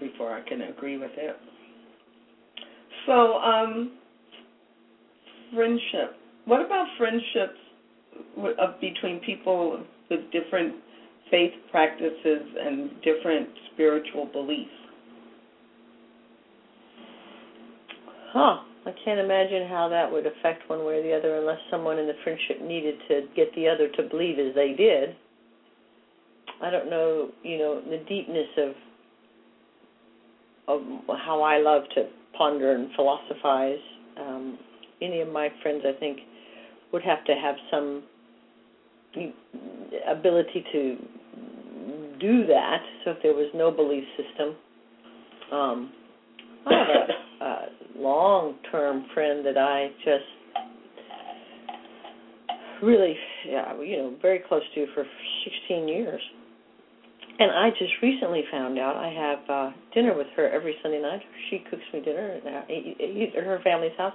before 0.00 0.34
I 0.34 0.46
can 0.46 0.62
agree 0.62 0.98
with 0.98 1.12
it. 1.16 1.36
So, 3.06 3.36
um, 3.36 3.92
friendship. 5.54 6.16
What 6.46 6.64
about 6.64 6.86
friendships 6.98 7.59
of 8.58 8.80
between 8.80 9.20
people 9.20 9.84
with 10.10 10.20
different 10.32 10.76
faith 11.30 11.52
practices 11.70 12.42
and 12.60 12.90
different 13.02 13.48
spiritual 13.72 14.26
beliefs? 14.32 14.70
Huh. 18.32 18.60
I 18.86 18.92
can't 19.04 19.20
imagine 19.20 19.68
how 19.68 19.88
that 19.90 20.10
would 20.10 20.24
affect 20.26 20.68
one 20.68 20.86
way 20.86 20.98
or 20.98 21.02
the 21.02 21.14
other 21.14 21.36
unless 21.36 21.58
someone 21.70 21.98
in 21.98 22.06
the 22.06 22.14
friendship 22.24 22.62
needed 22.62 22.94
to 23.08 23.22
get 23.36 23.54
the 23.54 23.68
other 23.68 23.88
to 23.88 24.08
believe 24.08 24.38
as 24.38 24.54
they 24.54 24.72
did. 24.72 25.16
I 26.62 26.70
don't 26.70 26.88
know, 26.88 27.30
you 27.42 27.58
know, 27.58 27.80
the 27.82 28.02
deepness 28.08 28.48
of 28.58 28.74
of 30.68 30.82
how 31.18 31.42
I 31.42 31.58
love 31.58 31.82
to 31.96 32.08
ponder 32.38 32.74
and 32.74 32.90
philosophize. 32.94 33.80
Um, 34.18 34.58
any 35.02 35.20
of 35.20 35.28
my 35.28 35.48
friends, 35.62 35.82
I 35.84 35.98
think, 35.98 36.18
would 36.92 37.02
have 37.02 37.24
to 37.24 37.34
have 37.34 37.56
some 37.70 38.04
ability 40.08 40.64
to 40.72 40.96
do 42.20 42.46
that. 42.46 42.78
So 43.04 43.12
if 43.12 43.18
there 43.22 43.34
was 43.34 43.50
no 43.54 43.70
belief 43.70 44.04
system, 44.16 44.56
um, 45.52 45.92
I 46.66 46.72
have 46.72 46.86
a, 47.40 47.44
a 47.44 47.68
long-term 47.96 49.06
friend 49.14 49.44
that 49.46 49.58
I 49.58 49.88
just 50.04 50.24
really, 52.82 53.16
yeah, 53.46 53.80
you 53.80 53.96
know, 53.96 54.16
very 54.22 54.40
close 54.46 54.62
to 54.74 54.86
for 54.94 55.04
16 55.68 55.88
years. 55.88 56.20
And 57.38 57.50
I 57.50 57.70
just 57.70 57.92
recently 58.02 58.42
found 58.50 58.78
out 58.78 58.96
I 58.96 59.08
have 59.08 59.50
uh 59.50 59.70
dinner 59.94 60.14
with 60.16 60.26
her 60.36 60.50
every 60.50 60.76
Sunday 60.82 61.00
night. 61.00 61.22
She 61.48 61.64
cooks 61.70 61.82
me 61.92 62.00
dinner 62.02 62.38
at 62.44 63.44
her 63.44 63.60
family's 63.64 63.96
house. 63.96 64.12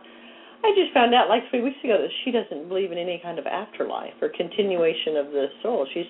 I 0.64 0.72
just 0.76 0.94
found 0.94 1.14
out 1.14 1.30
like 1.30 1.44
three 1.50 1.62
weeks 1.62 1.78
ago 1.84 2.02
that 2.02 2.12
she 2.24 2.32
doesn't 2.32 2.68
believe 2.68 2.92
in 2.92 2.98
any 2.98 3.20
kind 3.22 3.40
of 3.40 3.46
afterlife 3.46 4.14
or 4.22 4.30
continuation 4.30 5.18
of 5.18 5.28
the 5.32 5.48
soul. 5.62 5.88
She's 5.94 6.08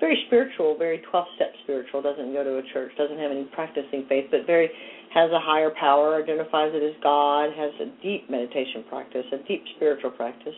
very 0.00 0.16
spiritual, 0.26 0.76
very 0.78 1.02
12-step 1.12 1.52
spiritual. 1.64 2.02
Doesn't 2.02 2.32
go 2.32 2.44
to 2.44 2.58
a 2.58 2.62
church, 2.72 2.92
doesn't 2.96 3.18
have 3.18 3.30
any 3.30 3.44
practicing 3.52 4.06
faith, 4.08 4.26
but 4.30 4.46
very 4.46 4.70
has 5.14 5.30
a 5.32 5.40
higher 5.40 5.70
power, 5.78 6.22
identifies 6.22 6.72
it 6.74 6.82
as 6.82 6.94
God, 7.02 7.50
has 7.56 7.72
a 7.80 8.02
deep 8.02 8.28
meditation 8.30 8.84
practice, 8.88 9.24
a 9.32 9.38
deep 9.48 9.64
spiritual 9.76 10.10
practice, 10.10 10.54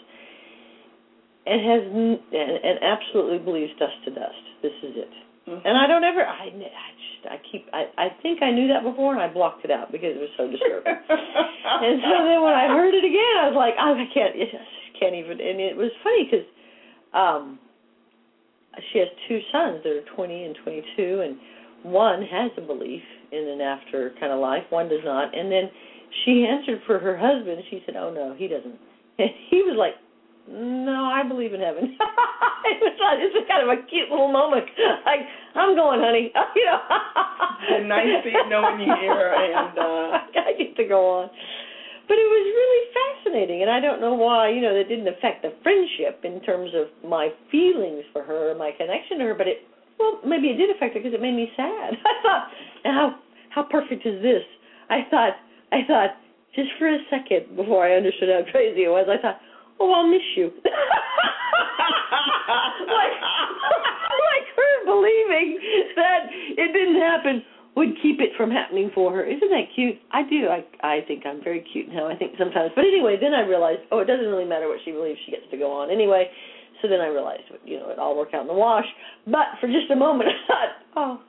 and 1.47 1.61
has 1.63 1.83
and, 1.87 2.19
and 2.33 2.79
absolutely 2.83 3.39
believes 3.39 3.73
dust 3.79 3.95
to 4.05 4.11
dust. 4.11 4.45
This 4.63 4.73
is 4.83 4.95
it. 4.97 5.30
Mm-hmm. 5.51 5.67
And 5.67 5.75
I 5.75 5.91
don't 5.91 6.05
ever. 6.05 6.23
I, 6.23 6.47
I 6.47 6.91
just. 6.95 7.23
I 7.27 7.37
keep. 7.51 7.67
I. 7.75 7.91
I 7.99 8.07
think 8.23 8.39
I 8.43 8.55
knew 8.55 8.71
that 8.71 8.87
before, 8.87 9.13
and 9.13 9.21
I 9.21 9.27
blocked 9.27 9.65
it 9.67 9.71
out 9.75 9.91
because 9.91 10.15
it 10.15 10.23
was 10.23 10.31
so 10.39 10.47
disturbing. 10.47 10.95
and 11.11 11.99
so 12.07 12.17
then 12.23 12.39
when 12.47 12.55
I 12.55 12.71
heard 12.71 12.95
it 12.95 13.03
again, 13.03 13.35
I 13.43 13.51
was 13.51 13.59
like, 13.59 13.75
oh, 13.75 13.99
I 13.99 14.07
can't. 14.15 14.39
I 14.39 14.47
just 14.47 14.95
can't 14.95 15.19
even. 15.19 15.43
And 15.43 15.59
it 15.59 15.75
was 15.75 15.91
funny 16.07 16.31
because 16.31 16.47
um, 17.11 17.59
she 18.93 19.03
has 19.03 19.11
two 19.27 19.43
sons 19.51 19.83
that 19.83 19.91
are 19.91 20.07
20 20.15 20.55
and 20.55 20.55
22, 20.63 21.27
and 21.27 21.35
one 21.83 22.23
has 22.23 22.55
a 22.57 22.63
belief 22.63 23.03
in 23.33 23.43
an 23.49 23.61
after 23.61 24.15
kind 24.21 24.33
of 24.33 24.39
life. 24.39 24.63
One 24.71 24.89
does 24.89 25.03
not. 25.05 25.37
And 25.37 25.51
then 25.51 25.67
she 26.25 26.47
answered 26.47 26.81
for 26.87 26.99
her 26.99 27.17
husband. 27.19 27.63
She 27.71 27.83
said, 27.87 27.97
"Oh 27.97 28.15
no, 28.15 28.35
he 28.39 28.47
doesn't." 28.47 28.79
And 29.21 29.29
he 29.51 29.61
was 29.61 29.77
like, 29.77 30.01
no, 30.49 31.11
I 31.13 31.23
believe 31.27 31.53
in 31.53 31.61
heaven. 31.61 31.85
it 31.95 32.79
was 32.81 32.95
it's 33.21 33.49
kind 33.49 33.63
of 33.63 33.71
a 33.71 33.83
cute 33.87 34.11
little 34.11 34.33
moment. 34.33 34.67
Like, 35.05 35.27
I'm 35.55 35.77
going, 35.77 36.01
honey. 36.01 36.33
you 36.57 36.65
know. 36.65 36.81
a 36.81 37.85
nice 37.85 38.25
thing 38.25 38.37
knowing 38.49 38.81
you 38.81 38.93
here, 39.01 39.35
and 39.35 39.75
uh, 39.79 40.43
I 40.49 40.55
get 40.57 40.77
to 40.77 40.85
go 40.89 41.23
on. 41.23 41.31
But 42.09 42.19
it 42.19 42.27
was 42.27 42.47
really 42.51 42.83
fascinating, 42.91 43.63
and 43.63 43.71
I 43.71 43.79
don't 43.79 44.01
know 44.01 44.15
why. 44.15 44.51
You 44.51 44.61
know, 44.63 44.75
that 44.75 44.89
didn't 44.89 45.07
affect 45.07 45.43
the 45.43 45.55
friendship 45.63 46.25
in 46.25 46.43
terms 46.43 46.71
of 46.75 46.91
my 47.09 47.31
feelings 47.51 48.03
for 48.13 48.23
her, 48.23 48.55
my 48.59 48.73
connection 48.77 49.19
to 49.19 49.25
her. 49.31 49.35
But 49.35 49.47
it, 49.47 49.59
well, 49.99 50.19
maybe 50.27 50.49
it 50.49 50.59
did 50.59 50.75
affect 50.75 50.95
her 50.95 51.01
because 51.01 51.15
it 51.15 51.23
made 51.23 51.37
me 51.37 51.47
sad. 51.57 51.95
I 51.95 52.15
thought, 52.23 52.45
how 52.85 53.07
how 53.51 53.63
perfect 53.63 54.07
is 54.07 54.23
this? 54.23 54.43
I 54.91 55.07
thought, 55.11 55.39
I 55.71 55.87
thought, 55.87 56.19
just 56.55 56.71
for 56.79 56.91
a 56.91 56.99
second 57.11 57.55
before 57.55 57.87
I 57.87 57.95
understood 57.95 58.29
how 58.29 58.43
crazy 58.51 58.83
it 58.83 58.91
was, 58.91 59.07
I 59.07 59.21
thought, 59.23 59.39
"Oh, 59.81 59.93
I'll 59.93 60.07
miss 60.07 60.23
you." 60.37 60.53
like, 62.87 63.15
like 64.31 64.47
her 64.57 64.85
believing 64.85 65.59
that 65.97 66.29
it 66.31 66.73
didn't 66.73 67.01
happen 67.01 67.43
would 67.77 67.97
keep 68.03 68.21
it 68.21 68.31
from 68.37 68.51
happening 68.51 68.91
for 68.95 69.13
her. 69.13 69.25
Isn't 69.25 69.49
that 69.49 69.73
cute? 69.75 69.97
I 70.13 70.23
do. 70.29 70.49
I 70.49 70.65
I 70.87 71.01
think 71.07 71.25
I'm 71.25 71.43
very 71.43 71.65
cute 71.73 71.89
now. 71.89 72.09
I 72.09 72.17
think 72.17 72.33
sometimes. 72.39 72.73
But 72.75 72.85
anyway, 72.85 73.17
then 73.21 73.33
I 73.35 73.41
realized, 73.41 73.81
oh, 73.91 74.01
it 74.01 74.07
doesn't 74.07 74.27
really 74.27 74.45
matter 74.45 74.69
what 74.69 74.79
she 74.85 74.91
believes. 74.91 75.19
She 75.25 75.33
gets 75.33 75.49
to 75.51 75.57
go 75.57 75.71
on 75.71 75.91
anyway. 75.91 76.31
So 76.83 76.89
then 76.89 77.01
I 77.01 77.09
realized, 77.09 77.43
you 77.65 77.79
know, 77.79 77.91
it 77.91 77.99
all 77.99 78.17
worked 78.17 78.35
out 78.35 78.43
in 78.43 78.47
the 78.47 78.55
wash. 78.55 78.87
But 79.27 79.61
for 79.61 79.67
just 79.67 79.91
a 79.93 79.97
moment, 79.97 80.31
I 80.49 80.49
thought, 80.49 80.69
oh, 80.97 81.21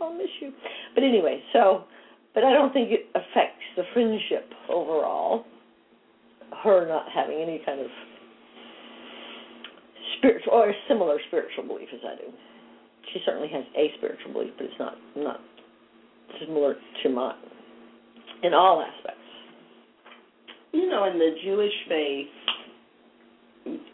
I'll 0.00 0.14
miss 0.14 0.32
you. 0.40 0.52
But 0.94 1.04
anyway, 1.04 1.42
so, 1.52 1.84
but 2.34 2.44
I 2.44 2.52
don't 2.52 2.72
think 2.72 2.90
it 2.90 3.06
affects 3.14 3.64
the 3.76 3.82
friendship 3.92 4.50
overall. 4.70 5.44
Her 6.62 6.88
not 6.88 7.06
having 7.14 7.40
any 7.40 7.60
kind 7.64 7.80
of 7.80 7.86
spiritual 10.18 10.52
or 10.52 10.72
similar 10.88 11.18
spiritual 11.28 11.64
belief 11.64 11.88
as 11.92 12.00
I 12.04 12.16
do. 12.16 12.32
She 13.12 13.20
certainly 13.24 13.48
has 13.48 13.64
a 13.76 13.92
spiritual 13.98 14.32
belief, 14.32 14.52
but 14.56 14.66
it's 14.66 14.78
not 14.78 14.94
not 15.16 15.40
similar 16.40 16.76
to 17.02 17.08
mine 17.08 17.34
in 18.42 18.54
all 18.54 18.82
aspects. 18.82 19.18
You 20.72 20.90
know, 20.90 21.04
in 21.04 21.18
the 21.18 21.30
Jewish 21.42 21.72
faith, 21.88 22.26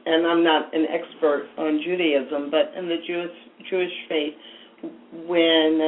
and 0.07 0.27
I'm 0.27 0.43
not 0.43 0.75
an 0.75 0.87
expert 0.90 1.47
on 1.57 1.81
Judaism, 1.85 2.51
but 2.51 2.77
in 2.77 2.88
the 2.88 2.97
Jewish 3.07 3.37
Jewish 3.71 3.93
faith, 4.09 4.35
when 5.27 5.81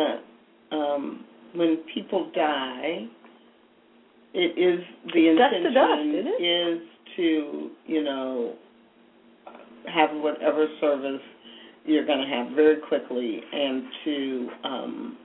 uh, 0.73 0.75
um, 0.77 1.25
when 1.55 1.79
people 1.93 2.31
die, 2.35 3.07
it 4.37 4.61
is 4.61 4.85
the 5.15 5.29
intention 5.29 5.73
dust, 5.73 6.43
is 6.43 6.79
to 7.17 7.71
you 7.87 8.05
know 8.05 8.55
have 9.93 10.11
whatever 10.13 10.67
service 10.81 11.23
you're 11.87 12.05
going 12.05 12.21
to 12.21 12.27
have 12.27 12.55
very 12.55 12.77
quickly 12.77 13.41
and 13.53 13.85
to 14.05 14.49
um, 14.65 15.19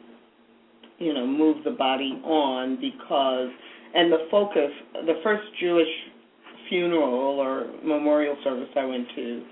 you 0.97 1.13
know 1.13 1.27
move 1.27 1.57
the 1.65 1.71
body 1.71 2.21
on 2.23 2.79
because 2.79 3.49
and 3.93 4.11
the 4.11 4.27
focus 4.31 4.71
the 4.93 5.19
first 5.23 5.43
Jewish 5.59 5.89
funeral 6.69 7.37
or 7.39 7.67
memorial 7.83 8.37
service 8.45 8.69
I 8.77 8.85
went 8.85 9.07
to 9.15 9.43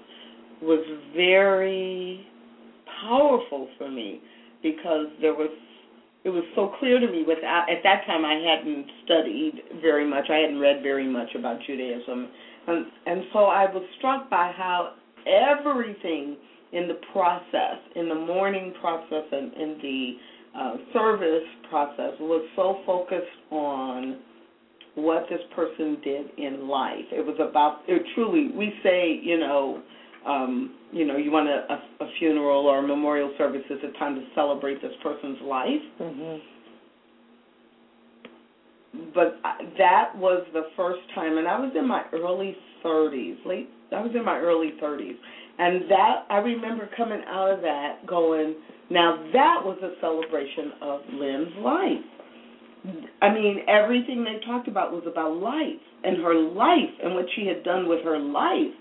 was 0.62 0.86
very 1.14 2.26
powerful 3.02 3.68
for 3.78 3.92
me 3.92 4.22
because 4.64 5.08
there 5.22 5.34
was 5.34 5.50
it 6.24 6.30
was 6.30 6.44
so 6.56 6.74
clear 6.80 7.00
to 7.00 7.08
me 7.08 7.24
without 7.28 7.70
at 7.70 7.82
that 7.84 8.06
time 8.06 8.26
I 8.26 8.36
hadn't 8.36 8.88
studied 9.06 9.62
very 9.82 10.08
much 10.08 10.30
I 10.30 10.38
hadn't 10.38 10.60
read 10.60 10.84
very 10.84 11.08
much 11.08 11.30
about 11.36 11.60
Judaism 11.66 12.28
and 12.68 12.86
and 13.06 13.24
so 13.34 13.46
I 13.46 13.66
was 13.66 13.84
struck 13.98 14.30
by 14.30 14.52
how 14.56 14.94
everything 15.28 16.38
in 16.72 16.88
the 16.88 17.00
process 17.12 17.78
in 17.96 18.10
the 18.10 18.16
mourning 18.16 18.74
process 18.80 19.24
and 19.32 19.54
in 19.54 19.78
the 19.82 20.14
uh, 20.58 20.76
service 20.94 21.48
process 21.70 22.14
was 22.20 22.46
so 22.56 22.80
focused 22.86 23.52
on 23.52 24.20
what 24.96 25.26
this 25.30 25.40
person 25.56 25.98
did 26.04 26.28
in 26.38 26.68
life. 26.68 27.06
It 27.12 27.26
was 27.26 27.38
about 27.40 27.82
it 27.88 28.02
truly. 28.16 28.50
We 28.56 28.74
say, 28.84 29.20
you 29.22 29.40
know, 29.40 29.82
um, 30.26 30.76
you 30.92 31.06
know, 31.06 31.18
you 31.18 31.32
want 31.32 31.48
a, 31.48 31.66
a, 31.74 32.06
a 32.06 32.10
funeral 32.20 32.66
or 32.66 32.80
a 32.80 32.88
memorial 32.88 33.34
service 33.38 33.64
is 33.70 33.80
a 33.84 33.98
time 34.00 34.16
to 34.16 34.22
celebrate 34.36 34.82
this 34.82 34.92
person's 35.02 35.38
life. 35.44 35.82
Mm-hmm. 36.02 36.38
But 39.14 39.40
that 39.78 40.16
was 40.16 40.46
the 40.52 40.64
first 40.76 41.02
time, 41.14 41.38
and 41.38 41.48
I 41.48 41.60
was 41.60 41.72
in 41.78 41.88
my 41.88 42.04
early 42.12 42.56
30s, 42.84 43.46
late. 43.46 43.70
I 43.96 44.02
was 44.02 44.12
in 44.16 44.26
my 44.26 44.38
early 44.40 44.74
30s, 44.82 45.16
and 45.60 45.90
that 45.90 46.26
I 46.30 46.38
remember 46.38 46.90
coming 46.98 47.22
out 47.28 47.52
of 47.52 47.62
that 47.62 48.06
going. 48.08 48.56
Now 48.90 49.24
that 49.34 49.62
was 49.64 49.78
a 49.84 49.94
celebration 50.02 50.72
of 50.82 51.02
Lynn's 51.14 51.56
life 51.64 52.06
I 53.22 53.34
mean, 53.34 53.60
everything 53.68 54.24
they 54.24 54.46
talked 54.46 54.68
about 54.68 54.92
was 54.92 55.04
about 55.06 55.36
life 55.36 55.82
and 56.04 56.18
her 56.24 56.34
life 56.34 56.94
and 57.04 57.14
what 57.14 57.26
she 57.36 57.46
had 57.46 57.64
done 57.64 57.90
with 57.90 58.04
her 58.04 58.18
life. 58.18 58.74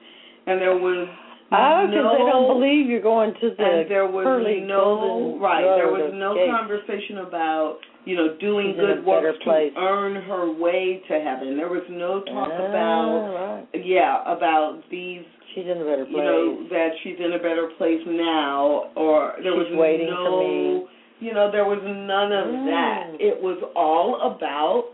And 0.46 0.60
there 0.60 0.76
was 0.76 1.08
Oh, 1.50 1.86
because 1.88 2.04
no, 2.04 2.12
they 2.12 2.24
don't 2.28 2.48
believe 2.60 2.88
you're 2.92 3.00
going 3.00 3.32
to 3.40 3.50
the 3.56 3.64
and 3.64 3.90
there 3.90 4.06
was 4.06 4.24
pearly 4.24 4.60
no 4.60 5.38
right. 5.40 5.64
There 5.64 5.88
was 5.88 6.12
no 6.12 6.36
escape. 6.36 6.52
conversation 6.52 7.18
about 7.24 7.78
you 8.04 8.16
know 8.16 8.36
doing 8.38 8.72
She's 8.76 8.80
good 8.84 9.00
works 9.04 9.38
to 9.44 9.70
earn 9.80 10.20
her 10.28 10.52
way 10.52 11.00
to 11.08 11.14
heaven. 11.20 11.56
There 11.56 11.68
was 11.72 11.84
no 11.88 12.20
talk 12.28 12.52
Ah, 12.52 12.68
about 12.68 13.64
right. 13.72 13.84
yeah 13.84 14.20
about 14.28 14.82
these 14.90 15.22
She's 15.54 15.64
in 15.64 15.80
a 15.80 15.84
better 15.88 16.04
place. 16.04 16.12
you 16.16 16.22
know 16.22 16.68
that 16.68 16.90
she's 17.02 17.16
in 17.18 17.32
a 17.32 17.38
better 17.40 17.72
place 17.78 18.04
now 18.06 18.92
or 18.94 19.32
there 19.42 19.56
She's 19.56 19.72
was 19.72 19.80
waiting 19.80 20.12
no 20.12 20.24
for 20.28 20.44
me. 20.44 20.86
you 21.26 21.32
know 21.32 21.50
there 21.50 21.64
was 21.64 21.80
none 21.82 22.30
of 22.30 22.44
Mm. 22.52 22.66
that 22.68 23.16
it 23.24 23.40
was 23.40 23.56
all 23.74 24.20
about 24.36 24.92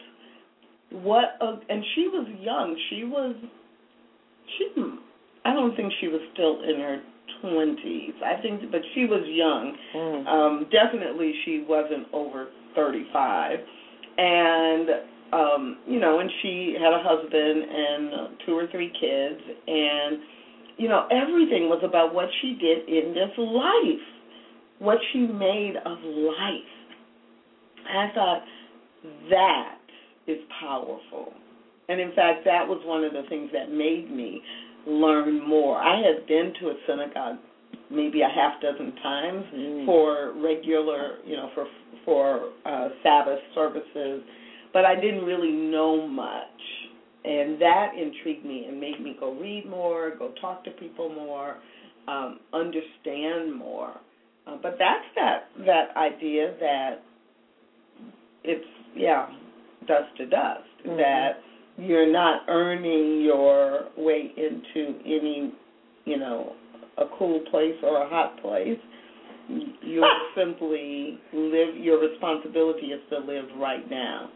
what 1.02 1.34
a, 1.42 1.58
and 1.68 1.82
she 1.96 2.06
was 2.06 2.28
young 2.38 2.76
she 2.90 3.02
was 3.02 3.34
she 4.56 4.68
i 5.44 5.52
don't 5.52 5.76
think 5.76 5.92
she 6.00 6.08
was 6.08 6.20
still 6.32 6.62
in 6.62 6.80
her 6.80 7.02
twenties. 7.40 8.14
I 8.24 8.40
think 8.40 8.70
but 8.70 8.80
she 8.94 9.04
was 9.06 9.22
young. 9.26 9.76
Mm. 9.94 10.26
um 10.26 10.66
definitely 10.70 11.34
she 11.44 11.64
wasn't 11.68 12.06
over 12.12 12.48
thirty 12.74 13.06
five 13.12 13.58
and 14.18 14.88
um 15.32 15.78
you 15.86 16.00
know 16.00 16.20
and 16.20 16.30
she 16.42 16.76
had 16.80 16.92
a 16.92 17.02
husband 17.02 17.64
and 17.64 18.38
two 18.46 18.56
or 18.56 18.66
three 18.70 18.88
kids. 18.88 19.40
And 19.66 20.18
you 20.76 20.88
know 20.88 21.06
everything 21.10 21.68
was 21.68 21.82
about 21.84 22.14
what 22.14 22.28
she 22.40 22.56
did 22.60 22.88
in 22.88 23.14
this 23.14 23.32
life 23.38 24.08
what 24.80 24.98
she 25.12 25.20
made 25.20 25.74
of 25.84 25.98
life. 26.02 26.74
And 27.88 27.98
i 27.98 28.14
thought 28.14 28.42
that 29.30 29.78
is 30.26 30.38
powerful. 30.60 31.32
And 31.88 32.00
in 32.00 32.14
fact 32.14 32.44
that 32.46 32.66
was 32.66 32.80
one 32.86 33.04
of 33.04 33.12
the 33.12 33.28
things 33.28 33.50
that 33.52 33.70
made 33.70 34.10
me 34.10 34.40
learn 34.86 35.46
more 35.46 35.78
i 35.78 35.96
had 35.96 36.26
been 36.26 36.52
to 36.60 36.68
a 36.68 36.74
synagogue 36.86 37.36
maybe 37.90 38.22
a 38.22 38.28
half 38.28 38.60
dozen 38.60 38.92
times 39.02 39.44
Mm. 39.54 39.86
for 39.86 40.32
regular, 40.36 41.18
you 41.26 41.36
know, 41.36 41.50
for 41.54 41.66
for 42.04 42.50
uh, 42.66 42.88
Sabbath 43.02 43.38
services, 43.54 44.22
but 44.72 44.84
I 44.84 44.94
didn't 44.94 45.24
really 45.24 45.50
know 45.52 46.06
much, 46.06 46.60
and 47.24 47.60
that 47.60 47.92
intrigued 47.96 48.44
me 48.44 48.66
and 48.68 48.78
made 48.80 49.00
me 49.00 49.16
go 49.18 49.32
read 49.34 49.64
more, 49.66 50.14
go 50.18 50.32
talk 50.40 50.64
to 50.64 50.70
people 50.72 51.08
more, 51.08 51.56
um, 52.08 52.40
understand 52.52 53.54
more. 53.54 53.92
Uh, 54.46 54.56
but 54.62 54.76
that's 54.78 55.04
that 55.16 55.48
that 55.66 55.96
idea 55.96 56.54
that 56.60 57.02
it's 58.44 58.66
yeah, 58.96 59.26
dust 59.86 60.16
to 60.18 60.26
dust. 60.26 60.62
Mhm. 60.86 60.96
That 60.96 61.42
you're 61.76 62.10
not 62.10 62.42
earning 62.48 63.22
your 63.22 63.88
way 63.96 64.32
into 64.36 64.98
any, 65.04 65.52
you 66.04 66.18
know, 66.18 66.52
a 66.98 67.04
cool 67.18 67.40
place 67.50 67.74
or 67.82 68.02
a 68.02 68.08
hot 68.08 68.40
place. 68.40 68.78
You're 69.82 70.08
simply 70.36 71.18
live. 71.32 71.76
Your 71.76 72.00
responsibility 72.00 72.86
is 72.86 73.00
to 73.10 73.18
live 73.18 73.44
right 73.58 73.88
now, 73.90 74.30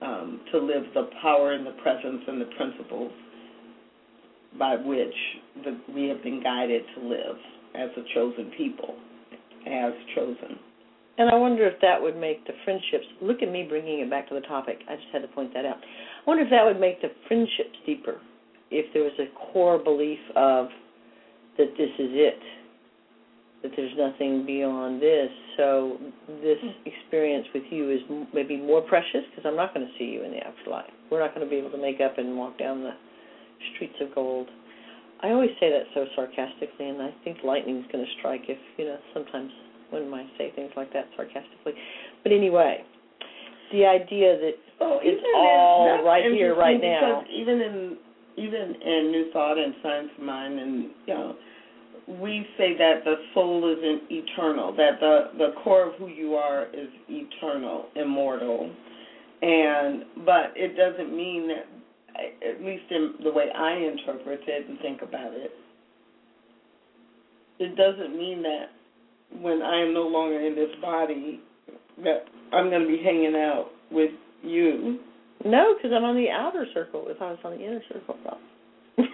um, 0.00 0.40
to 0.52 0.58
live 0.58 0.84
the 0.94 1.10
power 1.20 1.52
and 1.52 1.66
the 1.66 1.76
presence 1.82 2.22
and 2.26 2.40
the 2.40 2.48
principles 2.56 3.12
by 4.58 4.76
which 4.76 5.14
the, 5.64 5.78
we 5.94 6.08
have 6.08 6.22
been 6.22 6.42
guided 6.42 6.82
to 6.94 7.08
live 7.08 7.36
as 7.74 7.88
a 7.96 8.14
chosen 8.14 8.50
people, 8.56 8.94
as 9.66 9.92
chosen. 10.14 10.58
And 11.18 11.28
I 11.28 11.34
wonder 11.34 11.66
if 11.66 11.80
that 11.82 12.00
would 12.00 12.16
make 12.16 12.46
the 12.46 12.54
friendships. 12.64 13.04
Look 13.20 13.42
at 13.42 13.50
me 13.50 13.66
bringing 13.68 14.00
it 14.00 14.08
back 14.08 14.28
to 14.28 14.34
the 14.34 14.40
topic. 14.40 14.78
I 14.88 14.96
just 14.96 15.08
had 15.12 15.20
to 15.22 15.28
point 15.28 15.52
that 15.54 15.66
out. 15.66 15.76
I 15.76 16.24
wonder 16.26 16.44
if 16.44 16.50
that 16.50 16.64
would 16.64 16.80
make 16.80 17.02
the 17.02 17.08
friendships 17.28 17.76
deeper. 17.84 18.20
If 18.70 18.92
there 18.94 19.02
was 19.02 19.12
a 19.18 19.28
core 19.52 19.78
belief 19.78 20.18
of 20.34 20.68
that 21.58 21.68
this 21.76 21.92
is 21.98 22.10
it, 22.16 22.40
that 23.62 23.72
there's 23.76 23.92
nothing 23.96 24.46
beyond 24.46 25.00
this. 25.00 25.28
So 25.56 25.98
this 26.42 26.58
hmm. 26.60 26.88
experience 26.88 27.46
with 27.54 27.64
you 27.70 27.90
is 27.90 28.00
maybe 28.34 28.56
more 28.56 28.80
precious 28.80 29.22
because 29.30 29.44
I'm 29.46 29.56
not 29.56 29.74
going 29.74 29.86
to 29.86 29.92
see 29.98 30.10
you 30.10 30.24
in 30.24 30.32
the 30.32 30.38
afterlife. 30.38 30.90
We're 31.10 31.20
not 31.20 31.34
going 31.34 31.46
to 31.46 31.50
be 31.50 31.56
able 31.56 31.70
to 31.70 31.80
make 31.80 32.00
up 32.00 32.18
and 32.18 32.36
walk 32.36 32.58
down 32.58 32.80
the 32.80 32.96
streets 33.74 33.94
of 34.00 34.14
gold. 34.14 34.48
I 35.22 35.30
always 35.30 35.50
say 35.60 35.70
that 35.70 35.86
so 35.94 36.06
sarcastically, 36.16 36.88
and 36.88 37.00
I 37.00 37.14
think 37.22 37.38
lightning's 37.44 37.86
going 37.92 38.04
to 38.04 38.10
strike 38.18 38.42
if 38.48 38.58
you 38.76 38.86
know 38.86 38.98
sometimes 39.14 39.52
when 39.92 40.12
I 40.14 40.26
say 40.38 40.52
things 40.54 40.70
like 40.76 40.92
that 40.92 41.06
sarcastically. 41.16 41.74
But 42.22 42.32
anyway, 42.32 42.84
the 43.72 43.86
idea 43.86 44.38
that 44.38 44.54
Oh, 44.82 44.98
It's 45.02 45.22
all 45.36 45.98
in, 45.98 46.04
right 46.04 46.24
here, 46.32 46.56
right 46.56 46.80
now. 46.80 47.22
Even 47.32 47.60
in 47.60 47.96
even 48.36 48.74
in 48.82 49.12
New 49.12 49.30
Thought 49.32 49.58
and 49.58 49.74
Science 49.82 50.08
of 50.18 50.24
Mind, 50.24 50.58
and 50.58 50.90
you 51.06 51.14
know, 51.14 51.36
we 52.20 52.46
say 52.58 52.76
that 52.78 53.04
the 53.04 53.14
soul 53.34 53.72
isn't 53.76 54.10
eternal. 54.10 54.74
That 54.74 54.98
the 54.98 55.30
the 55.38 55.52
core 55.62 55.88
of 55.88 55.94
who 55.98 56.08
you 56.08 56.34
are 56.34 56.66
is 56.66 56.88
eternal, 57.08 57.86
immortal, 57.94 58.70
and 59.42 60.04
but 60.24 60.52
it 60.56 60.76
doesn't 60.76 61.14
mean 61.14 61.48
that 61.48 61.66
at 62.48 62.64
least 62.64 62.84
in 62.90 63.14
the 63.22 63.30
way 63.32 63.46
I 63.54 63.74
interpret 63.74 64.40
it 64.46 64.68
and 64.68 64.78
think 64.80 65.02
about 65.02 65.32
it, 65.32 65.52
it 67.60 67.76
doesn't 67.76 68.18
mean 68.18 68.42
that 68.42 68.66
when 69.40 69.62
I 69.62 69.80
am 69.82 69.94
no 69.94 70.02
longer 70.02 70.40
in 70.40 70.54
this 70.54 70.70
body 70.80 71.40
that 72.04 72.24
I'm 72.52 72.70
going 72.70 72.82
to 72.82 72.88
be 72.88 73.02
hanging 73.02 73.34
out 73.34 73.68
with 73.90 74.10
you. 74.42 74.98
No, 75.44 75.74
because 75.76 75.92
I'm 75.94 76.04
on 76.04 76.16
the 76.16 76.30
outer 76.30 76.66
circle. 76.72 77.04
If 77.08 77.20
I 77.20 77.30
was 77.30 77.38
on 77.44 77.52
the 77.52 77.64
inner 77.64 77.82
circle, 77.92 78.16
probably. 78.22 78.42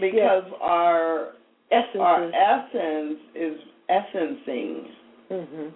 because 0.00 0.44
yeah. 0.46 0.58
our 0.60 1.32
essence 1.70 2.00
our 2.00 2.30
essence 2.32 3.18
is 3.34 3.58
essencing. 3.88 4.88
hmm 5.28 5.68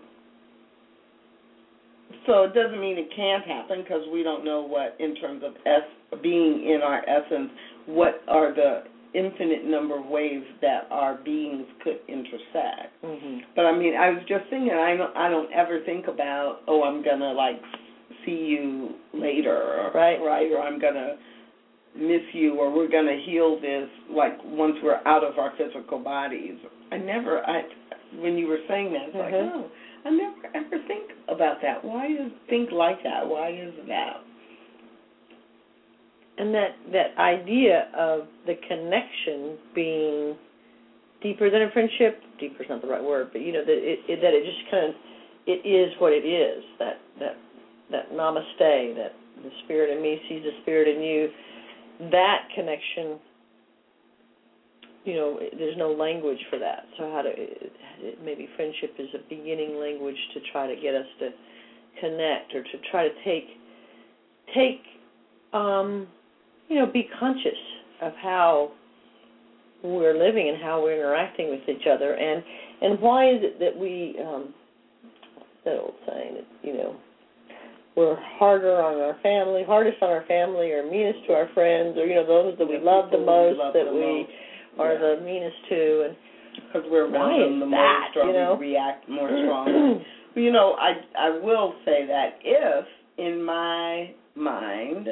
So 2.26 2.44
it 2.44 2.54
doesn't 2.54 2.80
mean 2.80 2.98
it 2.98 3.08
can't 3.14 3.44
happen 3.44 3.82
because 3.82 4.02
we 4.12 4.22
don't 4.22 4.44
know 4.44 4.62
what, 4.62 4.96
in 4.98 5.14
terms 5.16 5.42
of 5.44 5.54
es- 5.66 6.18
being 6.22 6.68
in 6.68 6.80
our 6.82 7.02
essence, 7.08 7.50
what 7.86 8.22
are 8.28 8.54
the 8.54 8.84
infinite 9.14 9.64
number 9.64 9.98
of 9.98 10.06
ways 10.06 10.42
that 10.62 10.88
our 10.90 11.16
beings 11.16 11.66
could 11.82 11.98
intersect. 12.08 12.92
Mm-hmm. 13.04 13.38
But 13.54 13.66
I 13.66 13.76
mean, 13.76 13.94
I 13.94 14.10
was 14.10 14.22
just 14.28 14.44
thinking, 14.50 14.72
I 14.72 14.96
don't, 14.96 15.16
I 15.16 15.28
don't 15.28 15.52
ever 15.52 15.80
think 15.84 16.06
about, 16.06 16.60
oh, 16.68 16.82
I'm 16.84 17.04
gonna 17.04 17.32
like 17.32 17.60
see 18.24 18.32
you 18.32 18.94
later, 19.14 19.90
right? 19.94 20.18
Right, 20.18 20.50
or 20.52 20.60
I'm 20.60 20.80
gonna 20.80 21.16
miss 21.96 22.22
you, 22.32 22.58
or 22.58 22.74
we're 22.74 22.90
gonna 22.90 23.18
heal 23.24 23.60
this 23.60 23.88
like 24.10 24.38
once 24.44 24.76
we're 24.82 25.00
out 25.06 25.24
of 25.24 25.38
our 25.38 25.52
physical 25.56 25.98
bodies. 25.98 26.58
I 26.92 26.98
never, 26.98 27.44
I 27.46 27.62
when 28.18 28.36
you 28.36 28.46
were 28.46 28.60
saying 28.68 28.92
that, 28.92 29.08
it's 29.08 29.16
mm-hmm. 29.16 29.34
like, 29.34 29.54
oh, 29.54 29.70
I 30.04 30.10
never 30.10 30.56
ever 30.56 30.86
think 30.86 31.10
about 31.28 31.60
that. 31.62 31.84
Why 31.84 32.06
is 32.06 32.32
think 32.48 32.70
like 32.70 33.02
that? 33.02 33.26
Why 33.26 33.50
is 33.50 33.74
that? 33.88 34.22
And 36.38 36.54
that 36.54 36.76
that 36.92 37.16
idea 37.18 37.88
of 37.96 38.26
the 38.46 38.54
connection 38.68 39.58
being 39.74 40.36
deeper 41.22 41.50
than 41.50 41.62
a 41.62 41.70
friendship 41.72 42.20
deeper 42.38 42.62
is 42.62 42.68
not 42.68 42.82
the 42.82 42.88
right 42.88 43.02
word 43.02 43.30
but 43.32 43.40
you 43.40 43.52
know 43.52 43.64
that 43.64 43.78
it, 43.78 44.00
it 44.08 44.20
that 44.20 44.34
it 44.34 44.44
just 44.44 44.70
kind 44.70 44.88
of 44.88 44.94
it 45.46 45.66
is 45.66 45.92
what 46.00 46.12
it 46.12 46.26
is 46.26 46.62
that 46.78 46.98
that 47.18 47.36
that 47.90 48.10
namaste 48.12 48.94
that 48.96 49.12
the 49.42 49.50
spirit 49.64 49.96
in 49.96 50.02
me 50.02 50.20
sees 50.28 50.42
the 50.42 50.50
spirit 50.62 50.88
in 50.88 51.02
you. 51.02 51.28
That 52.10 52.48
connection 52.54 53.18
you 55.04 55.14
know 55.14 55.38
there's 55.56 55.76
no 55.76 55.92
language 55.92 56.40
for 56.50 56.58
that. 56.58 56.84
So 56.98 57.10
how 57.12 57.22
to 57.22 57.30
maybe 58.24 58.48
friendship 58.56 58.94
is 58.98 59.08
a 59.14 59.28
beginning 59.28 59.78
language 59.78 60.16
to 60.34 60.40
try 60.52 60.66
to 60.66 60.74
get 60.80 60.94
us 60.94 61.06
to 61.20 61.30
connect 62.00 62.54
or 62.54 62.62
to 62.62 62.90
try 62.90 63.08
to 63.08 63.14
take 63.24 63.46
take 64.54 64.82
um 65.52 66.08
you 66.68 66.76
know, 66.76 66.86
be 66.86 67.08
conscious 67.18 67.58
of 68.02 68.12
how 68.22 68.72
we're 69.82 70.18
living 70.18 70.48
and 70.48 70.62
how 70.62 70.82
we're 70.82 70.94
interacting 70.94 71.50
with 71.50 71.60
each 71.68 71.86
other, 71.86 72.14
and 72.14 72.42
and 72.82 73.00
why 73.00 73.28
is 73.28 73.40
it 73.42 73.58
that 73.58 73.76
we 73.78 74.16
um, 74.24 74.54
that 75.64 75.78
old 75.78 75.94
saying 76.06 76.34
that 76.34 76.46
you 76.62 76.74
know 76.74 76.96
we're 77.96 78.16
harder 78.38 78.82
on 78.82 79.00
our 79.00 79.16
family, 79.22 79.62
hardest 79.66 79.96
on 80.02 80.10
our 80.10 80.24
family, 80.26 80.70
or 80.72 80.88
meanest 80.88 81.26
to 81.26 81.32
our 81.32 81.48
friends, 81.54 81.96
or 81.96 82.06
you 82.06 82.14
know 82.14 82.26
those 82.26 82.58
that 82.58 82.66
we 82.66 82.78
love 82.78 83.10
the 83.10 83.18
most, 83.18 83.58
love 83.58 83.74
that 83.74 83.92
we 83.92 84.26
most. 84.26 84.30
are 84.78 84.94
yeah. 84.94 85.16
the 85.16 85.24
meanest 85.24 85.56
to, 85.68 86.08
and 86.08 86.16
because 86.66 86.88
we're 86.90 87.08
around 87.08 87.40
them 87.40 87.60
the 87.60 87.76
that, 87.76 88.10
most, 88.14 88.16
or 88.16 88.26
you 88.28 88.32
know? 88.32 88.56
we 88.58 88.66
react 88.68 89.08
more 89.08 89.28
strongly. 89.44 90.04
you 90.34 90.52
know, 90.52 90.76
I 90.78 91.00
I 91.18 91.30
will 91.40 91.74
say 91.84 92.06
that 92.06 92.38
if 92.42 92.84
in 93.18 93.42
my 93.42 94.10
mind 94.34 95.08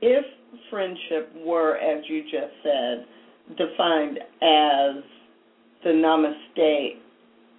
if 0.00 0.24
friendship 0.70 1.32
were, 1.44 1.76
as 1.76 2.02
you 2.08 2.22
just 2.22 2.54
said, 2.62 3.06
defined 3.56 4.18
as 4.18 5.02
the 5.84 5.90
namaste 5.90 6.96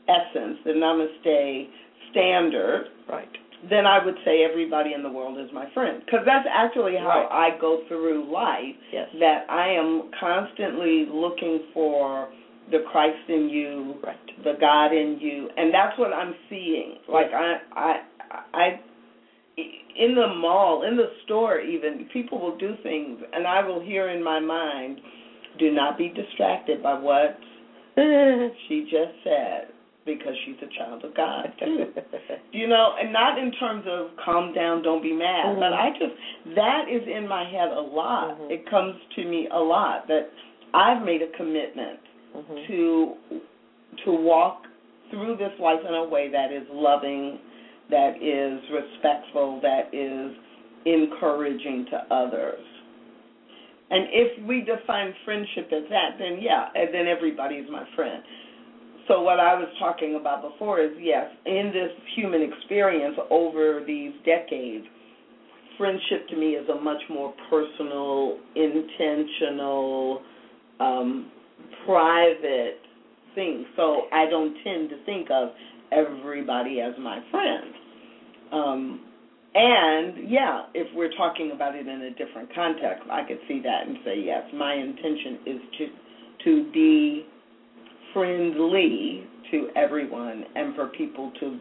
essence, 0.08 0.58
the 0.66 0.72
namaste 0.72 1.68
standard, 2.12 2.88
right. 3.10 3.30
then 3.70 3.86
I 3.86 4.04
would 4.04 4.16
say 4.26 4.44
everybody 4.50 4.94
in 4.94 5.04
the 5.04 5.10
world 5.10 5.38
is 5.40 5.50
my 5.54 5.72
friend. 5.74 6.02
Because 6.06 6.22
that's 6.26 6.48
actually 6.52 6.96
how 6.98 7.28
right. 7.30 7.54
I 7.54 7.60
go 7.60 7.84
through 7.88 8.32
life. 8.32 8.76
Yes. 8.92 9.08
That 9.20 9.46
I 9.50 9.70
am 9.70 10.10
constantly 10.20 11.06
looking 11.12 11.62
for 11.74 12.30
the 12.72 12.84
Christ 12.92 13.30
in 13.30 13.50
you, 13.50 13.96
right. 14.04 14.44
the 14.44 14.54
God 14.60 14.88
in 14.88 15.18
you, 15.20 15.50
and 15.58 15.74
that's 15.74 15.98
what 15.98 16.14
I'm 16.14 16.36
seeing. 16.50 16.98
Like 17.12 17.28
I, 17.34 17.58
I, 17.76 17.96
I 18.54 18.80
in 19.98 20.16
the 20.16 20.28
mall, 20.28 20.84
in 20.88 20.96
the 20.96 21.12
store, 21.26 21.60
even 21.60 22.08
people 22.14 22.40
will 22.40 22.58
do 22.58 22.76
things, 22.84 23.20
and 23.34 23.46
I 23.46 23.66
will 23.66 23.82
hear 23.82 24.10
in 24.10 24.24
my 24.24 24.40
mind, 24.40 25.02
"Do 25.58 25.72
not 25.72 25.98
be 25.98 26.10
distracted 26.10 26.82
by 26.82 26.94
what 26.94 27.38
she 28.68 28.84
just 28.84 29.24
said." 29.24 29.70
Because 30.06 30.34
she's 30.44 30.56
a 30.64 30.80
child 30.80 31.04
of 31.04 31.14
God 31.14 31.54
you 32.52 32.68
know, 32.68 32.96
and 33.00 33.14
not 33.14 33.38
in 33.38 33.52
terms 33.60 33.84
of 33.88 34.08
calm 34.24 34.54
down, 34.54 34.82
don't 34.82 35.04
be 35.04 35.14
mad, 35.14 35.46
mm-hmm. 35.46 35.60
but 35.60 35.74
I 35.74 35.90
just 35.92 36.56
that 36.56 36.86
is 36.90 37.04
in 37.08 37.28
my 37.28 37.44
head 37.44 37.70
a 37.70 37.82
lot. 37.82 38.40
Mm-hmm. 38.40 38.52
It 38.52 38.70
comes 38.70 38.96
to 39.18 39.26
me 39.26 39.48
a 39.54 39.60
lot 39.60 40.08
that 40.08 40.30
I've 40.74 41.04
made 41.06 41.22
a 41.22 41.38
commitment 41.38 42.00
mm-hmm. 42.36 42.56
to 42.68 43.14
to 44.06 44.12
walk 44.12 44.64
through 45.12 45.38
this 45.38 45.52
life 45.60 45.80
in 45.88 45.94
a 45.94 46.08
way 46.08 46.32
that 46.32 46.52
is 46.52 46.64
loving 46.72 47.40
that 47.90 48.22
is 48.22 48.62
respectful, 48.72 49.60
that 49.62 49.94
is 49.94 50.36
encouraging 50.86 51.86
to 51.92 52.14
others. 52.14 52.64
And 53.92 54.08
if 54.12 54.48
we 54.48 54.62
define 54.62 55.14
friendship 55.26 55.72
as 55.74 55.90
that, 55.90 56.18
then 56.20 56.40
yeah, 56.42 56.70
and 56.76 56.94
then 56.94 57.08
everybody 57.08 57.56
is 57.56 57.68
my 57.72 57.86
friend. 57.96 58.22
So 59.08 59.22
what 59.22 59.40
I 59.40 59.56
was 59.56 59.68
talking 59.80 60.18
about 60.20 60.44
before 60.44 60.80
is 60.80 60.92
yes, 61.00 61.26
in 61.46 61.72
this 61.74 61.90
human 62.16 62.44
experience 62.44 63.16
over 63.32 63.82
these 63.86 64.14
decades, 64.24 64.86
friendship 65.80 66.28
to 66.30 66.38
me 66.38 66.50
is 66.50 66.70
a 66.70 66.80
much 66.80 67.02
more 67.10 67.34
personal, 67.50 68.38
intentional, 68.56 70.22
um, 70.80 71.32
private 71.88 72.78
thing. 73.34 73.66
So 73.76 74.04
I 74.12 74.30
don't 74.30 74.56
tend 74.64 74.90
to 74.92 75.04
think 75.06 75.30
of 75.32 75.50
everybody 75.92 76.82
as 76.82 76.94
my 77.00 77.20
friend. 77.32 77.74
Um, 78.52 79.02
and 79.56 80.30
yeah, 80.30 80.66
if 80.74 80.88
we're 80.96 81.16
talking 81.18 81.52
about 81.54 81.76
it 81.76 81.88
in 81.88 82.02
a 82.02 82.12
different 82.12 82.54
context, 82.54 83.04
I 83.12 83.24
could 83.28 83.40
see 83.48 83.62
that 83.64 83.88
and 83.88 83.98
say 84.06 84.20
yes. 84.24 84.44
My 84.54 84.74
intention 84.74 85.40
is 85.46 85.62
to 85.78 85.88
to 86.46 86.72
be 86.72 87.26
friendly 88.14 89.28
to 89.52 89.70
everyone, 89.76 90.46
and 90.56 90.76
for 90.76 90.88
people 90.88 91.32
to 91.40 91.60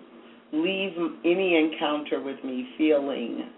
leave 0.53 0.93
any 1.24 1.57
encounter 1.57 2.22
with 2.22 2.43
me 2.45 2.68
feeling 2.76 3.51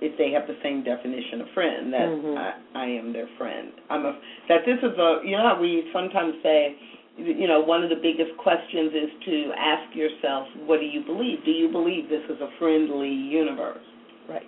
if 0.00 0.16
they 0.16 0.30
have 0.30 0.46
the 0.46 0.56
same 0.62 0.84
definition 0.84 1.40
of 1.40 1.46
friend 1.54 1.92
that 1.92 2.08
mm-hmm. 2.08 2.38
I, 2.38 2.84
I 2.84 2.86
am 2.86 3.12
their 3.12 3.28
friend. 3.36 3.72
I'm 3.90 4.04
a 4.04 4.18
that 4.48 4.60
this 4.64 4.78
is 4.78 4.96
a 4.98 5.20
you 5.24 5.36
know 5.36 5.42
how 5.42 5.60
we 5.60 5.88
sometimes 5.92 6.34
say 6.42 6.76
you 7.18 7.48
know, 7.48 7.60
one 7.60 7.82
of 7.82 7.90
the 7.90 7.96
biggest 7.96 8.36
questions 8.38 8.92
is 8.94 9.10
to 9.26 9.50
ask 9.58 9.94
yourself, 9.94 10.46
what 10.66 10.78
do 10.78 10.86
you 10.86 11.04
believe? 11.04 11.44
Do 11.44 11.50
you 11.50 11.70
believe 11.70 12.08
this 12.08 12.22
is 12.30 12.40
a 12.40 12.48
friendly 12.58 13.10
universe? 13.10 13.82
Right. 14.28 14.42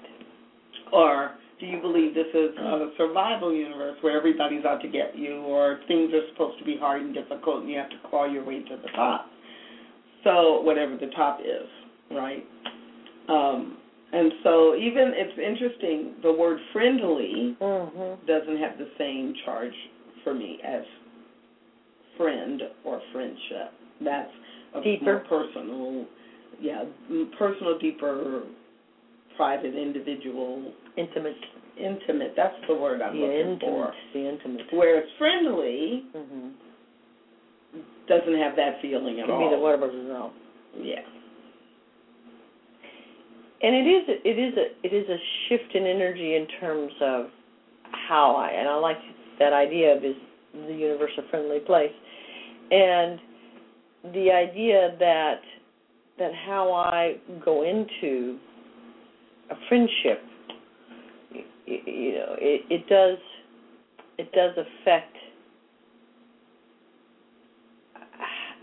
Or 0.93 1.33
do 1.59 1.66
you 1.66 1.81
believe 1.81 2.14
this 2.14 2.31
is 2.33 2.57
a 2.57 2.91
survival 2.97 3.55
universe 3.55 3.97
where 4.01 4.16
everybody's 4.16 4.64
out 4.64 4.81
to 4.83 4.89
get 4.89 5.16
you, 5.16 5.41
or 5.43 5.81
things 5.89 6.12
are 6.14 6.27
supposed 6.33 6.59
to 6.59 6.64
be 6.64 6.77
hard 6.79 7.03
and 7.03 7.14
difficult 7.14 7.62
and 7.62 7.71
you 7.71 7.77
have 7.77 7.91
to 7.91 7.97
claw 8.09 8.27
your 8.27 8.45
way 8.45 8.61
to 8.61 8.77
the 8.77 8.89
top? 8.95 9.27
So, 10.25 10.61
whatever 10.61 10.97
the 10.97 11.11
top 11.16 11.41
is, 11.41 11.68
right? 12.11 12.45
Um, 13.29 13.79
and 14.12 14.33
so, 14.43 14.75
even 14.75 15.12
it's 15.14 15.39
interesting, 15.39 16.14
the 16.23 16.33
word 16.33 16.59
friendly 16.73 17.57
mm-hmm. 17.61 18.27
doesn't 18.27 18.59
have 18.59 18.79
the 18.79 18.89
same 18.99 19.35
charge 19.45 19.75
for 20.25 20.35
me 20.35 20.59
as 20.64 20.83
friend 22.21 22.62
or 22.85 23.01
friendship. 23.12 23.73
That's 24.05 24.31
a 24.75 24.83
deeper, 24.83 25.25
personal, 25.29 26.07
yeah, 26.61 26.85
personal, 27.39 27.79
deeper, 27.79 28.43
private, 29.37 29.75
individual, 29.75 30.73
intimate. 30.97 31.37
Intimate. 31.79 32.35
That's 32.37 32.55
the 32.68 32.75
word 32.75 33.01
I'm 33.01 33.16
yeah, 33.16 33.23
looking 33.23 33.53
intimate, 33.53 33.61
for. 33.61 33.95
The 34.12 34.29
intimate. 34.29 34.66
Whereas 34.71 35.05
friendly 35.18 36.05
mm-hmm. 36.14 36.49
doesn't 38.07 38.39
have 38.39 38.55
that 38.57 38.83
feeling 38.83 39.21
at 39.21 39.27
Give 39.27 39.35
all. 39.35 39.51
me 39.51 39.57
the 39.57 39.59
whatever 39.59 39.91
zone. 39.91 40.33
Yeah. 40.77 41.01
And 43.62 43.75
it 43.75 43.89
is 43.89 44.05
it 44.25 44.39
is 44.39 44.55
a 44.57 44.87
it 44.87 44.95
is 44.95 45.09
a 45.09 45.16
shift 45.49 45.75
in 45.75 45.87
energy 45.87 46.35
in 46.35 46.47
terms 46.61 46.93
of 47.01 47.27
how 48.09 48.37
I 48.37 48.51
and 48.51 48.68
I 48.68 48.77
like 48.77 48.99
that 49.39 49.53
idea 49.53 49.97
of 49.97 50.05
is 50.05 50.16
the 50.53 50.75
universe 50.75 51.12
a 51.18 51.29
friendly 51.31 51.61
place 51.61 51.93
and 52.71 53.18
the 54.14 54.31
idea 54.31 54.97
that 54.99 55.41
that 56.18 56.33
how 56.47 56.73
I 56.73 57.14
go 57.45 57.62
into 57.62 58.39
a 59.51 59.55
friendship, 59.68 60.23
you, 61.66 62.12
know, 62.14 62.37
it, 62.39 62.62
it 62.71 62.87
does 62.89 63.18
it 64.18 64.31
does 64.33 64.53
affect 64.57 65.16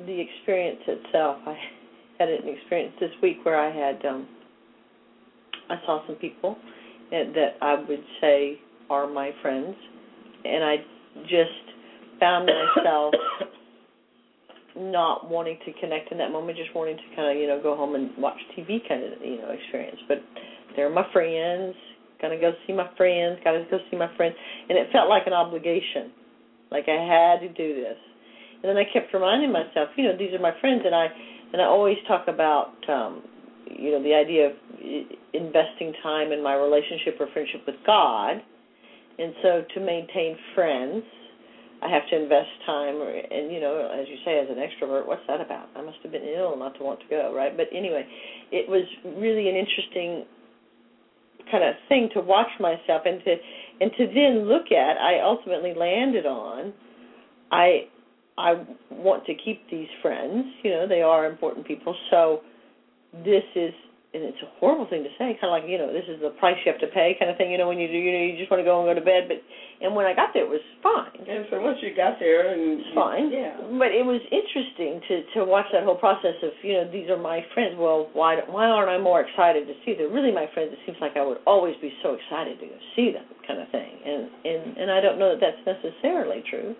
the 0.05 0.21
experience 0.21 0.81
itself. 0.87 1.37
I 1.47 1.57
had 2.19 2.29
an 2.29 2.47
experience 2.47 2.93
this 2.99 3.09
week 3.21 3.37
where 3.43 3.59
I 3.59 3.75
had 3.75 4.05
um 4.05 4.27
I 5.69 5.75
saw 5.85 6.05
some 6.07 6.15
people 6.15 6.57
that 7.11 7.55
I 7.61 7.75
would 7.75 8.03
say 8.21 8.59
are 8.89 9.07
my 9.07 9.31
friends 9.41 9.75
and 10.45 10.63
I 10.63 10.77
just 11.23 11.67
found 12.19 12.49
myself 12.75 13.13
not 14.77 15.29
wanting 15.29 15.57
to 15.65 15.73
connect 15.79 16.11
in 16.11 16.17
that 16.17 16.31
moment, 16.31 16.57
just 16.57 16.73
wanting 16.75 16.97
to 16.97 17.15
kind 17.15 17.31
of, 17.31 17.37
you 17.37 17.47
know, 17.47 17.61
go 17.61 17.75
home 17.75 17.95
and 17.95 18.11
watch 18.17 18.37
TV 18.57 18.79
kind 18.87 19.03
of, 19.03 19.19
you 19.21 19.37
know, 19.37 19.49
experience. 19.49 19.97
But 20.07 20.17
they're 20.75 20.89
my 20.89 21.05
friends, 21.11 21.75
gonna 22.21 22.39
go 22.39 22.53
see 22.65 22.73
my 22.73 22.89
friends, 22.95 23.39
gotta 23.43 23.65
go 23.69 23.79
see 23.89 23.97
my 23.97 24.09
friends. 24.15 24.35
And 24.69 24.77
it 24.77 24.87
felt 24.91 25.09
like 25.09 25.27
an 25.27 25.33
obligation. 25.33 26.11
Like 26.71 26.85
I 26.87 26.99
had 27.01 27.39
to 27.41 27.49
do 27.49 27.75
this. 27.75 27.97
And 28.61 28.69
then 28.69 28.77
I 28.77 28.83
kept 28.91 29.13
reminding 29.13 29.51
myself, 29.51 29.89
you 29.95 30.05
know, 30.05 30.17
these 30.17 30.33
are 30.33 30.39
my 30.41 30.53
friends 30.61 30.81
and 30.85 30.93
I 30.93 31.07
and 31.53 31.61
I 31.61 31.65
always 31.65 31.97
talk 32.07 32.27
about 32.27 32.73
um 32.89 33.23
you 33.69 33.91
know, 33.91 34.01
the 34.01 34.13
idea 34.13 34.47
of 34.47 34.53
investing 35.33 35.93
time 36.01 36.31
in 36.31 36.41
my 36.41 36.53
relationship 36.53 37.17
or 37.19 37.27
friendship 37.33 37.61
with 37.67 37.75
God. 37.85 38.41
And 39.19 39.33
so 39.41 39.63
to 39.73 39.79
maintain 39.79 40.37
friends, 40.55 41.03
I 41.81 41.89
have 41.89 42.09
to 42.09 42.15
invest 42.15 42.49
time, 42.65 42.95
or, 42.95 43.09
and 43.09 43.51
you 43.51 43.59
know, 43.59 43.89
as 43.93 44.07
you 44.07 44.17
say, 44.25 44.39
as 44.39 44.47
an 44.49 44.57
extrovert, 44.57 45.07
what's 45.07 45.21
that 45.27 45.41
about? 45.41 45.69
I 45.75 45.81
must 45.81 45.97
have 46.03 46.11
been 46.11 46.23
ill 46.23 46.57
not 46.57 46.75
to 46.77 46.83
want 46.83 46.99
to 47.01 47.07
go, 47.07 47.33
right? 47.35 47.55
But 47.55 47.67
anyway, 47.73 48.05
it 48.51 48.67
was 48.67 48.83
really 49.17 49.49
an 49.49 49.55
interesting 49.55 50.25
kind 51.51 51.63
of 51.63 51.75
thing 51.87 52.09
to 52.13 52.21
watch 52.21 52.49
myself 52.59 53.03
and 53.05 53.23
to 53.23 53.35
and 53.79 53.91
to 53.97 54.07
then 54.07 54.47
look 54.47 54.71
at. 54.71 54.97
I 54.97 55.21
ultimately 55.21 55.73
landed 55.75 56.25
on. 56.25 56.73
I 57.51 57.87
I 58.37 58.65
want 58.91 59.25
to 59.25 59.33
keep 59.33 59.69
these 59.69 59.87
friends. 60.01 60.45
You 60.63 60.71
know, 60.71 60.87
they 60.87 61.01
are 61.01 61.25
important 61.25 61.67
people. 61.67 61.95
So 62.09 62.41
this 63.23 63.43
is 63.55 63.73
and 64.15 64.23
it's 64.23 64.39
a 64.39 64.47
horrible 64.63 64.87
thing 64.87 65.03
to 65.03 65.11
say, 65.19 65.35
kind 65.35 65.51
of 65.51 65.55
like 65.59 65.67
you 65.67 65.75
know, 65.75 65.91
this 65.91 66.07
is 66.07 66.23
the 66.23 66.31
price 66.39 66.55
you 66.63 66.71
have 66.71 66.79
to 66.79 66.87
pay, 66.95 67.11
kind 67.19 67.27
of 67.27 67.35
thing. 67.35 67.51
You 67.51 67.59
know, 67.59 67.67
when 67.67 67.75
you 67.75 67.91
do, 67.91 67.99
you 67.99 68.15
know, 68.15 68.23
you 68.23 68.39
just 68.39 68.47
want 68.47 68.63
to 68.63 68.67
go 68.67 68.79
and 68.79 68.87
go 68.87 68.95
to 68.95 69.03
bed. 69.03 69.27
But 69.27 69.43
and 69.83 69.91
when 69.91 70.07
I 70.07 70.15
got 70.15 70.31
there, 70.31 70.47
it 70.47 70.49
was 70.49 70.63
fine. 70.79 71.27
And 71.27 71.43
so 71.51 71.59
once 71.59 71.77
you 71.83 71.91
got 71.91 72.15
there, 72.15 72.55
and 72.55 72.79
it's 72.79 72.95
fine. 72.95 73.27
Yeah. 73.27 73.59
But 73.75 73.91
it 73.91 74.07
was 74.07 74.23
interesting 74.31 75.03
to 75.11 75.15
to 75.35 75.39
watch 75.43 75.67
that 75.75 75.83
whole 75.83 75.99
process 75.99 76.39
of 76.39 76.55
you 76.63 76.79
know 76.79 76.87
these 76.87 77.11
are 77.11 77.19
my 77.19 77.43
friends. 77.51 77.75
Well, 77.75 78.07
why 78.15 78.39
why 78.47 78.71
aren't 78.71 78.87
I 78.87 78.95
more 78.95 79.19
excited 79.19 79.67
to 79.67 79.75
see 79.83 79.91
them? 79.91 80.15
Really, 80.15 80.31
my 80.31 80.47
friends. 80.55 80.71
It 80.71 80.79
seems 80.87 80.97
like 81.03 81.19
I 81.19 81.23
would 81.27 81.43
always 81.43 81.75
be 81.83 81.91
so 81.99 82.15
excited 82.15 82.63
to 82.63 82.65
go 82.65 82.77
see 82.95 83.11
them, 83.11 83.27
kind 83.43 83.59
of 83.59 83.67
thing. 83.75 83.91
And 84.07 84.31
and 84.47 84.61
and 84.79 84.87
I 84.87 85.03
don't 85.03 85.19
know 85.19 85.35
that 85.35 85.43
that's 85.43 85.61
necessarily 85.67 86.47
true. 86.47 86.79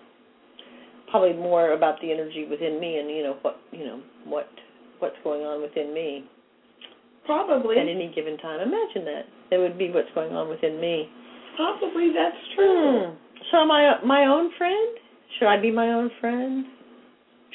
Probably 1.12 1.36
more 1.36 1.76
about 1.76 2.00
the 2.00 2.08
energy 2.08 2.48
within 2.48 2.80
me 2.80 2.96
and 2.96 3.12
you 3.12 3.20
know 3.20 3.36
what 3.44 3.60
you 3.68 3.84
know 3.84 4.00
what 4.24 4.48
what's 4.98 5.20
going 5.22 5.44
on 5.44 5.60
within 5.60 5.92
me 5.92 6.24
Probably. 7.28 7.76
at 7.76 7.84
any 7.86 8.10
given 8.16 8.38
time. 8.40 8.60
Imagine 8.64 9.04
that. 9.04 9.22
That 9.52 9.60
would 9.60 9.76
be 9.76 9.92
what's 9.92 10.08
going 10.16 10.32
on 10.32 10.48
within 10.48 10.80
me. 10.80 11.06
Probably 11.56 12.08
that's 12.16 12.40
true. 12.56 13.12
Hmm. 13.12 13.14
So 13.52 13.60
am 13.60 13.70
I 13.70 14.00
my 14.04 14.24
own 14.24 14.50
friend? 14.56 14.96
Should 15.38 15.48
I 15.48 15.60
be 15.60 15.70
my 15.70 15.92
own 15.92 16.10
friend? 16.20 16.64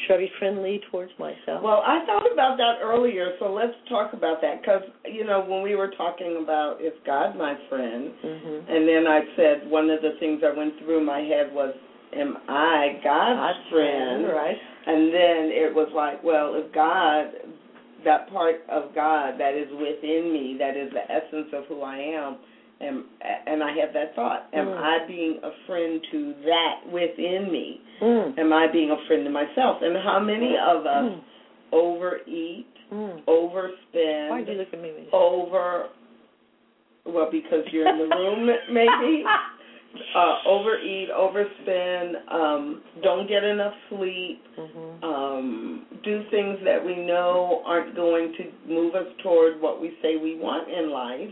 Should 0.06 0.16
I 0.16 0.18
be 0.18 0.32
friendly 0.40 0.82
towards 0.92 1.12
myself? 1.20 1.62
Well, 1.64 1.82
I 1.86 2.04
thought 2.06 2.26
about 2.32 2.58
that 2.58 2.82
earlier, 2.84 3.34
so 3.40 3.52
let's 3.54 3.74
talk 3.90 4.14
about 4.14 4.42
that 4.42 4.62
because 4.62 4.82
you 5.06 5.24
know 5.26 5.46
when 5.48 5.62
we 5.62 5.76
were 5.76 5.92
talking 5.98 6.40
about 6.44 6.82
is 6.82 6.94
God 7.06 7.36
my 7.38 7.56
friend, 7.70 8.12
hmm 8.22 8.60
and 8.70 8.88
then 8.88 9.06
I 9.08 9.22
said 9.36 9.70
one 9.70 9.90
of 9.90 10.02
the 10.02 10.14
things 10.20 10.42
I 10.46 10.56
went 10.58 10.74
through 10.80 11.06
my 11.06 11.20
head 11.20 11.54
was, 11.54 11.74
am 12.16 12.38
I 12.48 13.00
God's, 13.04 13.60
friend? 13.72 14.26
right? 14.28 14.58
And 14.86 15.14
then 15.14 15.42
it 15.56 15.74
was 15.74 15.88
like, 15.96 16.22
well, 16.24 16.56
if 16.56 16.74
God, 16.74 17.28
that 18.06 18.30
part 18.32 18.58
of 18.70 18.94
God 18.96 19.36
that 19.40 19.56
is 19.56 19.68
within 19.72 20.32
me, 20.34 20.56
that 20.60 20.76
is 20.78 20.92
the 20.94 21.04
essence 21.12 21.48
of 21.54 21.66
who 21.68 21.82
I 21.82 21.98
am, 21.98 22.38
am, 22.82 23.06
and 23.48 23.64
I 23.64 23.72
have 23.80 23.94
that 23.94 24.16
thought, 24.16 24.48
am 24.54 24.68
Mm. 24.68 24.78
I 24.78 25.06
being 25.08 25.40
a 25.44 25.52
friend 25.68 26.02
to 26.12 26.34
that 26.46 26.76
within 26.92 27.52
me? 27.52 27.80
Mm. 28.02 28.38
Am 28.38 28.54
I 28.54 28.68
being 28.68 28.92
a 28.92 28.98
friend 29.08 29.24
to 29.26 29.30
myself? 29.30 29.82
And 29.82 29.96
how 29.98 30.20
many 30.20 30.58
of 30.58 30.86
us 30.86 31.12
Mm. 31.14 31.22
overeat, 31.72 32.66
Mm. 32.92 33.22
overspend, 33.26 34.30
Why 34.30 34.42
do 34.44 34.52
you 34.52 34.58
look 34.58 34.74
at 34.74 34.80
me? 34.80 34.92
when 34.92 35.04
you 35.06 35.10
say- 35.12 35.18
over, 35.18 35.88
well, 37.06 37.30
because 37.32 37.66
you're 37.72 37.88
in 37.88 37.98
the 37.98 38.16
room, 38.16 38.46
maybe 38.70 39.26
uh, 40.16 40.38
overeat, 40.48 41.10
overspend, 41.12 42.32
um, 42.32 42.82
don't 43.04 43.28
get 43.28 43.44
enough 43.44 43.74
sleep, 43.90 44.42
Mhm. 44.58 45.04
um, 45.04 45.86
do 46.04 46.24
things 46.32 46.60
that 46.64 46.84
we 46.84 46.96
know 46.96 47.62
aren't 47.66 47.96
going 47.96 48.34
to 48.34 48.52
move 48.66 48.96
us 48.96 49.08
toward 49.22 49.62
what 49.62 49.80
we 49.80 49.96
say 50.02 50.16
we 50.16 50.36
want 50.36 50.68
in 50.68 50.90
life. 50.90 51.32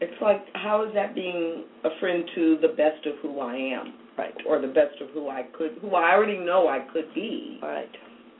It's 0.00 0.20
like, 0.20 0.44
how 0.54 0.82
is 0.82 0.92
that 0.94 1.14
being 1.14 1.64
a 1.84 1.90
friend 2.00 2.28
to 2.34 2.56
the 2.56 2.68
best 2.68 3.04
of 3.06 3.16
who 3.18 3.40
I 3.40 3.54
am, 3.54 3.92
Right. 4.16 4.34
or 4.46 4.58
the 4.58 4.68
best 4.68 5.00
of 5.00 5.10
who 5.10 5.28
I 5.28 5.44
could, 5.44 5.72
who 5.80 5.94
I 5.94 6.12
already 6.14 6.38
know 6.38 6.68
I 6.68 6.80
could 6.80 7.12
be? 7.14 7.58
Right. 7.62 7.88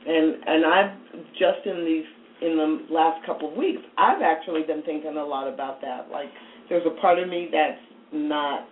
And 0.05 0.37
and 0.47 0.65
I've 0.65 0.91
just 1.33 1.65
in 1.65 1.85
these 1.85 2.05
in 2.41 2.57
the 2.57 2.81
last 2.89 3.23
couple 3.23 3.49
of 3.49 3.55
weeks, 3.55 3.83
I've 3.99 4.23
actually 4.23 4.63
been 4.63 4.81
thinking 4.81 5.15
a 5.17 5.23
lot 5.23 5.47
about 5.47 5.79
that. 5.81 6.09
Like, 6.09 6.29
there's 6.69 6.85
a 6.87 6.89
part 6.99 7.19
of 7.19 7.29
me 7.29 7.49
that's 7.51 7.79
not 8.13 8.67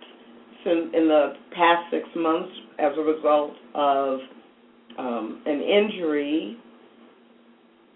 since 0.64 0.92
in 0.94 1.08
the 1.08 1.32
past 1.56 1.90
six 1.90 2.04
months 2.16 2.52
as 2.78 2.92
a 2.96 3.00
result 3.00 3.52
of 3.74 4.18
um, 4.98 5.42
an 5.46 5.60
injury, 5.60 6.56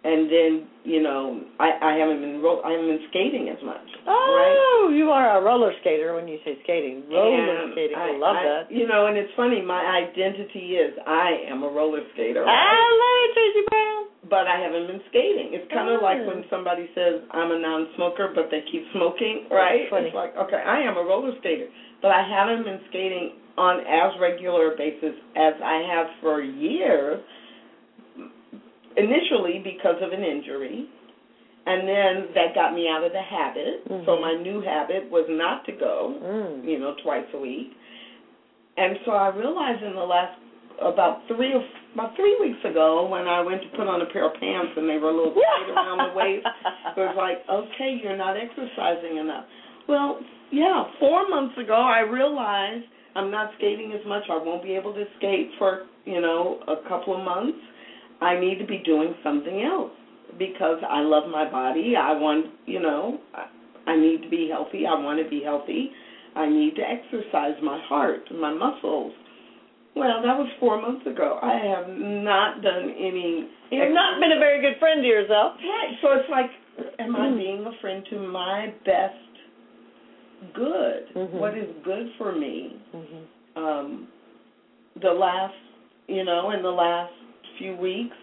and 0.04 0.30
then 0.30 0.68
you 0.84 1.02
know 1.02 1.42
I, 1.60 1.72
I 1.82 1.92
haven't 1.96 2.20
been 2.20 2.40
ro- 2.40 2.62
I 2.64 2.72
haven't 2.72 2.88
been 2.88 3.06
skating 3.10 3.48
as 3.48 3.62
much. 3.64 3.84
Oh, 4.06 4.92
you 4.94 5.10
are 5.10 5.38
a 5.40 5.42
roller 5.44 5.72
skater 5.80 6.14
when 6.14 6.28
you 6.28 6.38
say 6.44 6.56
skating. 6.64 7.04
Roller 7.10 7.64
And 7.64 7.72
skating. 7.72 7.96
I, 7.96 8.08
I 8.08 8.18
love 8.18 8.36
I- 8.36 8.44
that. 8.44 8.72
You 8.72 8.86
know, 8.86 9.06
and 9.06 9.16
it's 9.16 9.32
funny. 9.36 9.60
My 9.60 9.80
identity 10.08 10.76
is 10.76 10.94
I 11.06 11.44
am 11.50 11.62
a 11.62 11.68
roller 11.68 12.00
skater. 12.14 12.44
I 12.46 12.48
love 12.48 13.36
it. 13.36 13.83
But 14.30 14.46
I 14.46 14.58
haven't 14.60 14.86
been 14.86 15.00
skating. 15.10 15.52
It's 15.52 15.70
kind 15.72 15.88
of 15.88 16.00
like 16.00 16.18
Oh. 16.22 16.28
when 16.28 16.44
somebody 16.48 16.88
says 16.94 17.20
I'm 17.30 17.52
a 17.52 17.58
non-smoker, 17.58 18.28
but 18.34 18.50
they 18.50 18.62
keep 18.62 18.84
smoking, 18.92 19.46
right? 19.50 19.88
It's 19.92 20.14
like, 20.14 20.36
okay, 20.36 20.56
I 20.64 20.80
am 20.80 20.96
a 20.96 21.02
roller 21.02 21.36
skater, 21.38 21.68
but 22.00 22.10
I 22.10 22.22
haven't 22.22 22.64
been 22.64 22.80
skating 22.88 23.32
on 23.56 23.80
as 23.80 24.18
regular 24.20 24.72
a 24.72 24.76
basis 24.76 25.14
as 25.36 25.54
I 25.62 25.76
have 25.90 26.06
for 26.20 26.40
years. 26.40 27.20
Initially 28.96 29.58
because 29.58 30.00
of 30.00 30.12
an 30.12 30.22
injury, 30.22 30.86
and 31.66 31.88
then 31.88 32.28
that 32.34 32.54
got 32.54 32.72
me 32.74 32.88
out 32.88 33.02
of 33.02 33.10
the 33.12 33.20
habit. 33.20 33.82
So 34.06 34.16
Mhm. 34.16 34.20
my 34.20 34.34
new 34.34 34.60
habit 34.60 35.10
was 35.10 35.26
not 35.28 35.64
to 35.64 35.72
go 35.72 36.14
Mm. 36.22 36.64
you 36.64 36.78
know, 36.78 36.94
twice 37.02 37.26
a 37.34 37.38
week. 37.38 37.72
And 38.76 38.98
so 39.04 39.12
I 39.12 39.28
realized 39.28 39.82
in 39.82 39.94
the 39.94 40.04
last 40.04 40.38
about 40.80 41.26
three 41.26 41.54
or 41.54 41.62
about 41.94 42.14
three 42.16 42.36
weeks 42.40 42.58
ago 42.68 43.06
when 43.06 43.26
I 43.26 43.40
went 43.40 43.62
to 43.62 43.68
put 43.78 43.86
on 43.86 44.02
a 44.02 44.06
pair 44.10 44.26
of 44.26 44.34
pants 44.34 44.74
and 44.76 44.90
they 44.90 44.98
were 44.98 45.10
a 45.10 45.16
little 45.16 45.34
tight 45.34 45.70
around 45.70 46.10
the 46.10 46.14
waist, 46.14 46.46
it 46.96 47.00
was 47.00 47.14
like, 47.16 47.46
okay, 47.48 47.98
you're 48.02 48.16
not 48.16 48.36
exercising 48.36 49.18
enough. 49.18 49.46
Well, 49.88 50.18
yeah, 50.50 50.84
four 50.98 51.28
months 51.28 51.56
ago 51.58 51.74
I 51.74 52.00
realized 52.00 52.84
I'm 53.14 53.30
not 53.30 53.50
skating 53.58 53.92
as 53.92 54.04
much. 54.06 54.24
I 54.30 54.36
won't 54.36 54.62
be 54.62 54.74
able 54.74 54.92
to 54.94 55.04
skate 55.18 55.50
for 55.58 55.86
you 56.04 56.20
know 56.20 56.60
a 56.68 56.88
couple 56.88 57.16
of 57.16 57.24
months. 57.24 57.58
I 58.20 58.38
need 58.38 58.58
to 58.58 58.66
be 58.66 58.82
doing 58.84 59.14
something 59.22 59.62
else 59.62 59.92
because 60.38 60.78
I 60.88 61.00
love 61.00 61.30
my 61.30 61.48
body. 61.50 61.94
I 61.96 62.12
want 62.12 62.46
you 62.66 62.80
know 62.80 63.20
I, 63.86 63.96
need 63.96 64.22
to 64.22 64.28
be 64.28 64.48
healthy. 64.50 64.84
I 64.86 64.98
want 64.98 65.22
to 65.22 65.28
be 65.28 65.42
healthy. 65.42 65.90
I 66.34 66.48
need 66.48 66.74
to 66.76 66.82
exercise 66.82 67.54
my 67.62 67.80
heart, 67.88 68.22
and 68.30 68.40
my 68.40 68.52
muscles. 68.52 69.12
Well, 69.96 70.22
that 70.22 70.36
was 70.36 70.48
four 70.58 70.80
months 70.80 71.06
ago. 71.06 71.38
I 71.40 71.54
have 71.54 71.88
not 71.88 72.62
done 72.62 72.90
any. 72.98 73.46
You've 73.70 73.94
not 73.94 74.20
been 74.20 74.32
a 74.32 74.38
very 74.38 74.60
good 74.60 74.78
friend 74.80 75.02
to 75.02 75.08
yourself. 75.08 75.54
Right. 75.62 75.96
So 76.02 76.08
it's 76.12 76.28
like, 76.30 76.50
am 76.98 77.14
I 77.16 77.28
Mm. 77.28 77.36
being 77.38 77.66
a 77.66 77.72
friend 77.80 78.04
to 78.10 78.18
my 78.18 78.72
best 78.84 79.14
good? 80.52 81.06
Mhm. 81.14 81.30
What 81.30 81.54
is 81.56 81.68
good 81.84 82.10
for 82.18 82.32
me? 82.32 82.76
Mm-hmm. 82.94 83.62
Um, 83.62 84.08
the 85.00 85.12
last, 85.12 85.54
you 86.08 86.24
know, 86.24 86.50
in 86.50 86.62
the 86.62 86.70
last 86.72 87.12
few 87.58 87.76
weeks, 87.76 88.16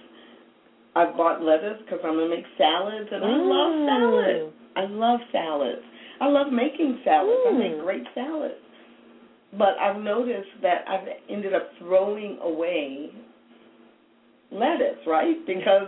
I've 0.96 1.16
bought 1.16 1.42
lettuce 1.42 1.80
because 1.86 2.00
I'm 2.04 2.16
gonna 2.18 2.28
make 2.28 2.46
salads, 2.58 3.10
and 3.12 3.24
I 3.24 3.38
love 3.38 3.72
Mm. 3.72 3.86
salads. 3.88 4.54
I 4.76 4.84
love 4.86 5.20
salads. 5.32 5.82
I 6.20 6.28
love 6.28 6.52
making 6.52 7.00
salads. 7.04 7.42
I 7.48 7.52
make 7.52 7.74
Mm. 7.74 7.80
great 7.82 8.08
salads. 8.14 8.61
But 9.58 9.78
I've 9.80 10.02
noticed 10.02 10.50
that 10.62 10.86
I've 10.88 11.08
ended 11.30 11.54
up 11.54 11.70
throwing 11.80 12.40
away 12.42 13.12
lettuce, 14.52 15.00
right? 15.06 15.36
Because 15.46 15.88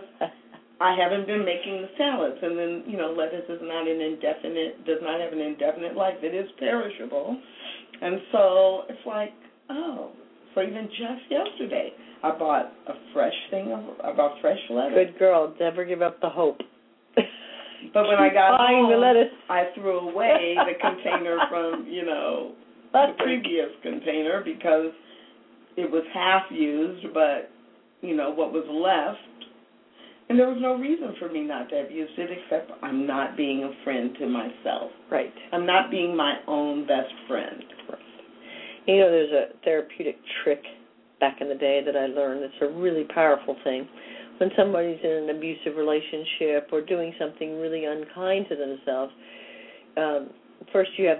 I 0.81 0.95
haven't 0.99 1.27
been 1.27 1.45
making 1.45 1.81
the 1.81 1.87
salads, 1.97 2.37
and 2.41 2.57
then 2.57 2.83
you 2.87 2.97
know 2.97 3.15
lettuce 3.17 3.47
is 3.47 3.59
not 3.61 3.87
an 3.87 4.01
indefinite, 4.01 4.85
does 4.85 4.99
not 5.01 5.21
have 5.21 5.31
an 5.31 5.39
indefinite 5.39 5.95
life. 5.95 6.15
It 6.21 6.35
is 6.35 6.49
perishable, 6.59 7.39
and 8.01 8.19
so 8.31 8.83
it's 8.89 9.05
like, 9.05 9.33
oh, 9.69 10.11
so 10.55 10.61
even 10.61 10.87
just 10.87 11.23
yesterday, 11.29 11.91
I 12.23 12.37
bought 12.37 12.73
a 12.87 12.93
fresh 13.13 13.33
thing 13.49 13.71
of, 13.71 13.83
I 14.03 14.15
bought 14.15 14.41
fresh 14.41 14.59
lettuce. 14.69 15.07
Good 15.07 15.19
girl. 15.19 15.53
Never 15.59 15.85
give 15.85 16.01
up 16.01 16.19
the 16.21 16.29
hope. 16.29 16.59
But 17.93 18.07
when 18.07 18.17
I 18.17 18.33
got 18.33 18.59
home, 18.59 18.89
the 18.89 18.97
lettuce, 18.97 19.33
I 19.49 19.65
threw 19.75 19.99
away 20.09 20.55
the 20.55 20.73
container 20.79 21.37
from 21.49 21.85
you 21.89 22.05
know 22.05 22.53
the 22.93 23.13
previous 23.17 23.69
container 23.81 24.41
because 24.43 24.91
it 25.75 25.89
was 25.89 26.03
half 26.13 26.43
used, 26.51 27.07
but 27.13 27.49
you 28.01 28.15
know 28.15 28.31
what 28.31 28.53
was 28.53 28.65
left, 28.69 29.49
and 30.29 30.39
there 30.39 30.47
was 30.47 30.57
no 30.61 30.75
reason 30.75 31.15
for 31.19 31.29
me 31.29 31.41
not 31.41 31.69
to 31.69 31.75
have 31.75 31.91
used 31.91 32.13
it 32.17 32.29
except 32.31 32.71
I'm 32.81 33.05
not 33.05 33.35
being 33.35 33.63
a 33.63 33.83
friend 33.83 34.15
to 34.19 34.27
myself. 34.27 34.91
right. 35.11 35.33
I'm 35.51 35.65
not 35.65 35.91
being 35.91 36.15
my 36.15 36.35
own 36.47 36.87
best 36.87 37.13
friend. 37.27 37.63
You 38.85 38.97
know, 38.97 39.11
there's 39.11 39.31
a 39.31 39.63
therapeutic 39.63 40.17
trick 40.43 40.61
back 41.19 41.37
in 41.39 41.47
the 41.47 41.55
day 41.55 41.81
that 41.85 41.95
I 41.95 42.07
learned 42.07 42.43
that's 42.43 42.53
a 42.61 42.67
really 42.67 43.05
powerful 43.13 43.55
thing. 43.63 43.87
When 44.39 44.49
somebody's 44.57 44.99
in 45.03 45.29
an 45.29 45.29
abusive 45.29 45.77
relationship 45.77 46.69
or 46.71 46.81
doing 46.81 47.13
something 47.17 47.61
really 47.61 47.85
unkind 47.85 48.47
to 48.49 48.55
themselves, 48.55 49.13
um, 49.95 50.29
first 50.73 50.91
you 50.97 51.05
have 51.05 51.19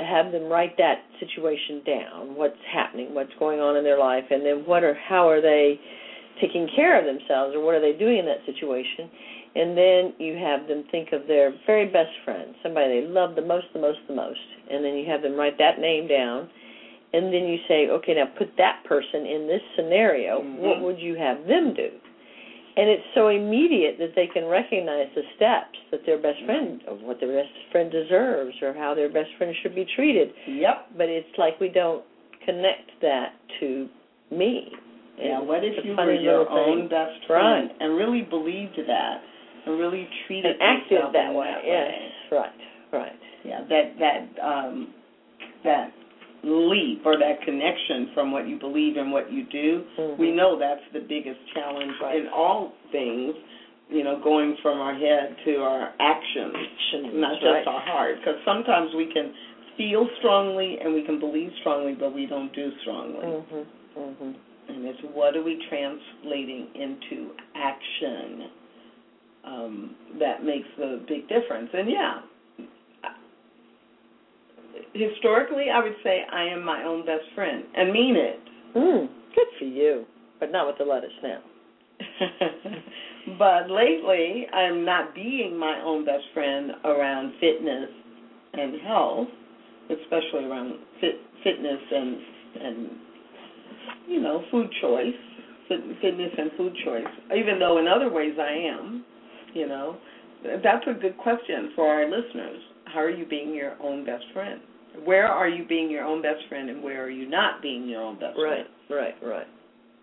have 0.00 0.32
them 0.32 0.44
write 0.44 0.76
that 0.78 1.02
situation 1.20 1.82
down, 1.86 2.36
what's 2.36 2.60
happening, 2.72 3.14
what's 3.14 3.32
going 3.38 3.60
on 3.60 3.76
in 3.76 3.84
their 3.84 3.98
life, 3.98 4.24
and 4.30 4.44
then 4.44 4.64
what 4.66 4.82
are 4.82 4.94
how 4.94 5.28
are 5.28 5.40
they 5.40 5.78
taking 6.40 6.68
care 6.74 6.98
of 6.98 7.04
themselves 7.04 7.54
or 7.54 7.64
what 7.64 7.74
are 7.74 7.80
they 7.80 7.96
doing 7.96 8.18
in 8.18 8.26
that 8.26 8.44
situation? 8.46 9.08
And 9.54 9.78
then 9.78 10.14
you 10.18 10.34
have 10.34 10.66
them 10.66 10.84
think 10.90 11.12
of 11.12 11.28
their 11.28 11.54
very 11.64 11.86
best 11.86 12.10
friend, 12.24 12.54
somebody 12.62 13.00
they 13.00 13.06
love 13.06 13.36
the 13.36 13.42
most, 13.42 13.66
the 13.72 13.78
most, 13.78 13.98
the 14.08 14.14
most, 14.14 14.40
and 14.68 14.84
then 14.84 14.94
you 14.94 15.06
have 15.08 15.22
them 15.22 15.36
write 15.36 15.58
that 15.58 15.78
name 15.78 16.08
down 16.08 16.50
and 17.14 17.26
then 17.32 17.46
you 17.46 17.58
say, 17.68 17.86
okay, 17.88 18.14
now 18.14 18.26
put 18.36 18.50
that 18.58 18.82
person 18.84 19.24
in 19.24 19.46
this 19.46 19.62
scenario. 19.76 20.42
Mhm. 20.42 20.56
What 20.58 20.80
would 20.80 20.98
you 20.98 21.14
have 21.14 21.46
them 21.46 21.72
do? 21.72 21.90
And 22.76 22.90
it's 22.90 23.04
so 23.14 23.28
immediate 23.28 23.98
that 23.98 24.12
they 24.16 24.26
can 24.26 24.46
recognize 24.46 25.06
the 25.14 25.22
steps 25.36 25.78
that 25.92 26.00
their 26.06 26.18
best 26.18 26.38
friend, 26.44 26.82
of 26.88 27.00
what 27.02 27.20
their 27.20 27.30
best 27.32 27.54
friend 27.70 27.90
deserves, 27.90 28.54
or 28.62 28.74
how 28.74 28.94
their 28.94 29.08
best 29.08 29.30
friend 29.38 29.54
should 29.62 29.74
be 29.76 29.86
treated. 29.94 30.30
Yep. 30.48 30.86
But 30.98 31.08
it's 31.08 31.28
like 31.38 31.60
we 31.60 31.68
don't 31.68 32.02
connect 32.44 32.90
that 33.00 33.34
to 33.60 33.88
me. 34.32 34.72
Yeah. 35.18 35.38
It's 35.38 35.46
What 35.46 35.62
if 35.64 35.84
you 35.84 35.94
were 35.94 36.12
your 36.14 36.44
thing. 36.46 36.54
own 36.54 36.88
best 36.88 37.22
Right. 37.30 37.68
friend 37.68 37.70
and 37.78 37.96
really 37.96 38.22
believed 38.22 38.76
that 38.88 39.22
and 39.66 39.78
really 39.78 40.08
treated 40.26 40.58
and 40.58 40.62
acted 40.62 40.90
yourself 40.92 41.12
that 41.12 41.32
way? 41.32 41.46
that 41.46 41.64
yes, 41.64 41.92
right, 42.32 42.60
right. 42.92 43.12
yeah 43.44 43.60
that 43.70 43.98
that 44.00 44.44
um 44.44 44.92
that 45.62 45.92
leap 46.44 47.02
or 47.04 47.16
that 47.18 47.40
connection 47.42 48.10
from 48.14 48.30
what 48.30 48.46
you 48.48 48.58
believe 48.58 48.96
and 48.96 49.10
what 49.12 49.32
you 49.32 49.44
do 49.44 49.84
Mhm. 49.98 50.18
we 50.18 50.30
know 50.30 50.56
that's 50.56 50.84
the 50.92 51.00
biggest 51.00 51.40
challenge 51.54 51.92
Right. 52.00 52.16
in 52.20 52.28
all 52.28 52.72
things 52.92 53.34
you 53.90 54.02
know 54.04 54.16
going 54.20 54.56
from 54.62 54.80
our 54.80 54.94
head 54.94 55.36
to 55.44 55.62
our 55.62 55.92
actions 56.00 56.54
Actions, 56.56 57.14
not 57.14 57.34
just 57.40 57.44
right. 57.46 57.66
our 57.66 57.80
heart 57.80 58.18
because 58.18 58.36
sometimes 58.44 58.94
we 58.94 59.06
can 59.06 59.32
feel 59.76 60.08
strongly 60.18 60.78
and 60.80 60.94
we 60.94 61.02
can 61.02 61.18
believe 61.18 61.52
strongly 61.60 61.94
but 61.94 62.12
we 62.12 62.26
don't 62.26 62.52
do 62.52 62.70
strongly 62.82 63.26
Mhm, 63.26 63.66
mhm. 63.96 64.34
and 64.68 64.84
it's 64.86 65.02
what 65.14 65.36
are 65.36 65.42
we 65.42 65.56
translating 65.68 66.68
into 66.74 67.30
action 67.54 68.50
um, 69.44 69.94
that 70.18 70.42
makes 70.42 70.66
the 70.78 71.00
big 71.06 71.28
difference. 71.28 71.68
And 71.74 71.90
yeah, 71.90 72.20
historically, 74.94 75.66
I 75.72 75.82
would 75.82 75.96
say 76.02 76.22
I 76.30 76.44
am 76.44 76.64
my 76.64 76.84
own 76.84 77.04
best 77.04 77.24
friend 77.34 77.64
and 77.76 77.92
mean 77.92 78.16
it. 78.16 78.40
Mm, 78.76 79.08
good 79.34 79.46
for 79.58 79.64
you, 79.64 80.04
but 80.40 80.50
not 80.50 80.66
with 80.66 80.78
the 80.78 80.84
lettuce 80.84 81.10
now. 81.22 81.38
but 83.38 83.70
lately, 83.70 84.46
I'm 84.52 84.84
not 84.84 85.14
being 85.14 85.56
my 85.56 85.80
own 85.84 86.04
best 86.04 86.24
friend 86.32 86.72
around 86.84 87.32
fitness 87.40 87.88
and 88.52 88.80
health, 88.82 89.28
especially 89.90 90.44
around 90.44 90.74
fit, 91.00 91.16
fitness 91.42 91.80
and 91.90 92.16
and 92.60 92.88
you 94.08 94.20
know 94.20 94.44
food 94.50 94.68
choice, 94.80 95.14
fit, 95.68 95.80
fitness 96.00 96.30
and 96.36 96.50
food 96.56 96.74
choice. 96.84 97.04
Even 97.36 97.58
though 97.58 97.78
in 97.78 97.86
other 97.86 98.10
ways 98.12 98.34
I 98.40 98.52
am, 98.52 99.04
you 99.54 99.68
know, 99.68 99.96
that's 100.62 100.84
a 100.88 100.94
good 100.94 101.16
question 101.18 101.72
for 101.74 101.86
our 101.86 102.04
listeners. 102.04 102.60
How 102.94 103.00
are 103.00 103.10
you 103.10 103.26
being 103.26 103.54
your 103.54 103.74
own 103.82 104.04
best 104.04 104.24
friend? 104.32 104.60
Where 105.04 105.26
are 105.26 105.48
you 105.48 105.66
being 105.66 105.90
your 105.90 106.04
own 106.04 106.22
best 106.22 106.46
friend, 106.48 106.70
and 106.70 106.82
where 106.82 107.02
are 107.02 107.10
you 107.10 107.28
not 107.28 107.60
being 107.60 107.88
your 107.88 108.02
own 108.02 108.14
best 108.14 108.38
Right, 108.38 108.64
friend? 108.64 108.68
right, 108.88 109.14
right. 109.20 109.28
Right. 109.28 109.46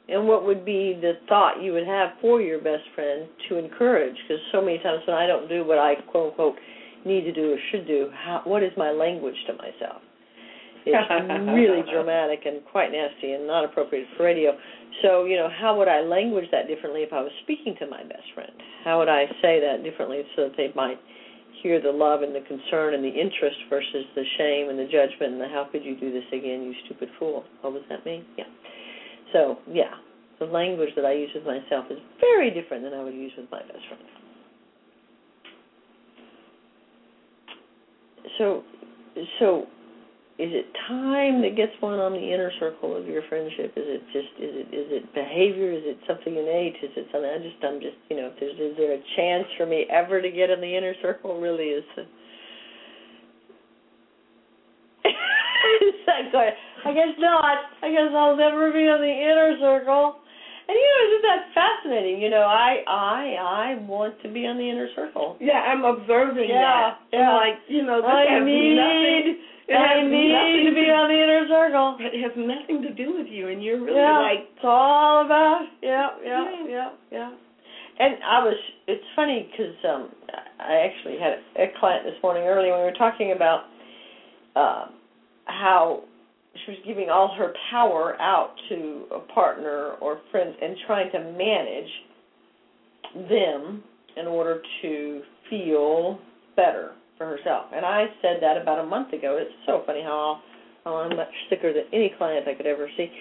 And 0.09 0.27
what 0.27 0.45
would 0.45 0.65
be 0.65 0.97
the 0.99 1.13
thought 1.29 1.61
you 1.61 1.71
would 1.71 1.87
have 1.87 2.09
for 2.19 2.41
your 2.41 2.59
best 2.59 2.83
friend 2.95 3.29
to 3.47 3.55
encourage? 3.55 4.15
Because 4.27 4.43
so 4.51 4.61
many 4.61 4.79
times 4.79 5.01
when 5.07 5.15
I 5.15 5.25
don't 5.25 5.47
do 5.47 5.63
what 5.65 5.77
I 5.77 5.95
quote 6.11 6.31
unquote 6.31 6.55
need 7.05 7.21
to 7.21 7.31
do 7.31 7.53
or 7.53 7.57
should 7.71 7.87
do, 7.87 8.09
how, 8.11 8.41
what 8.43 8.61
is 8.61 8.71
my 8.75 8.91
language 8.91 9.35
to 9.47 9.53
myself? 9.53 10.01
It's 10.85 10.97
really 11.53 11.83
dramatic 11.89 12.41
and 12.45 12.59
quite 12.65 12.91
nasty 12.91 13.33
and 13.33 13.47
not 13.47 13.63
appropriate 13.63 14.07
for 14.17 14.23
radio. 14.23 14.57
So, 15.01 15.25
you 15.25 15.37
know, 15.37 15.47
how 15.49 15.77
would 15.77 15.87
I 15.87 16.01
language 16.01 16.45
that 16.51 16.67
differently 16.67 17.03
if 17.03 17.13
I 17.13 17.21
was 17.21 17.31
speaking 17.43 17.75
to 17.79 17.87
my 17.87 18.03
best 18.03 18.27
friend? 18.33 18.51
How 18.83 18.99
would 18.99 19.09
I 19.09 19.25
say 19.41 19.61
that 19.61 19.83
differently 19.83 20.23
so 20.35 20.49
that 20.49 20.57
they 20.57 20.73
might 20.75 20.99
hear 21.61 21.81
the 21.81 21.91
love 21.91 22.21
and 22.21 22.33
the 22.35 22.41
concern 22.41 22.93
and 22.93 23.03
the 23.03 23.09
interest 23.09 23.57
versus 23.69 24.05
the 24.15 24.23
shame 24.37 24.69
and 24.69 24.77
the 24.77 24.85
judgment 24.85 25.33
and 25.33 25.41
the 25.41 25.47
how 25.47 25.67
could 25.71 25.83
you 25.83 25.99
do 25.99 26.11
this 26.11 26.25
again, 26.29 26.63
you 26.63 26.73
stupid 26.85 27.09
fool? 27.19 27.43
What 27.61 27.73
was 27.73 27.83
that 27.89 28.05
mean? 28.05 28.25
Yeah. 28.37 28.45
So, 29.33 29.57
yeah, 29.71 29.91
the 30.39 30.45
language 30.45 30.89
that 30.95 31.05
I 31.05 31.13
use 31.13 31.29
with 31.33 31.45
myself 31.45 31.85
is 31.89 31.99
very 32.19 32.51
different 32.51 32.83
than 32.83 32.93
I 32.93 33.03
would 33.03 33.13
use 33.13 33.31
with 33.37 33.49
my 33.51 33.61
best 33.61 33.85
friend. 33.87 34.03
So, 38.37 38.63
so 39.39 39.65
is 40.41 40.49
it 40.57 40.65
time 40.89 41.41
that 41.45 41.53
gets 41.55 41.71
one 41.85 41.99
on 42.01 42.13
the 42.17 42.25
inner 42.33 42.49
circle 42.59 42.97
of 42.97 43.05
your 43.05 43.21
friendship? 43.29 43.77
Is 43.77 43.85
it 43.85 44.01
just 44.11 44.33
is 44.41 44.53
it 44.65 44.67
is 44.73 44.87
it 44.89 45.05
behavior? 45.13 45.69
Is 45.71 45.85
it 45.85 45.97
something 46.09 46.33
innate? 46.33 46.81
Is 46.81 46.89
it 46.97 47.05
something? 47.13 47.29
I 47.29 47.37
just 47.37 47.61
I'm 47.61 47.77
just 47.79 47.97
you 48.09 48.17
know 48.17 48.33
if 48.33 48.39
there's 48.41 48.57
is 48.57 48.73
there 48.77 48.97
a 48.97 49.01
chance 49.15 49.45
for 49.57 49.65
me 49.69 49.85
ever 49.93 50.17
to 50.21 50.31
get 50.33 50.49
in 50.49 50.59
the 50.59 50.73
inner 50.75 50.93
circle? 51.01 51.39
Really 51.39 51.77
is. 51.77 51.85
It's 55.81 56.03
like 56.07 56.31
going, 56.33 56.51
I 56.85 56.91
guess 56.93 57.13
not. 57.19 57.57
I 57.85 57.89
guess 57.93 58.09
I'll 58.17 58.35
never 58.35 58.71
be 58.73 58.81
in 58.81 58.97
the 58.97 59.13
inner 59.29 59.55
circle. 59.61 60.17
And 60.67 60.73
you 60.73 60.87
know, 60.89 60.99
isn't 61.05 61.25
that 61.25 61.41
fascinating? 61.53 62.21
You 62.21 62.29
know, 62.29 62.43
I 62.49 62.81
I 62.87 63.75
I 63.77 63.85
want 63.85 64.17
to 64.23 64.29
be 64.31 64.45
on 64.47 64.57
the 64.57 64.67
inner 64.69 64.87
circle. 64.95 65.37
Yeah, 65.39 65.61
I'm 65.61 65.85
observing 65.85 66.49
Yeah, 66.49 66.61
that. 66.61 66.99
yeah. 67.13 67.29
I'm 67.29 67.35
like, 67.37 67.59
you 67.69 67.83
know, 67.83 68.01
this 68.01 68.09
I 68.09 68.25
has 68.29 68.43
need 68.45 68.75
nothing. 68.77 69.37
It 69.71 69.79
I 69.79 70.03
need 70.03 70.67
to 70.67 70.75
be 70.75 70.91
on 70.91 71.07
the 71.07 71.15
inner 71.15 71.47
circle. 71.47 71.95
It 71.99 72.19
has 72.19 72.35
nothing 72.35 72.81
to 72.83 72.91
do 72.93 73.15
with 73.15 73.27
you, 73.31 73.47
and 73.47 73.63
you're 73.63 73.79
really 73.79 73.97
yeah, 73.99 74.19
like, 74.19 74.51
it's 74.51 74.63
all 74.63 75.25
about 75.25 75.63
yeah, 75.81 76.09
yeah, 76.23 76.43
Yeah. 76.43 76.67
yeah, 76.67 76.89
yeah. 77.11 77.31
And 77.99 78.15
I 78.23 78.43
was. 78.43 78.55
It's 78.87 79.03
funny 79.15 79.47
because 79.49 79.75
um, 79.87 80.09
I 80.59 80.89
actually 80.89 81.17
had 81.19 81.39
a 81.55 81.71
client 81.79 82.03
this 82.03 82.15
morning 82.21 82.43
early 82.43 82.69
when 82.69 82.79
we 82.79 82.85
were 82.85 82.99
talking 82.99 83.31
about 83.31 83.65
uh, 84.55 84.85
how 85.45 86.03
she 86.65 86.71
was 86.71 86.79
giving 86.85 87.09
all 87.09 87.33
her 87.37 87.53
power 87.69 88.19
out 88.19 88.55
to 88.69 89.05
a 89.15 89.19
partner 89.33 89.91
or 90.01 90.19
friend 90.31 90.53
and 90.61 90.75
trying 90.85 91.11
to 91.11 91.19
manage 91.19 91.91
them 93.29 93.83
in 94.17 94.27
order 94.27 94.61
to 94.81 95.21
feel 95.49 96.19
better 96.55 96.91
for 97.21 97.37
herself. 97.37 97.65
And 97.73 97.85
I 97.85 98.05
said 98.21 98.41
that 98.41 98.57
about 98.57 98.79
a 98.79 98.85
month 98.85 99.13
ago. 99.13 99.37
It's 99.39 99.53
so 99.67 99.83
funny 99.85 100.01
how, 100.01 100.41
how 100.83 100.95
I'm 101.05 101.15
much 101.15 101.29
sicker 101.49 101.71
than 101.71 101.83
any 101.93 102.11
client 102.17 102.47
I 102.47 102.55
could 102.55 102.65
ever 102.65 102.89
see. 102.97 103.11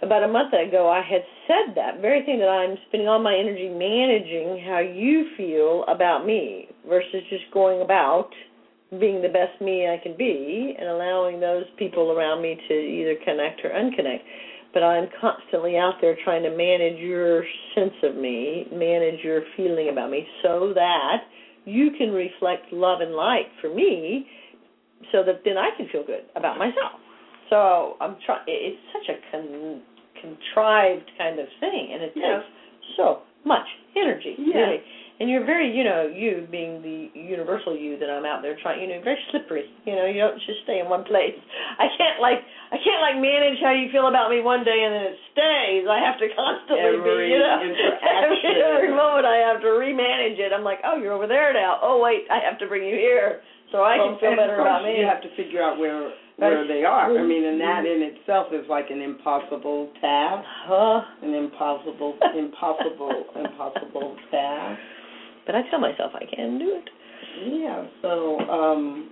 About 0.00 0.22
a 0.22 0.28
month 0.28 0.52
ago, 0.54 0.88
I 0.88 1.02
had 1.02 1.22
said 1.46 1.74
that 1.74 2.00
very 2.00 2.24
thing 2.24 2.38
that 2.38 2.48
I'm 2.48 2.76
spending 2.88 3.08
all 3.08 3.18
my 3.18 3.34
energy 3.34 3.68
managing 3.68 4.62
how 4.66 4.78
you 4.78 5.30
feel 5.36 5.84
about 5.88 6.24
me 6.24 6.68
versus 6.88 7.22
just 7.30 7.44
going 7.52 7.82
about 7.82 8.30
being 8.98 9.22
the 9.22 9.28
best 9.28 9.60
me 9.60 9.88
I 9.88 9.98
can 10.02 10.16
be 10.16 10.74
and 10.78 10.88
allowing 10.88 11.40
those 11.40 11.64
people 11.78 12.12
around 12.12 12.42
me 12.42 12.58
to 12.68 12.74
either 12.74 13.14
connect 13.24 13.64
or 13.64 13.70
unconnect. 13.70 14.22
But 14.74 14.82
I'm 14.82 15.08
constantly 15.20 15.76
out 15.76 15.94
there 16.00 16.16
trying 16.24 16.42
to 16.44 16.50
manage 16.50 16.98
your 16.98 17.44
sense 17.74 17.94
of 18.02 18.16
me, 18.16 18.66
manage 18.72 19.22
your 19.22 19.42
feeling 19.56 19.90
about 19.90 20.10
me, 20.10 20.26
so 20.42 20.72
that 20.74 21.18
you 21.64 21.90
can 21.96 22.10
reflect 22.10 22.72
love 22.72 23.00
and 23.00 23.14
light 23.14 23.46
for 23.60 23.72
me, 23.72 24.26
so 25.10 25.22
that 25.24 25.42
then 25.44 25.58
I 25.58 25.70
can 25.76 25.88
feel 25.90 26.04
good 26.04 26.24
about 26.36 26.58
myself. 26.58 26.98
So 27.50 27.96
I'm 28.00 28.16
trying. 28.24 28.42
It's 28.46 28.78
such 28.92 29.14
a 29.14 29.18
con- 29.30 29.82
contrived 30.20 31.10
kind 31.18 31.38
of 31.38 31.46
thing, 31.60 31.90
and 31.92 32.02
it 32.02 32.12
Yeah. 32.14 32.38
takes 32.38 32.46
so 32.96 33.22
much 33.44 33.66
energy, 33.96 34.34
Yeah. 34.38 34.58
really. 34.58 34.82
And 35.22 35.30
you're 35.30 35.46
very, 35.46 35.70
you 35.70 35.86
know, 35.86 36.10
you 36.10 36.50
being 36.50 36.82
the 36.82 37.14
universal 37.14 37.78
you 37.78 37.94
that 38.02 38.10
I'm 38.10 38.26
out 38.26 38.42
there 38.42 38.58
trying, 38.58 38.82
you 38.82 38.90
know, 38.90 38.98
very 39.06 39.22
slippery. 39.30 39.70
You 39.86 39.94
know, 39.94 40.10
you 40.10 40.18
don't 40.18 40.34
just 40.42 40.66
stay 40.66 40.82
in 40.82 40.90
one 40.90 41.06
place. 41.06 41.38
I 41.78 41.86
can't 41.94 42.18
like, 42.18 42.42
I 42.74 42.82
can't 42.82 42.98
like 42.98 43.22
manage 43.22 43.62
how 43.62 43.70
you 43.70 43.86
feel 43.94 44.10
about 44.10 44.34
me 44.34 44.42
one 44.42 44.66
day 44.66 44.82
and 44.82 44.90
then 44.90 45.14
it 45.14 45.18
stays. 45.30 45.86
I 45.86 46.02
have 46.02 46.18
to 46.18 46.26
constantly 46.26 46.98
Every 46.98 47.06
be, 47.06 47.30
you 47.30 47.38
know, 47.38 47.54
every, 48.02 48.38
every 48.50 48.90
moment 48.90 49.22
I 49.22 49.46
have 49.46 49.62
to 49.62 49.70
remanage 49.78 50.42
it. 50.42 50.50
I'm 50.50 50.66
like, 50.66 50.82
oh, 50.82 50.98
you're 50.98 51.14
over 51.14 51.30
there 51.30 51.54
now. 51.54 51.78
Oh, 51.78 52.02
wait, 52.02 52.26
I 52.26 52.42
have 52.42 52.58
to 52.58 52.66
bring 52.66 52.82
you 52.82 52.98
here 52.98 53.46
so 53.70 53.86
I 53.86 54.02
can 54.02 54.18
Well, 54.18 54.26
feel 54.26 54.34
and 54.34 54.42
better 54.42 54.58
about 54.58 54.82
me. 54.82 54.98
You 54.98 55.06
have 55.06 55.22
to 55.22 55.30
figure 55.38 55.62
out 55.62 55.78
where 55.78 56.10
where 56.42 56.66
they 56.66 56.82
are. 56.82 57.06
I 57.06 57.14
mm-hmm. 57.14 57.28
mean, 57.30 57.44
and 57.46 57.60
that 57.62 57.86
in 57.86 58.02
itself 58.02 58.50
is 58.50 58.66
like 58.66 58.90
an 58.90 58.98
impossible 58.98 59.94
task. 60.02 60.42
Huh? 60.66 61.06
An 61.22 61.34
impossible, 61.34 62.18
impossible, 62.34 63.30
impossible 63.38 64.16
task. 64.34 64.82
But 65.46 65.54
I 65.54 65.62
tell 65.70 65.80
myself 65.80 66.12
I 66.14 66.24
can 66.34 66.58
do 66.58 66.78
it. 66.78 66.88
Yeah. 67.60 67.86
So, 68.02 68.38
um, 68.40 69.10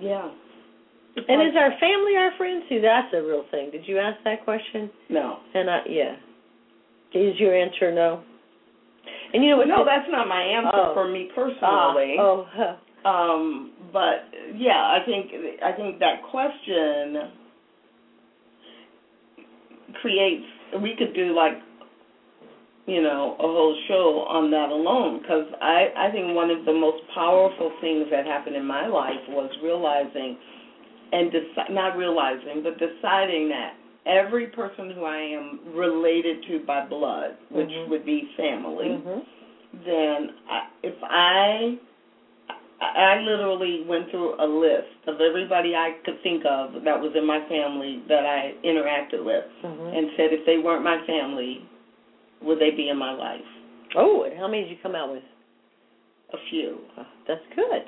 yeah. 0.00 0.30
And 1.16 1.42
is 1.42 1.54
our 1.58 1.70
family 1.80 2.16
our 2.16 2.30
friends? 2.38 2.64
See, 2.68 2.78
that's 2.80 3.12
a 3.12 3.22
real 3.22 3.44
thing. 3.50 3.70
Did 3.72 3.82
you 3.86 3.98
ask 3.98 4.22
that 4.24 4.44
question? 4.44 4.90
no. 5.08 5.38
And 5.54 5.68
I, 5.68 5.78
yeah. 5.88 6.14
Is 7.14 7.40
your 7.40 7.56
answer 7.56 7.92
no? 7.92 8.22
And 9.32 9.42
you 9.42 9.50
know 9.50 9.56
what? 9.58 9.68
No, 9.68 9.84
that's 9.84 10.08
not 10.10 10.28
my 10.28 10.42
answer 10.42 10.70
Oh. 10.72 10.94
for 10.94 11.08
me 11.08 11.28
ah, 11.30 11.34
personally. 11.34 12.16
oh, 12.20 12.46
huh. 12.50 13.08
Um, 13.08 13.72
but 13.92 14.28
yeah, 14.54 14.76
I 14.76 14.98
think 15.06 15.30
I 15.64 15.72
think 15.72 15.98
that 16.00 16.22
question 16.30 17.30
creates. 20.02 20.44
We 20.82 20.94
could 20.98 21.14
do 21.14 21.34
like, 21.34 21.54
you 22.88 23.02
know, 23.02 23.36
a 23.38 23.42
whole 23.42 23.76
show 23.86 24.24
on 24.28 24.50
that 24.50 24.70
alone 24.70 25.20
because 25.20 25.44
I 25.60 25.92
I 25.94 26.10
think 26.10 26.34
one 26.34 26.48
of 26.50 26.64
the 26.64 26.72
most 26.72 27.02
powerful 27.14 27.70
things 27.82 28.06
that 28.10 28.24
happened 28.24 28.56
in 28.56 28.64
my 28.64 28.86
life 28.88 29.20
was 29.28 29.50
realizing 29.62 30.36
and 31.12 31.30
deci- 31.30 31.70
not 31.70 31.96
realizing 31.96 32.62
but 32.62 32.78
deciding 32.80 33.50
that 33.50 33.74
every 34.06 34.46
person 34.46 34.90
who 34.90 35.04
I 35.04 35.18
am 35.18 35.60
related 35.74 36.42
to 36.48 36.60
by 36.60 36.80
blood, 36.86 37.36
which 37.50 37.68
Mhm. 37.68 37.88
would 37.88 38.06
be 38.06 38.24
family 38.38 38.88
Mhm. 38.88 39.22
then 39.84 40.32
I, 40.48 40.62
if 40.82 40.94
I 41.02 41.76
I 42.80 43.20
literally 43.20 43.82
went 43.82 44.08
through 44.10 44.36
a 44.38 44.46
list 44.46 44.96
of 45.06 45.20
everybody 45.20 45.74
I 45.76 45.90
could 46.04 46.22
think 46.22 46.46
of 46.46 46.84
that 46.84 46.98
was 47.02 47.14
in 47.16 47.26
my 47.26 47.40
family 47.40 48.00
that 48.08 48.24
I 48.24 48.54
interacted 48.64 49.22
with 49.24 49.44
Mhm. 49.62 49.94
and 49.94 50.10
said 50.16 50.32
if 50.32 50.46
they 50.46 50.56
weren't 50.58 50.84
my 50.84 50.98
family, 50.98 51.60
would 52.42 52.58
they 52.58 52.70
be 52.70 52.88
in 52.88 52.96
my 52.98 53.12
life? 53.12 53.40
Oh, 53.96 54.24
and 54.24 54.38
how 54.38 54.46
many 54.48 54.62
did 54.64 54.70
you 54.70 54.76
come 54.82 54.94
out 54.94 55.10
with? 55.12 55.22
A 56.32 56.36
few. 56.50 56.78
Oh, 56.98 57.06
that's 57.26 57.40
good. 57.56 57.82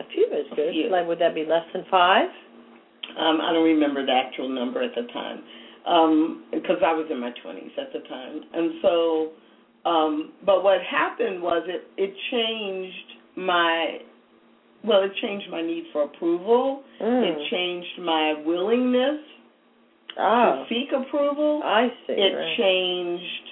A 0.00 0.08
few 0.14 0.26
is 0.26 0.46
good. 0.56 0.72
few. 0.72 0.90
Like, 0.90 1.06
would 1.06 1.18
that 1.20 1.34
be 1.34 1.44
less 1.44 1.64
than 1.72 1.84
five? 1.90 2.28
Um, 3.18 3.40
I 3.40 3.52
don't 3.52 3.64
remember 3.64 4.04
the 4.04 4.12
actual 4.12 4.48
number 4.48 4.82
at 4.82 4.92
the 4.94 5.10
time 5.12 5.42
um, 5.86 6.44
because 6.52 6.76
I 6.84 6.92
was 6.92 7.06
in 7.10 7.20
my 7.20 7.30
20s 7.30 7.78
at 7.78 7.92
the 7.92 8.00
time. 8.08 8.40
And 8.54 8.72
so, 8.82 9.28
um, 9.88 10.32
but 10.46 10.62
what 10.62 10.78
happened 10.88 11.42
was 11.42 11.62
it, 11.66 11.84
it 11.96 12.14
changed 12.30 13.36
my, 13.36 13.98
well, 14.84 15.02
it 15.02 15.12
changed 15.22 15.46
my 15.50 15.62
need 15.62 15.84
for 15.92 16.04
approval. 16.04 16.82
Mm. 17.02 17.22
It 17.24 17.50
changed 17.50 18.00
my 18.00 18.34
willingness 18.46 19.20
Oh, 20.20 20.64
to 20.68 20.74
seek 20.74 20.88
approval. 20.92 21.60
I 21.64 21.88
see. 22.06 22.12
it 22.14 22.34
right. 22.36 22.56
changed 22.58 23.46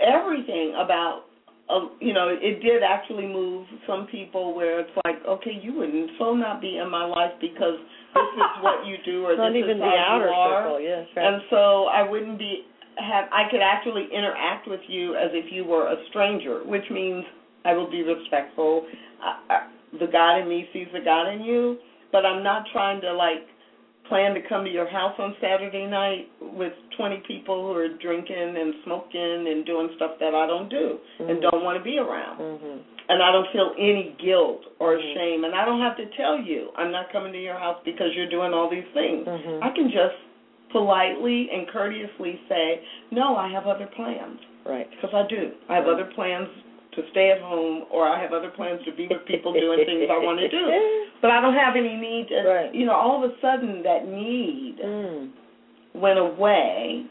everything 0.00 0.74
about 0.78 1.24
uh, 1.68 1.88
you 2.00 2.14
know 2.14 2.28
it 2.28 2.62
did 2.62 2.82
actually 2.82 3.26
move 3.26 3.66
some 3.86 4.06
people 4.06 4.54
where 4.54 4.80
it's 4.80 4.90
like 5.04 5.16
okay 5.28 5.52
you 5.60 5.74
would 5.74 5.90
so 6.18 6.34
not 6.34 6.60
be 6.60 6.78
in 6.78 6.90
my 6.90 7.04
life 7.04 7.32
because 7.40 7.76
this 8.14 8.30
is 8.34 8.50
what 8.62 8.86
you 8.86 8.96
do 9.04 9.26
or 9.26 9.36
Not 9.36 9.52
this 9.52 9.58
even 9.58 9.76
is 9.76 9.82
the 9.82 9.84
how 9.84 10.16
outer 10.16 10.26
you 10.26 10.32
are 10.32 10.62
circle. 10.62 10.80
Yes, 10.80 11.06
right. 11.16 11.26
and 11.26 11.42
so 11.50 11.84
I 11.86 12.08
wouldn't 12.08 12.38
be 12.38 12.64
have 12.96 13.26
I 13.32 13.50
could 13.50 13.60
actually 13.60 14.08
interact 14.12 14.66
with 14.66 14.80
you 14.88 15.14
as 15.14 15.30
if 15.32 15.52
you 15.52 15.64
were 15.64 15.88
a 15.88 15.96
stranger, 16.10 16.64
which 16.64 16.84
means 16.90 17.24
I 17.64 17.74
will 17.74 17.90
be 17.90 18.02
respectful. 18.02 18.86
I, 19.22 19.52
I, 19.52 19.58
the 19.98 20.06
God 20.06 20.38
in 20.40 20.48
me 20.48 20.68
sees 20.72 20.88
the 20.92 21.00
God 21.04 21.28
in 21.28 21.42
you, 21.42 21.78
but 22.12 22.24
I'm 22.24 22.42
not 22.42 22.64
trying 22.72 23.00
to 23.02 23.12
like 23.12 23.44
plan 24.08 24.34
to 24.34 24.40
come 24.48 24.64
to 24.64 24.70
your 24.70 24.88
house 24.88 25.14
on 25.18 25.36
Saturday 25.40 25.86
night 25.86 26.28
with 26.40 26.72
20 26.96 27.22
people 27.28 27.68
who 27.68 27.72
are 27.78 27.88
drinking 27.88 28.56
and 28.56 28.74
smoking 28.84 29.46
and 29.48 29.64
doing 29.64 29.90
stuff 29.96 30.12
that 30.18 30.34
I 30.34 30.46
don't 30.46 30.68
do 30.68 30.98
and 31.20 31.38
Mhm. 31.38 31.42
don't 31.42 31.64
want 31.64 31.78
to 31.78 31.84
be 31.84 31.98
around. 31.98 32.38
Mhm. 32.40 32.78
And 33.08 33.22
I 33.22 33.32
don't 33.32 33.48
feel 33.48 33.74
any 33.78 34.14
guilt 34.18 34.64
or 34.78 34.96
Mhm. 34.96 35.14
shame, 35.14 35.44
and 35.44 35.54
I 35.54 35.64
don't 35.64 35.80
have 35.80 35.96
to 35.96 36.06
tell 36.16 36.38
you 36.38 36.72
I'm 36.76 36.90
not 36.90 37.10
coming 37.10 37.32
to 37.32 37.38
your 37.38 37.54
house 37.54 37.80
because 37.84 38.14
you're 38.14 38.26
doing 38.26 38.52
all 38.52 38.68
these 38.68 38.88
things. 38.92 39.26
Mhm. 39.26 39.62
I 39.62 39.70
can 39.70 39.90
just 39.90 40.16
politely 40.70 41.50
and 41.50 41.66
courteously 41.68 42.38
say, 42.48 42.80
no, 43.10 43.36
I 43.36 43.48
have 43.48 43.66
other 43.66 43.86
plans. 43.86 44.40
Right. 44.64 44.90
Because 44.90 45.14
I 45.14 45.22
do. 45.22 45.52
I 45.68 45.76
have 45.76 45.88
other 45.88 46.04
plans 46.04 46.48
to 46.98 47.10
stay 47.10 47.30
at 47.30 47.40
home, 47.40 47.84
or 47.90 48.06
I 48.06 48.20
have 48.20 48.32
other 48.32 48.50
plans 48.50 48.80
to 48.84 48.92
be 48.92 49.06
with 49.08 49.24
people 49.26 49.52
doing 49.52 49.84
things 49.86 50.04
I 50.10 50.18
want 50.18 50.38
to 50.40 50.48
do. 50.48 50.64
But 51.20 51.32
I 51.32 51.40
don't 51.40 51.54
have 51.54 51.74
any 51.74 51.96
need 51.96 52.28
to, 52.28 52.42
Right. 52.46 52.72
you 52.72 52.86
know, 52.86 52.94
all 52.94 53.24
of 53.24 53.28
a 53.28 53.34
sudden 53.40 53.82
that 53.82 54.06
need 54.06 54.76
Mm. 54.78 55.30
went 55.94 56.18
away 56.18 57.04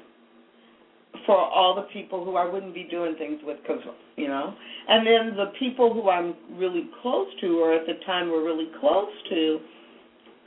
for 1.25 1.35
all 1.35 1.73
the 1.75 1.81
people 1.93 2.23
who 2.23 2.37
I 2.37 2.45
wouldn't 2.45 2.73
be 2.73 2.83
doing 2.83 3.15
things 3.15 3.41
with, 3.43 3.57
because, 3.61 3.81
you 4.15 4.27
know. 4.29 4.53
And 4.87 5.05
then 5.05 5.35
the 5.35 5.51
people 5.59 5.93
who 5.93 6.09
I'm 6.09 6.35
really 6.51 6.87
close 7.01 7.27
to, 7.41 7.59
or 7.59 7.73
at 7.73 7.85
the 7.85 7.95
time 8.05 8.29
were 8.29 8.43
really 8.43 8.69
close 8.79 9.11
to, 9.29 9.59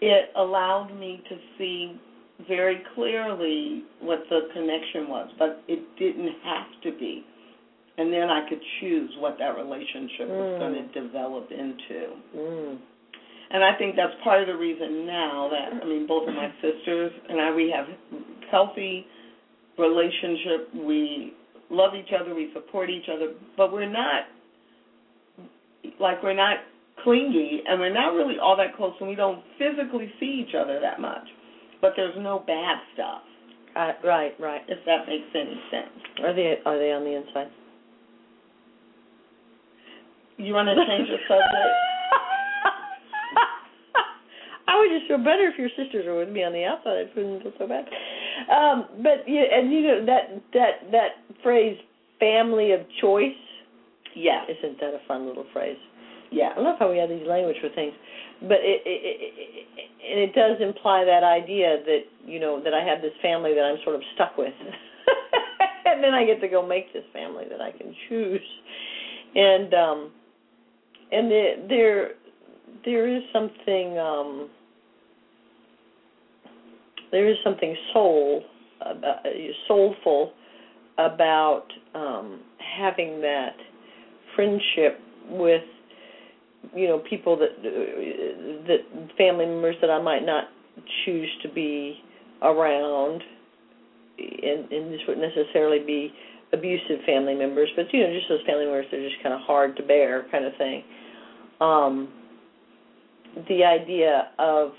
it 0.00 0.30
allowed 0.36 0.88
me 0.98 1.22
to 1.28 1.36
see 1.58 2.00
very 2.48 2.80
clearly 2.94 3.84
what 4.00 4.24
the 4.30 4.48
connection 4.54 5.08
was, 5.08 5.28
but 5.38 5.62
it 5.68 5.80
didn't 5.98 6.32
have 6.42 6.66
to 6.84 6.92
be. 6.92 7.22
And 8.00 8.08
then 8.10 8.30
I 8.30 8.48
could 8.48 8.62
choose 8.80 9.10
what 9.18 9.36
that 9.38 9.56
relationship 9.56 10.28
was 10.28 10.48
Mm. 10.56 10.58
going 10.58 10.74
to 10.80 10.86
develop 11.00 11.52
into. 11.52 11.98
Mm. 12.34 12.78
And 13.50 13.60
I 13.64 13.74
think 13.76 13.94
that's 13.96 14.14
part 14.24 14.40
of 14.40 14.46
the 14.46 14.56
reason 14.56 15.04
now 15.06 15.48
that 15.52 15.82
I 15.82 15.84
mean 15.84 16.06
both 16.06 16.26
of 16.26 16.34
my 16.34 16.48
sisters 16.64 17.12
and 17.28 17.40
I 17.40 17.50
we 17.52 17.68
have 17.76 17.86
healthy 18.50 19.04
relationship. 19.76 20.72
We 20.74 21.34
love 21.68 21.94
each 21.94 22.12
other, 22.18 22.34
we 22.34 22.50
support 22.54 22.88
each 22.90 23.08
other, 23.12 23.34
but 23.56 23.72
we're 23.72 23.90
not 23.90 24.24
like 25.98 26.22
we're 26.22 26.32
not 26.34 26.58
clingy 27.04 27.62
and 27.66 27.80
we're 27.80 27.92
not 27.92 28.10
really 28.14 28.38
all 28.38 28.56
that 28.56 28.76
close 28.76 28.94
and 29.00 29.08
we 29.08 29.14
don't 29.14 29.42
physically 29.58 30.10
see 30.20 30.44
each 30.46 30.54
other 30.54 30.78
that 30.80 31.00
much. 31.00 31.26
But 31.80 31.92
there's 31.96 32.16
no 32.18 32.40
bad 32.46 32.78
stuff, 32.94 33.22
Uh, 33.74 33.92
right. 34.04 34.34
Right. 34.38 34.62
if 34.68 34.84
that 34.84 35.06
makes 35.08 35.28
any 35.34 35.58
sense. 35.70 35.90
Are 36.24 36.32
they 36.34 36.58
Are 36.64 36.78
they 36.78 36.92
on 36.92 37.04
the 37.04 37.14
inside? 37.16 37.48
You 40.40 40.54
want 40.54 40.68
to 40.68 40.74
change 40.88 41.08
the 41.08 41.18
subject? 41.28 41.52
I 44.68 44.78
would 44.78 44.88
just 44.88 45.06
feel 45.08 45.18
better 45.18 45.48
if 45.52 45.58
your 45.58 45.68
sisters 45.76 46.06
were 46.06 46.16
with 46.18 46.30
me 46.30 46.44
on 46.44 46.52
the 46.52 46.64
outside. 46.64 46.96
I 46.96 47.04
wouldn't 47.14 47.42
feel 47.42 47.52
so 47.58 47.66
bad. 47.68 47.84
Um, 48.48 48.86
but 49.02 49.28
yeah, 49.28 49.42
and 49.52 49.70
you 49.72 49.82
know 49.82 50.06
that 50.06 50.40
that 50.54 50.90
that 50.92 51.08
phrase 51.42 51.76
"family 52.18 52.72
of 52.72 52.80
choice" 53.00 53.36
Yeah, 54.14 54.44
isn't 54.48 54.80
that 54.80 54.94
a 54.94 55.00
fun 55.06 55.26
little 55.26 55.46
phrase? 55.52 55.78
Yeah. 56.30 56.50
I 56.56 56.60
love 56.60 56.76
how 56.78 56.90
we 56.90 56.98
have 56.98 57.08
these 57.08 57.26
language 57.26 57.56
for 57.60 57.68
things, 57.74 57.92
but 58.42 58.58
it, 58.62 58.82
it, 58.86 59.00
it, 59.02 59.34
it 59.34 59.66
and 60.00 60.18
it 60.18 60.34
does 60.34 60.56
imply 60.60 61.04
that 61.04 61.22
idea 61.22 61.78
that 61.84 62.02
you 62.24 62.40
know 62.40 62.62
that 62.62 62.74
I 62.74 62.82
have 62.84 63.02
this 63.02 63.12
family 63.22 63.54
that 63.54 63.62
I'm 63.62 63.78
sort 63.84 63.96
of 63.96 64.02
stuck 64.14 64.38
with, 64.38 64.54
and 65.84 66.02
then 66.02 66.14
I 66.14 66.24
get 66.24 66.40
to 66.40 66.48
go 66.48 66.66
make 66.66 66.92
this 66.92 67.04
family 67.12 67.44
that 67.50 67.60
I 67.60 67.70
can 67.72 67.94
choose, 68.08 68.40
and 69.34 69.74
um, 69.74 70.10
and 71.12 71.30
the, 71.30 71.66
there 71.68 72.10
there 72.84 73.08
is 73.08 73.22
something 73.32 73.98
um, 73.98 74.48
there 77.10 77.28
is 77.28 77.36
something 77.44 77.76
soul 77.92 78.42
about, 78.80 79.26
soulful 79.68 80.32
about 80.98 81.66
um, 81.94 82.40
having 82.58 83.20
that 83.20 83.56
friendship 84.34 85.00
with 85.28 85.62
you 86.74 86.86
know 86.86 87.02
people 87.10 87.36
that 87.38 87.62
that 87.62 89.16
family 89.16 89.46
members 89.46 89.76
that 89.80 89.90
I 89.90 90.00
might 90.00 90.24
not 90.24 90.44
choose 91.04 91.30
to 91.42 91.48
be 91.48 92.00
around. 92.42 93.22
And 94.18 94.70
and 94.70 94.92
this 94.92 95.00
wouldn't 95.08 95.26
necessarily 95.34 95.78
be 95.78 96.12
abusive 96.52 97.04
family 97.06 97.34
members 97.34 97.68
but 97.76 97.86
you 97.92 98.00
know 98.00 98.12
just 98.12 98.28
those 98.28 98.44
family 98.46 98.64
members 98.64 98.86
that 98.90 98.98
are 98.98 99.08
just 99.08 99.22
kind 99.22 99.34
of 99.34 99.40
hard 99.40 99.76
to 99.76 99.82
bear 99.82 100.26
kind 100.30 100.44
of 100.44 100.52
thing 100.58 100.82
um 101.60 102.08
the 103.48 103.64
idea 103.64 104.30
of 104.38 104.72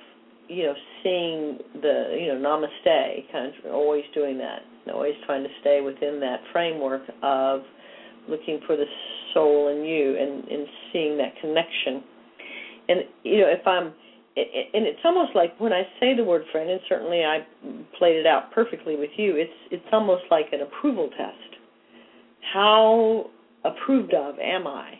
you 0.49 0.63
know 0.63 0.74
seeing 1.03 1.57
the 1.82 2.17
you 2.19 2.28
know 2.28 2.36
namaste 2.36 3.32
kind 3.32 3.53
of 3.53 3.74
always 3.74 4.03
doing 4.13 4.38
that 4.38 4.61
always 4.93 5.13
trying 5.26 5.43
to 5.43 5.49
stay 5.61 5.82
within 5.82 6.19
that 6.19 6.39
framework 6.51 7.01
of 7.24 7.61
looking 8.28 8.59
for 8.65 8.76
the 8.76 8.86
soul 9.34 9.69
in 9.69 9.84
you 9.84 10.17
and 10.17 10.47
and 10.47 10.67
seeing 10.91 11.17
that 11.17 11.34
connection. 11.41 12.03
And 12.89 12.99
you 13.24 13.39
know, 13.39 13.47
if 13.47 13.65
I'm 13.65 13.93
and 14.36 14.86
it's 14.88 14.99
almost 15.03 15.32
like 15.36 15.59
when 15.59 15.74
I 15.74 15.84
say 15.99 16.15
the 16.15 16.24
word 16.24 16.43
friend, 16.51 16.69
and 16.69 16.80
certainly 16.88 17.24
I 17.24 17.45
played 17.97 18.15
it 18.15 18.26
out 18.26 18.51
perfectly 18.53 18.95
with 18.95 19.09
you. 19.17 19.36
It's 19.36 19.51
it's 19.72 19.86
almost 19.91 20.24
like 20.32 20.47
an 20.51 20.61
approval 20.61 21.09
test. 21.17 21.51
How 22.53 23.29
approved 23.63 24.13
of 24.13 24.35
am 24.39 24.67
I? 24.67 24.93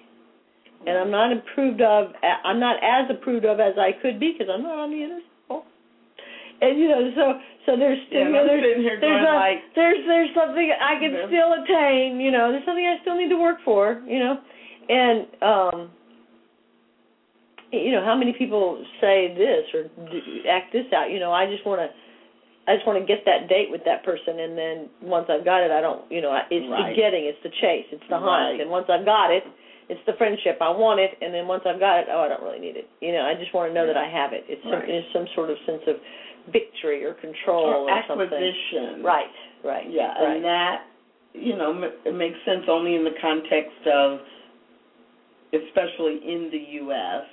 And 0.86 0.98
I'm 0.98 1.12
not 1.12 1.32
approved 1.32 1.82
of. 1.82 2.14
I'm 2.44 2.60
not 2.60 2.78
as 2.84 3.10
approved 3.10 3.46
of 3.46 3.60
as 3.60 3.74
I 3.78 3.92
could 4.02 4.20
be 4.20 4.34
because 4.34 4.52
I'm 4.52 4.64
not 4.64 4.80
on 4.80 4.90
the 4.90 4.98
inner 4.98 5.20
circle. 5.46 5.64
And 6.62 6.80
you 6.80 6.90
know, 6.90 7.12
so 7.16 7.40
so 7.66 7.78
there's 7.78 8.00
still 8.08 8.22
yeah, 8.22 8.28
you 8.28 8.34
know, 8.34 8.46
there's 8.48 8.78
here 8.78 8.98
there's, 9.00 9.28
a, 9.28 9.34
like, 9.34 9.62
there's 9.76 10.02
there's 10.08 10.30
something 10.34 10.72
I 10.74 10.98
can 11.00 11.14
Yeah. 11.14 11.28
still 11.28 11.54
attain. 11.54 12.20
You 12.20 12.32
know, 12.32 12.52
there's 12.52 12.66
something 12.66 12.86
I 12.86 12.98
still 13.02 13.16
need 13.16 13.30
to 13.30 13.38
work 13.38 13.58
for. 13.64 14.02
You 14.08 14.20
know, 14.20 14.40
and 14.90 15.18
um, 15.42 15.92
you 17.72 17.92
know 17.92 18.04
how 18.04 18.16
many 18.18 18.34
people 18.34 18.84
say 19.00 19.34
this 19.38 19.70
or 19.74 19.86
act 20.50 20.74
this 20.74 20.86
out. 20.94 21.12
You 21.12 21.20
know, 21.20 21.32
I 21.32 21.46
just 21.46 21.66
want 21.66 21.82
to. 21.82 21.90
I 22.68 22.76
just 22.76 22.86
want 22.86 23.02
to 23.02 23.06
get 23.06 23.26
that 23.26 23.50
date 23.50 23.72
with 23.72 23.82
that 23.86 24.06
person, 24.06 24.38
and 24.40 24.54
then 24.58 24.90
once 25.02 25.26
I've 25.30 25.44
got 25.44 25.66
it, 25.66 25.72
I 25.72 25.82
don't, 25.82 26.06
you 26.12 26.22
know, 26.22 26.30
it's 26.50 26.70
Right. 26.70 26.94
the 26.94 26.96
getting, 26.96 27.26
it's 27.26 27.42
the 27.42 27.50
chase, 27.50 27.86
it's 27.92 28.06
the 28.08 28.20
hunt, 28.20 28.54
Right. 28.54 28.60
and 28.62 28.70
once 28.70 28.86
I've 28.90 29.04
got 29.06 29.32
it, 29.32 29.44
it's 29.90 30.00
the 30.06 30.14
friendship. 30.14 30.58
I 30.62 30.70
want 30.70 31.00
it, 31.00 31.18
and 31.22 31.34
then 31.34 31.48
once 31.48 31.66
I've 31.66 31.80
got 31.80 32.00
it, 32.00 32.08
oh, 32.10 32.22
I 32.22 32.28
don't 32.30 32.42
really 32.44 32.60
need 32.60 32.78
it. 32.78 32.88
You 33.02 33.12
know, 33.14 33.26
I 33.26 33.34
just 33.34 33.54
want 33.54 33.70
to 33.70 33.74
know 33.74 33.88
that 33.88 33.98
I 33.98 34.08
have 34.08 34.32
it. 34.32 34.46
It's 34.48 34.62
some, 34.64 34.74
Right. 34.74 34.88
it's 34.90 35.12
some 35.12 35.28
sort 35.36 35.50
of 35.50 35.58
sense 35.66 35.82
of 35.88 35.98
victory 36.54 37.04
or 37.04 37.14
control 37.16 37.66
or 37.66 37.90
or, 37.92 38.04
something. 38.08 38.26
acquisition. 38.32 39.04
Right, 39.04 39.34
right. 39.66 39.90
Yeah, 39.90 40.14
right. 40.22 40.36
and 40.38 40.46
that 40.46 40.86
you 41.34 41.56
know 41.58 41.90
it 42.06 42.14
makes 42.14 42.38
sense 42.46 42.66
only 42.70 42.96
in 42.96 43.04
the 43.04 43.16
context 43.20 43.88
of, 43.88 44.20
especially 45.54 46.22
in 46.24 46.50
the 46.52 46.64
U.S. 46.86 47.26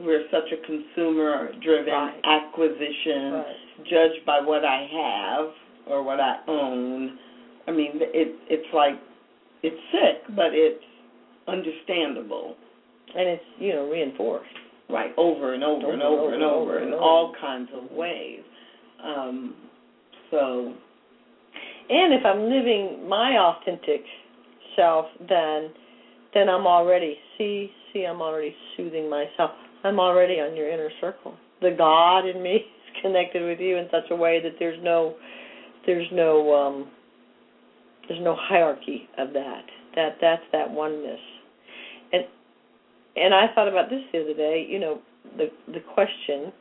We're 0.00 0.24
such 0.30 0.50
a 0.50 0.56
consumer-driven 0.66 1.92
Right. 1.92 2.20
acquisition, 2.24 3.32
Right. 3.34 3.56
Judged 3.88 4.24
by 4.26 4.40
what 4.40 4.64
I 4.64 4.86
have 4.92 5.46
or 5.92 6.02
what 6.02 6.20
I 6.20 6.38
own. 6.48 7.18
I 7.66 7.70
mean, 7.70 7.92
it 7.94 8.36
it's 8.48 8.74
like 8.74 8.94
it's 9.62 9.76
sick, 9.92 10.34
but 10.36 10.52
it's 10.52 10.82
understandable, 11.48 12.56
and 13.16 13.28
it's 13.28 13.44
you 13.58 13.72
know 13.74 13.88
reinforced. 13.88 14.48
right? 14.88 15.12
Over 15.16 15.54
and 15.54 15.64
over, 15.64 15.92
and 15.92 16.02
over 16.02 16.34
and 16.34 16.42
over 16.42 16.78
in 16.80 16.92
all 16.92 17.32
kinds 17.40 17.68
of 17.74 17.90
ways. 17.96 18.40
Um, 19.04 19.54
so 20.30 20.72
And 21.90 22.14
if 22.14 22.24
I'm 22.24 22.44
living 22.44 23.08
my 23.08 23.36
authentic 23.38 24.02
self, 24.76 25.06
then 25.28 25.70
then 26.34 26.48
I'm 26.48 26.66
already 26.66 27.16
see 27.36 27.70
see 27.92 28.04
I'm 28.06 28.22
already 28.22 28.54
soothing 28.76 29.10
myself. 29.10 29.50
I'm 29.84 29.98
already 30.00 30.34
on 30.34 30.56
your 30.56 30.70
inner 30.70 30.90
circle. 31.00 31.34
The 31.60 31.74
God 31.76 32.26
in 32.26 32.42
me 32.42 32.60
connected 33.00 33.42
with 33.42 33.60
you 33.60 33.76
in 33.76 33.86
such 33.90 34.10
a 34.10 34.16
way 34.16 34.40
that 34.42 34.52
there's 34.58 34.78
no 34.82 35.14
there's 35.86 36.08
no 36.12 36.54
um 36.54 36.90
there's 38.08 38.22
no 38.22 38.36
hierarchy 38.38 39.08
of 39.18 39.32
that. 39.32 39.64
That 39.94 40.16
that's 40.20 40.42
that 40.52 40.70
oneness. 40.70 41.20
And 42.12 42.24
and 43.16 43.34
I 43.34 43.46
thought 43.54 43.68
about 43.68 43.90
this 43.90 44.00
the 44.12 44.22
other 44.22 44.34
day, 44.34 44.66
you 44.68 44.78
know, 44.78 45.00
the 45.36 45.50
the 45.68 45.80
question 45.94 46.52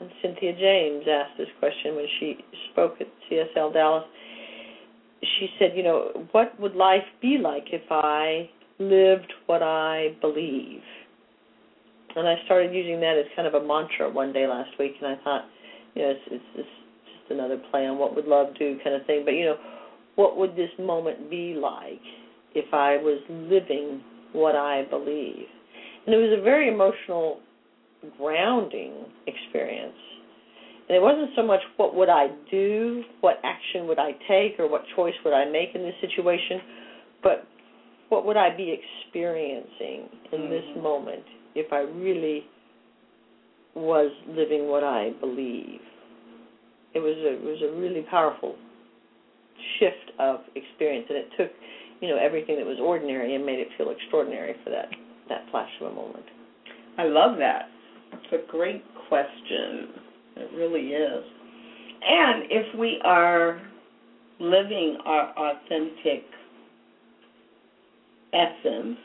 and 0.00 0.10
Cynthia 0.22 0.52
James 0.52 1.04
asked 1.10 1.38
this 1.38 1.48
question 1.58 1.96
when 1.96 2.06
she 2.20 2.36
spoke 2.70 2.96
at 3.00 3.08
CSL 3.30 3.72
Dallas 3.72 4.04
she 5.22 5.48
said, 5.58 5.72
you 5.74 5.82
know, 5.82 6.26
what 6.32 6.58
would 6.60 6.74
life 6.74 7.04
be 7.20 7.38
like 7.38 7.66
if 7.72 7.82
I 7.90 8.48
lived 8.78 9.32
what 9.46 9.62
I 9.62 10.16
believe? 10.20 10.80
And 12.16 12.26
I 12.26 12.36
started 12.46 12.74
using 12.74 13.00
that 13.00 13.16
as 13.18 13.26
kind 13.36 13.46
of 13.46 13.54
a 13.54 13.64
mantra 13.64 14.10
one 14.10 14.32
day 14.32 14.46
last 14.46 14.70
week, 14.78 14.94
and 15.00 15.16
I 15.16 15.22
thought, 15.22 15.44
you 15.94 16.02
know, 16.02 16.10
it's, 16.10 16.20
it's, 16.30 16.44
it's 16.56 16.68
just 17.04 17.30
another 17.30 17.60
play 17.70 17.86
on 17.86 17.98
what 17.98 18.16
would 18.16 18.26
love 18.26 18.48
do 18.58 18.78
kind 18.82 18.96
of 18.96 19.06
thing. 19.06 19.22
But 19.24 19.32
you 19.32 19.44
know, 19.44 19.56
what 20.16 20.36
would 20.36 20.56
this 20.56 20.70
moment 20.78 21.30
be 21.30 21.54
like 21.54 22.00
if 22.54 22.72
I 22.72 22.96
was 22.96 23.20
living 23.28 24.02
what 24.32 24.56
I 24.56 24.84
believe? 24.90 25.46
And 26.06 26.14
it 26.14 26.18
was 26.18 26.38
a 26.38 26.42
very 26.42 26.68
emotional, 26.72 27.40
grounding 28.16 28.92
experience. 29.26 29.92
And 30.88 30.96
it 30.96 31.00
wasn't 31.00 31.30
so 31.36 31.42
much 31.42 31.60
what 31.76 31.94
would 31.94 32.08
I 32.08 32.28
do, 32.50 33.04
what 33.20 33.36
action 33.44 33.86
would 33.88 33.98
I 33.98 34.12
take, 34.26 34.58
or 34.58 34.68
what 34.68 34.82
choice 34.96 35.14
would 35.24 35.34
I 35.34 35.44
make 35.44 35.74
in 35.74 35.82
this 35.82 35.94
situation, 36.00 36.60
but 37.22 37.46
what 38.08 38.24
would 38.24 38.38
I 38.38 38.56
be 38.56 38.72
experiencing 38.72 40.08
in 40.32 40.48
this 40.48 40.64
Mhm. 40.64 40.82
moment 40.82 41.24
if 41.58 41.72
I 41.72 41.80
really 41.80 42.44
was 43.74 44.10
living 44.28 44.68
what 44.68 44.84
I 44.84 45.10
believe. 45.20 45.80
It 46.94 47.00
was 47.00 47.16
a 47.18 47.34
it 47.34 47.42
was 47.42 47.62
a 47.62 47.78
really 47.78 48.02
powerful 48.10 48.56
shift 49.78 50.12
of 50.18 50.40
experience, 50.54 51.06
and 51.08 51.18
it 51.18 51.28
took 51.36 51.50
you 52.00 52.08
know 52.08 52.16
everything 52.16 52.56
that 52.56 52.66
was 52.66 52.78
ordinary 52.80 53.34
and 53.34 53.44
made 53.44 53.58
it 53.58 53.68
feel 53.76 53.90
extraordinary 53.90 54.54
for 54.64 54.70
that 54.70 54.88
that 55.28 55.44
flash 55.50 55.70
of 55.80 55.92
a 55.92 55.94
moment. 55.94 56.24
I 56.96 57.04
love 57.04 57.38
that. 57.38 57.68
It's 58.12 58.32
a 58.32 58.50
great 58.50 58.82
question. 59.08 59.88
It 60.36 60.50
really 60.56 60.88
is. 60.88 61.24
And 62.02 62.44
if 62.50 62.78
we 62.78 63.00
are 63.04 63.60
living 64.40 64.98
our 65.04 65.30
authentic 65.36 66.24
essence, 68.32 68.96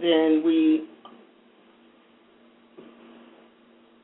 then 0.00 0.42
we 0.44 0.88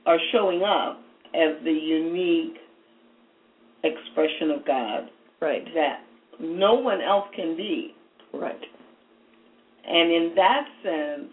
are 0.07 0.19
showing 0.33 0.63
up 0.63 1.01
as 1.35 1.63
the 1.65 1.73
unique 1.73 2.57
expression 3.85 4.51
of 4.51 4.67
God 4.67 5.11
Right. 5.41 5.65
that 5.75 6.01
no 6.41 6.75
one 6.75 7.01
else 7.03 7.27
can 7.35 7.57
be. 7.57 7.95
Right. 8.33 8.65
And 9.87 10.11
in 10.11 10.33
that 10.35 10.67
sense, 10.83 11.33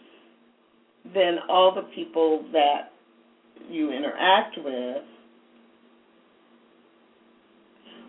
then 1.14 1.40
all 1.50 1.74
the 1.74 1.88
people 1.96 2.46
that 2.52 2.92
you 3.70 3.92
interact 3.92 4.58
with 4.58 5.04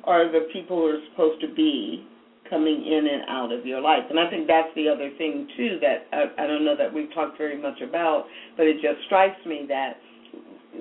are 0.04 0.30
the 0.30 0.48
people 0.52 0.78
who 0.78 0.86
are 0.86 1.00
supposed 1.10 1.40
to 1.40 1.54
be 1.54 2.06
coming 2.50 2.84
in 2.86 3.06
and 3.06 3.22
out 3.28 3.52
of 3.52 3.64
your 3.64 3.80
life. 3.80 4.04
And 4.10 4.20
I 4.20 4.28
think 4.28 4.46
that's 4.46 4.68
the 4.76 4.88
other 4.88 5.10
thing 5.16 5.48
too 5.56 5.78
that 5.80 6.06
I, 6.12 6.44
I 6.44 6.46
don't 6.46 6.64
know 6.64 6.76
that 6.76 6.92
we've 6.92 7.12
talked 7.14 7.38
very 7.38 7.60
much 7.60 7.80
about, 7.80 8.26
but 8.56 8.66
it 8.66 8.74
just 8.82 9.04
strikes 9.06 9.44
me 9.46 9.64
that 9.68 9.96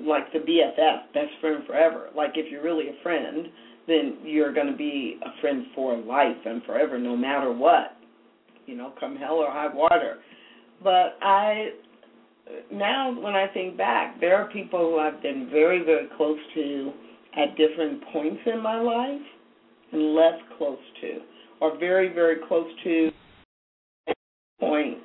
like 0.02 0.32
the 0.32 0.40
BFF, 0.40 1.12
best 1.12 1.32
friend 1.40 1.64
forever. 1.66 2.08
Like 2.16 2.32
if 2.34 2.50
you're 2.50 2.62
really 2.62 2.88
a 2.88 3.02
friend, 3.02 3.48
then 3.86 4.18
you're 4.24 4.52
going 4.52 4.66
to 4.66 4.76
be 4.76 5.18
a 5.22 5.40
friend 5.40 5.66
for 5.74 5.96
life 5.96 6.36
and 6.44 6.62
forever, 6.64 6.98
no 6.98 7.16
matter 7.16 7.52
what. 7.52 7.96
You 8.66 8.76
know, 8.76 8.92
come 8.98 9.16
hell 9.16 9.34
or 9.34 9.50
high 9.50 9.72
water. 9.72 10.18
But 10.82 11.18
I 11.22 11.70
now 12.72 13.18
when 13.18 13.34
I 13.34 13.46
think 13.48 13.76
back, 13.76 14.20
there 14.20 14.36
are 14.36 14.50
people 14.50 14.78
who 14.78 14.98
I've 14.98 15.22
been 15.22 15.48
very, 15.50 15.84
very 15.84 16.08
close 16.16 16.38
to 16.54 16.92
at 17.36 17.56
different 17.56 18.02
points 18.12 18.40
in 18.46 18.62
my 18.62 18.80
life 18.80 19.20
and 19.92 20.14
less 20.14 20.40
close 20.56 20.78
to, 21.00 21.18
or 21.60 21.78
very, 21.78 22.12
very 22.12 22.36
close 22.48 22.68
to 22.84 23.10
point 24.60 24.98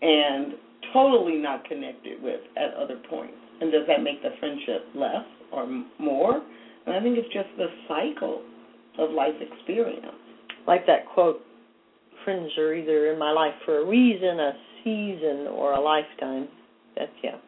and 0.00 0.54
totally 0.92 1.36
not 1.36 1.64
connected 1.64 2.22
with 2.22 2.40
at 2.56 2.74
other 2.74 3.00
points. 3.08 3.34
And 3.62 3.70
does 3.70 3.86
that 3.86 4.02
make 4.02 4.20
the 4.22 4.30
friendship 4.40 4.90
less 4.96 5.22
or 5.52 5.68
more? 6.00 6.42
And 6.84 6.96
I 6.96 7.00
think 7.00 7.16
it's 7.16 7.32
just 7.32 7.46
the 7.56 7.68
cycle 7.86 8.42
of 8.98 9.12
life 9.12 9.38
experience. 9.38 10.18
Like 10.66 10.84
that 10.86 11.06
quote, 11.14 11.40
friends 12.24 12.50
are 12.58 12.74
either 12.74 13.12
in 13.12 13.20
my 13.20 13.30
life 13.30 13.54
for 13.64 13.78
a 13.78 13.86
reason, 13.86 14.40
a 14.40 14.52
season, 14.82 15.46
or 15.46 15.74
a 15.74 15.80
lifetime. 15.80 16.48
That's 16.98 17.12
yeah. 17.22 17.38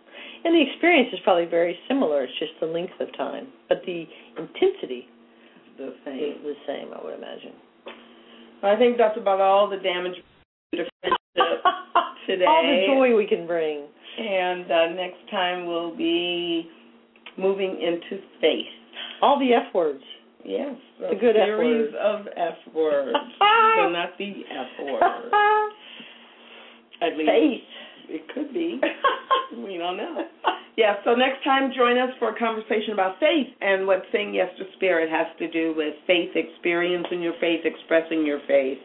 And 0.44 0.54
the 0.54 0.62
experience 0.70 1.08
is 1.12 1.18
probably 1.24 1.46
very 1.46 1.76
similar. 1.88 2.22
It's 2.22 2.38
just 2.38 2.52
the 2.60 2.66
length 2.66 2.94
of 3.00 3.08
time, 3.16 3.48
but 3.68 3.82
the 3.84 4.04
intensity 4.38 5.08
The 5.78 5.88
is 5.88 5.94
same. 6.04 6.42
the 6.44 6.54
same. 6.64 6.88
I 6.94 7.04
would 7.04 7.14
imagine. 7.18 7.54
I 8.62 8.76
think 8.76 8.98
that's 8.98 9.18
about 9.18 9.40
all 9.40 9.68
the 9.68 9.78
damage 9.78 10.14
to 10.76 10.84
friendship 11.02 11.62
today. 12.26 12.44
All 12.48 12.62
the 12.62 12.86
joy 12.86 13.16
we 13.16 13.26
can 13.26 13.46
bring. 13.48 13.88
And 14.18 14.70
uh, 14.70 14.86
next 14.94 15.30
time 15.30 15.66
we'll 15.66 15.96
be 15.96 16.68
moving 17.38 17.80
into 17.80 18.22
faith. 18.40 18.66
All 19.22 19.38
the 19.38 19.52
F 19.54 19.74
words. 19.74 20.02
Yes, 20.44 20.76
a 20.98 21.14
The 21.14 21.20
good 21.20 21.36
F 21.36 21.46
series 21.46 21.94
of 21.98 22.26
F 22.36 22.74
words, 22.74 23.16
but 23.38 23.88
not 23.90 24.10
the 24.18 24.42
F 24.50 24.86
word. 24.86 25.02
At 27.00 27.16
least 27.16 27.30
Faith. 27.30 27.60
it 28.08 28.28
could 28.34 28.52
be. 28.52 28.80
we 29.56 29.78
don't 29.78 29.96
know. 29.96 30.26
Yeah, 30.76 30.96
so 31.04 31.14
next 31.14 31.42
time 31.44 31.70
join 31.74 31.98
us 31.98 32.10
for 32.18 32.30
a 32.34 32.38
conversation 32.38 32.92
about 32.92 33.18
faith 33.20 33.46
and 33.60 33.86
what 33.86 34.02
saying 34.12 34.34
yes 34.34 34.48
to 34.58 34.64
spirit 34.76 35.08
has 35.10 35.26
to 35.38 35.50
do 35.50 35.72
with 35.76 35.94
faith, 36.06 36.30
experience 36.34 37.06
experiencing 37.06 37.22
your 37.22 37.34
faith, 37.40 37.60
expressing 37.64 38.26
your 38.26 38.40
faith, 38.46 38.78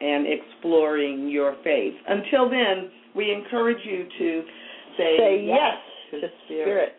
and 0.00 0.26
exploring 0.26 1.28
your 1.28 1.56
faith. 1.62 1.94
Until 2.08 2.48
then, 2.50 2.90
we 3.14 3.32
encourage 3.32 3.78
you 3.84 4.06
to 4.18 4.42
say, 4.98 5.16
Say 5.18 5.44
yes 5.46 5.76
to 6.10 6.20
to 6.20 6.28
spirit. 6.46 6.94